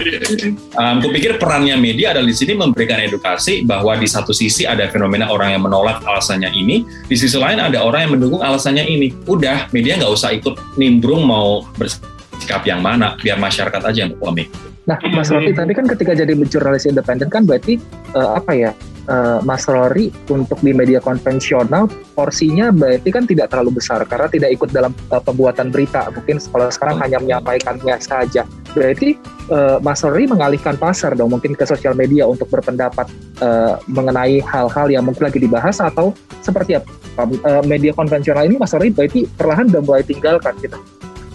Um, 0.79 0.97
kupikir 1.03 1.37
perannya 1.37 1.75
media 1.77 2.13
adalah 2.15 2.29
di 2.29 2.37
sini 2.37 2.53
memberikan 2.55 3.01
edukasi 3.01 3.67
bahwa 3.67 3.97
di 3.99 4.07
satu 4.07 4.31
sisi 4.31 4.65
ada 4.69 4.87
fenomena 4.89 5.29
orang 5.29 5.57
yang 5.57 5.63
menolak 5.65 6.01
alasannya 6.05 6.53
ini, 6.55 6.87
di 7.07 7.17
sisi 7.17 7.37
lain 7.37 7.59
ada 7.59 7.83
orang 7.83 8.09
yang 8.09 8.13
mendukung 8.19 8.41
alasannya 8.41 8.85
ini. 8.87 9.13
Udah, 9.27 9.69
media 9.75 9.99
nggak 9.99 10.13
usah 10.13 10.33
ikut 10.37 10.79
nimbrung 10.79 11.25
mau 11.27 11.67
bersikap 11.77 12.63
yang 12.65 12.81
mana, 12.81 13.19
biar 13.21 13.37
masyarakat 13.41 13.83
aja 13.83 13.99
yang 14.07 14.15
polemik. 14.17 14.49
Nah, 14.89 14.97
Mas 15.13 15.29
Rofi 15.29 15.53
tadi 15.53 15.77
kan 15.77 15.85
ketika 15.85 16.17
jadi 16.17 16.33
jurnalis 16.49 16.89
independen 16.89 17.29
kan 17.29 17.45
berarti 17.45 17.77
uh, 18.17 18.41
apa 18.41 18.57
ya? 18.57 18.73
Uh, 19.09 19.41
Mas 19.41 19.65
Rory 19.65 20.13
untuk 20.29 20.61
di 20.61 20.77
media 20.77 21.01
konvensional 21.01 21.89
porsinya 22.13 22.69
berarti 22.69 23.09
kan 23.09 23.25
tidak 23.25 23.49
terlalu 23.49 23.81
besar 23.81 24.05
karena 24.05 24.29
tidak 24.29 24.53
ikut 24.53 24.69
dalam 24.69 24.93
uh, 25.09 25.17
pembuatan 25.17 25.73
berita. 25.73 26.13
Mungkin 26.13 26.37
kalau 26.37 26.69
sekarang 26.69 27.01
hanya 27.01 27.17
menyampaikannya 27.17 27.97
saja. 28.05 28.45
Berarti 28.77 29.17
uh, 29.49 29.81
Mas 29.81 30.05
Rory 30.05 30.29
mengalihkan 30.29 30.77
pasar 30.77 31.17
dong 31.17 31.33
mungkin 31.33 31.57
ke 31.57 31.65
sosial 31.65 31.97
media 31.97 32.29
untuk 32.29 32.53
berpendapat 32.53 33.09
uh, 33.41 33.81
mengenai 33.89 34.45
hal-hal 34.45 34.93
yang 34.93 35.09
mungkin 35.09 35.25
lagi 35.25 35.41
dibahas 35.41 35.81
atau 35.81 36.13
seperti 36.45 36.77
apa? 36.77 36.93
Uh, 37.19 37.65
media 37.65 37.97
konvensional 37.97 38.45
ini 38.45 38.61
Mas 38.61 38.77
Rory 38.77 38.93
berarti 38.93 39.25
perlahan 39.25 39.73
udah 39.73 39.83
mulai 39.89 40.05
tinggalkan 40.05 40.53
gitu. 40.61 40.77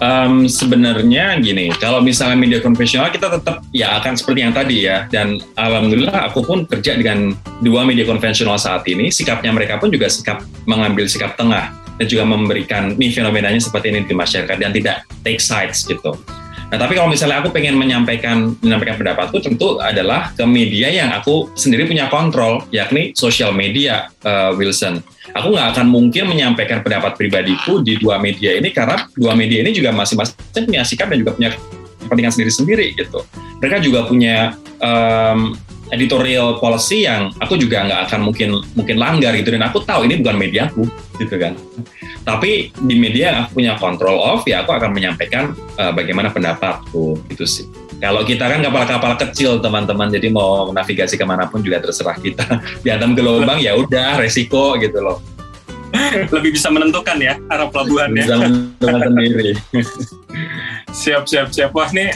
Um, 0.01 0.49
sebenarnya 0.49 1.37
gini, 1.39 1.69
kalau 1.77 2.01
misalnya 2.01 2.35
media 2.35 2.59
konvensional 2.59 3.13
kita 3.13 3.29
tetap 3.29 3.61
ya 3.71 3.97
akan 4.01 4.17
seperti 4.17 4.39
yang 4.41 4.53
tadi 4.53 4.89
ya. 4.89 5.05
Dan 5.07 5.37
alhamdulillah 5.55 6.33
aku 6.33 6.41
pun 6.43 6.65
kerja 6.65 6.97
dengan 6.97 7.37
dua 7.61 7.85
media 7.85 8.03
konvensional 8.03 8.57
saat 8.57 8.83
ini. 8.89 9.13
Sikapnya 9.13 9.53
mereka 9.53 9.77
pun 9.77 9.93
juga 9.93 10.09
sikap 10.09 10.41
mengambil 10.65 11.05
sikap 11.05 11.37
tengah 11.37 11.71
dan 12.01 12.05
juga 12.09 12.25
memberikan 12.25 12.97
nih 12.97 13.13
fenomenanya 13.13 13.61
seperti 13.61 13.93
ini 13.93 14.01
di 14.03 14.15
masyarakat 14.17 14.57
dan 14.57 14.71
tidak 14.73 15.05
take 15.21 15.41
sides 15.41 15.85
gitu. 15.85 16.17
Nah, 16.69 16.77
tapi 16.79 16.97
kalau 16.97 17.09
misalnya 17.11 17.43
aku 17.43 17.51
pengen 17.51 17.75
menyampaikan 17.77 18.55
menyampaikan 18.61 18.97
pendapatku 18.97 19.37
tentu 19.43 19.77
adalah 19.77 20.31
ke 20.33 20.45
media 20.47 20.89
yang 20.89 21.09
aku 21.13 21.51
sendiri 21.53 21.85
punya 21.85 22.07
kontrol, 22.09 22.65
yakni 22.73 23.13
sosial 23.13 23.53
media, 23.53 24.09
uh, 24.25 24.55
Wilson. 24.55 25.03
Aku 25.33 25.53
nggak 25.53 25.77
akan 25.77 25.87
mungkin 25.89 26.29
menyampaikan 26.29 26.81
pendapat 26.85 27.17
pribadiku 27.17 27.81
di 27.81 27.97
dua 27.97 28.21
media 28.21 28.57
ini 28.57 28.69
karena 28.69 29.05
dua 29.17 29.33
media 29.33 29.65
ini 29.65 29.73
juga 29.73 29.89
masing-masing 29.93 30.65
punya 30.65 30.85
sikap 30.85 31.09
dan 31.09 31.17
juga 31.21 31.33
punya 31.33 31.49
kepentingan 32.05 32.33
sendiri-sendiri 32.35 32.93
gitu. 32.99 33.23
Mereka 33.63 33.77
juga 33.79 34.05
punya 34.05 34.57
um, 34.83 35.55
editorial 35.91 36.61
policy 36.61 37.03
yang 37.03 37.33
aku 37.43 37.59
juga 37.59 37.83
nggak 37.83 38.01
akan 38.09 38.19
mungkin 38.29 38.49
mungkin 38.77 38.95
langgar 38.95 39.35
gitu 39.35 39.51
dan 39.51 39.67
aku 39.67 39.83
tahu 39.83 40.07
ini 40.07 40.21
bukan 40.23 40.37
mediaku 40.39 40.83
gitu 41.19 41.35
kan. 41.35 41.57
Tapi 42.23 42.71
di 42.71 42.95
media 42.95 43.35
yang 43.35 43.37
aku 43.43 43.59
punya 43.59 43.73
control 43.75 44.15
of 44.15 44.47
ya 44.47 44.63
aku 44.63 44.71
akan 44.71 44.95
menyampaikan 44.95 45.51
uh, 45.75 45.91
bagaimana 45.91 46.31
pendapatku 46.31 47.19
gitu 47.27 47.43
sih. 47.43 47.67
Kalau 48.03 48.19
kita 48.27 48.51
kan 48.51 48.59
kapal-kapal 48.59 49.15
kecil 49.15 49.63
teman-teman, 49.63 50.11
jadi 50.11 50.27
mau 50.27 50.67
navigasi 50.75 51.15
ke 51.15 51.23
mana 51.23 51.47
pun 51.47 51.63
juga 51.63 51.79
terserah 51.79 52.19
kita. 52.19 52.43
Dihantam 52.83 53.15
gelombang 53.15 53.63
ya 53.63 53.79
udah 53.79 54.19
resiko 54.19 54.75
gitu 54.75 54.99
loh. 54.99 55.23
Lebih 56.35 56.49
bisa 56.53 56.69
menentukan 56.69 57.17
ya 57.17 57.37
arah 57.47 57.69
pelabuhannya. 57.69 58.23
Bisa 58.25 58.35
menentukan 58.37 58.99
sendiri. 59.09 59.51
siap 61.03 61.23
siap 61.25 61.53
siap. 61.53 61.71
Wah 61.73 61.89
nih 61.89 62.13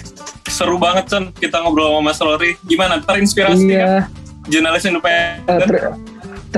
seru 0.47 0.77
banget 0.77 1.09
Con 1.09 1.29
kita 1.33 1.61
ngobrol 1.61 1.93
sama 1.93 2.01
Mas 2.11 2.19
Rory. 2.19 2.57
Gimana 2.65 2.99
terinspirasi 3.01 3.65
Iya. 3.67 4.09
kan? 4.09 4.47
Jurnalis 4.47 4.83
independen. 4.85 5.43
Uh, 5.45 5.59
ter- 5.61 5.93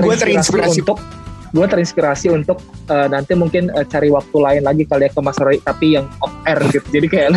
Gue 0.00 0.14
terinspirasi. 0.16 0.80
untuk 0.80 0.98
gue 1.50 1.66
terinspirasi 1.66 2.30
untuk 2.30 2.62
uh, 2.86 3.10
nanti 3.10 3.34
mungkin 3.34 3.74
uh, 3.74 3.82
cari 3.82 4.06
waktu 4.06 4.36
lain 4.38 4.62
lagi 4.62 4.86
kali 4.86 5.02
ya 5.02 5.10
ke 5.10 5.18
Mas 5.18 5.34
Roy 5.34 5.58
tapi 5.58 5.98
yang 5.98 6.06
off 6.22 6.30
air 6.46 6.62
gitu 6.70 6.86
jadi 6.94 7.06
kayak 7.10 7.28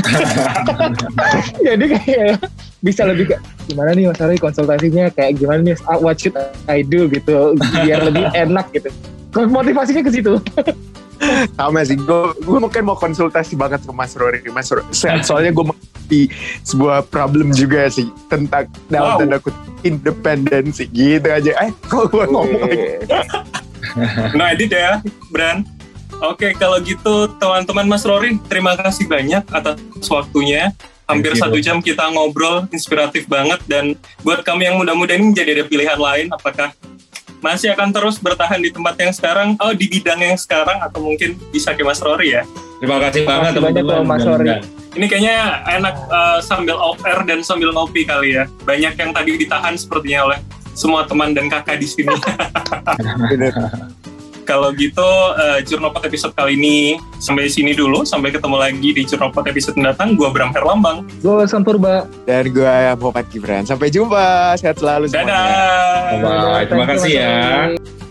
jadi 1.74 1.86
kayak 1.98 2.34
bisa 2.86 3.10
lebih 3.10 3.34
kayak 3.34 3.42
gimana 3.66 3.98
nih 3.98 4.14
Mas 4.14 4.22
Roy 4.22 4.38
konsultasinya 4.38 5.10
kayak 5.10 5.42
gimana 5.42 5.66
nih 5.66 5.74
ah, 5.90 5.98
what 5.98 6.22
should 6.22 6.38
I 6.70 6.86
do 6.86 7.10
gitu 7.10 7.58
biar 7.58 8.06
lebih 8.06 8.30
enak 8.38 8.70
gitu 8.78 8.94
motivasinya 9.36 10.02
ke 10.02 10.12
situ 10.12 10.34
sama 11.56 11.82
sih 11.82 11.96
gue 11.96 12.22
gue 12.38 12.58
mungkin 12.60 12.84
mau 12.84 12.94
konsultasi 12.94 13.56
banget 13.56 13.82
ke 13.82 13.92
Mas 13.92 14.14
Rory 14.14 14.44
Mas 14.50 14.68
Rory 14.68 14.84
so- 14.90 15.24
soalnya 15.24 15.52
gue 15.52 15.66
mengerti 15.66 16.22
sebuah 16.62 17.08
problem 17.08 17.50
juga 17.50 17.88
sih 17.88 18.12
tentang 18.28 18.68
dalam 18.88 19.16
Wow. 19.16 19.20
tanda 19.20 19.38
kutip 19.40 19.64
independensi 19.82 20.84
gitu 20.90 21.28
aja 21.28 21.52
eh 21.60 21.72
kok 21.82 22.10
gue 22.10 22.26
ngomong 22.26 22.62
lagi 22.62 22.88
No 24.34 24.48
edit 24.48 24.72
ya, 24.72 25.04
Bran. 25.28 25.68
Oke, 26.24 26.56
kalau 26.56 26.80
gitu 26.80 27.28
teman-teman 27.36 27.84
Mas 27.86 28.02
Rory, 28.02 28.40
terima 28.48 28.74
kasih 28.74 29.06
banyak 29.06 29.44
atas 29.46 29.76
waktunya. 30.08 30.72
Hampir 31.04 31.36
satu 31.36 31.60
jam 31.60 31.78
kita 31.78 32.08
ngobrol, 32.10 32.64
inspiratif 32.72 33.28
banget. 33.28 33.60
Dan 33.68 33.94
buat 34.24 34.40
kami 34.42 34.66
yang 34.66 34.80
muda-muda 34.80 35.14
ini 35.14 35.30
menjadi 35.30 35.60
ada 35.60 35.64
pilihan 35.68 36.00
lain, 36.00 36.32
apakah 36.32 36.72
masih 37.44 37.76
akan 37.76 37.92
terus 37.92 38.18
bertahan 38.24 38.64
di 38.64 38.72
tempat 38.72 38.96
yang 38.96 39.12
sekarang, 39.12 39.60
oh 39.60 39.76
di 39.76 39.92
bidang 39.92 40.24
yang 40.24 40.40
sekarang, 40.40 40.80
atau 40.80 41.04
mungkin 41.04 41.36
bisa 41.52 41.76
ke 41.76 41.84
Mas 41.84 42.00
Rory 42.00 42.40
ya. 42.40 42.48
Terima 42.80 43.04
kasih 43.04 43.28
banget 43.28 43.52
kasih 43.60 43.62
banyak 43.62 43.84
teman-teman. 43.84 44.08
Mas 44.08 44.24
Rory. 44.24 44.50
Ini 44.94 45.06
kayaknya 45.10 45.38
enak 45.68 45.96
uh, 46.08 46.40
sambil 46.40 46.80
off 46.80 47.02
air 47.04 47.20
dan 47.28 47.44
sambil 47.44 47.76
ngopi 47.76 48.08
kali 48.08 48.40
ya. 48.40 48.48
Banyak 48.64 48.96
yang 48.96 49.12
tadi 49.12 49.36
ditahan 49.36 49.76
sepertinya 49.76 50.32
oleh 50.32 50.40
semua 50.72 51.04
teman 51.04 51.36
dan 51.36 51.52
kakak 51.52 51.84
di 51.84 51.88
sini. 51.90 52.16
Kalau 54.44 54.76
gitu, 54.76 55.04
uh, 55.34 55.60
Jurnopot 55.64 56.04
episode 56.04 56.36
kali 56.36 56.60
ini 56.60 57.00
sampai 57.18 57.48
sini 57.48 57.72
dulu. 57.72 58.04
Sampai 58.04 58.36
ketemu 58.36 58.60
lagi 58.60 58.90
di 58.92 59.02
Jurnopot 59.08 59.48
episode 59.48 59.80
mendatang. 59.80 60.20
Gua 60.20 60.30
Bram 60.30 60.52
Herlambang. 60.52 61.08
gue 61.24 61.48
Sampurba 61.48 62.06
dan 62.28 62.44
gue 62.52 62.76
Muhammad 63.00 63.26
Gibran 63.32 63.64
sampai 63.64 63.88
jumpa 63.88 64.54
sehat 64.60 64.80
selalu 64.80 65.08
semuanya 65.08 65.32
Dadah! 65.32 66.04
Bye-bye. 66.20 66.64
Terima 66.68 66.86
kasih 66.86 67.12
ya. 67.16 68.03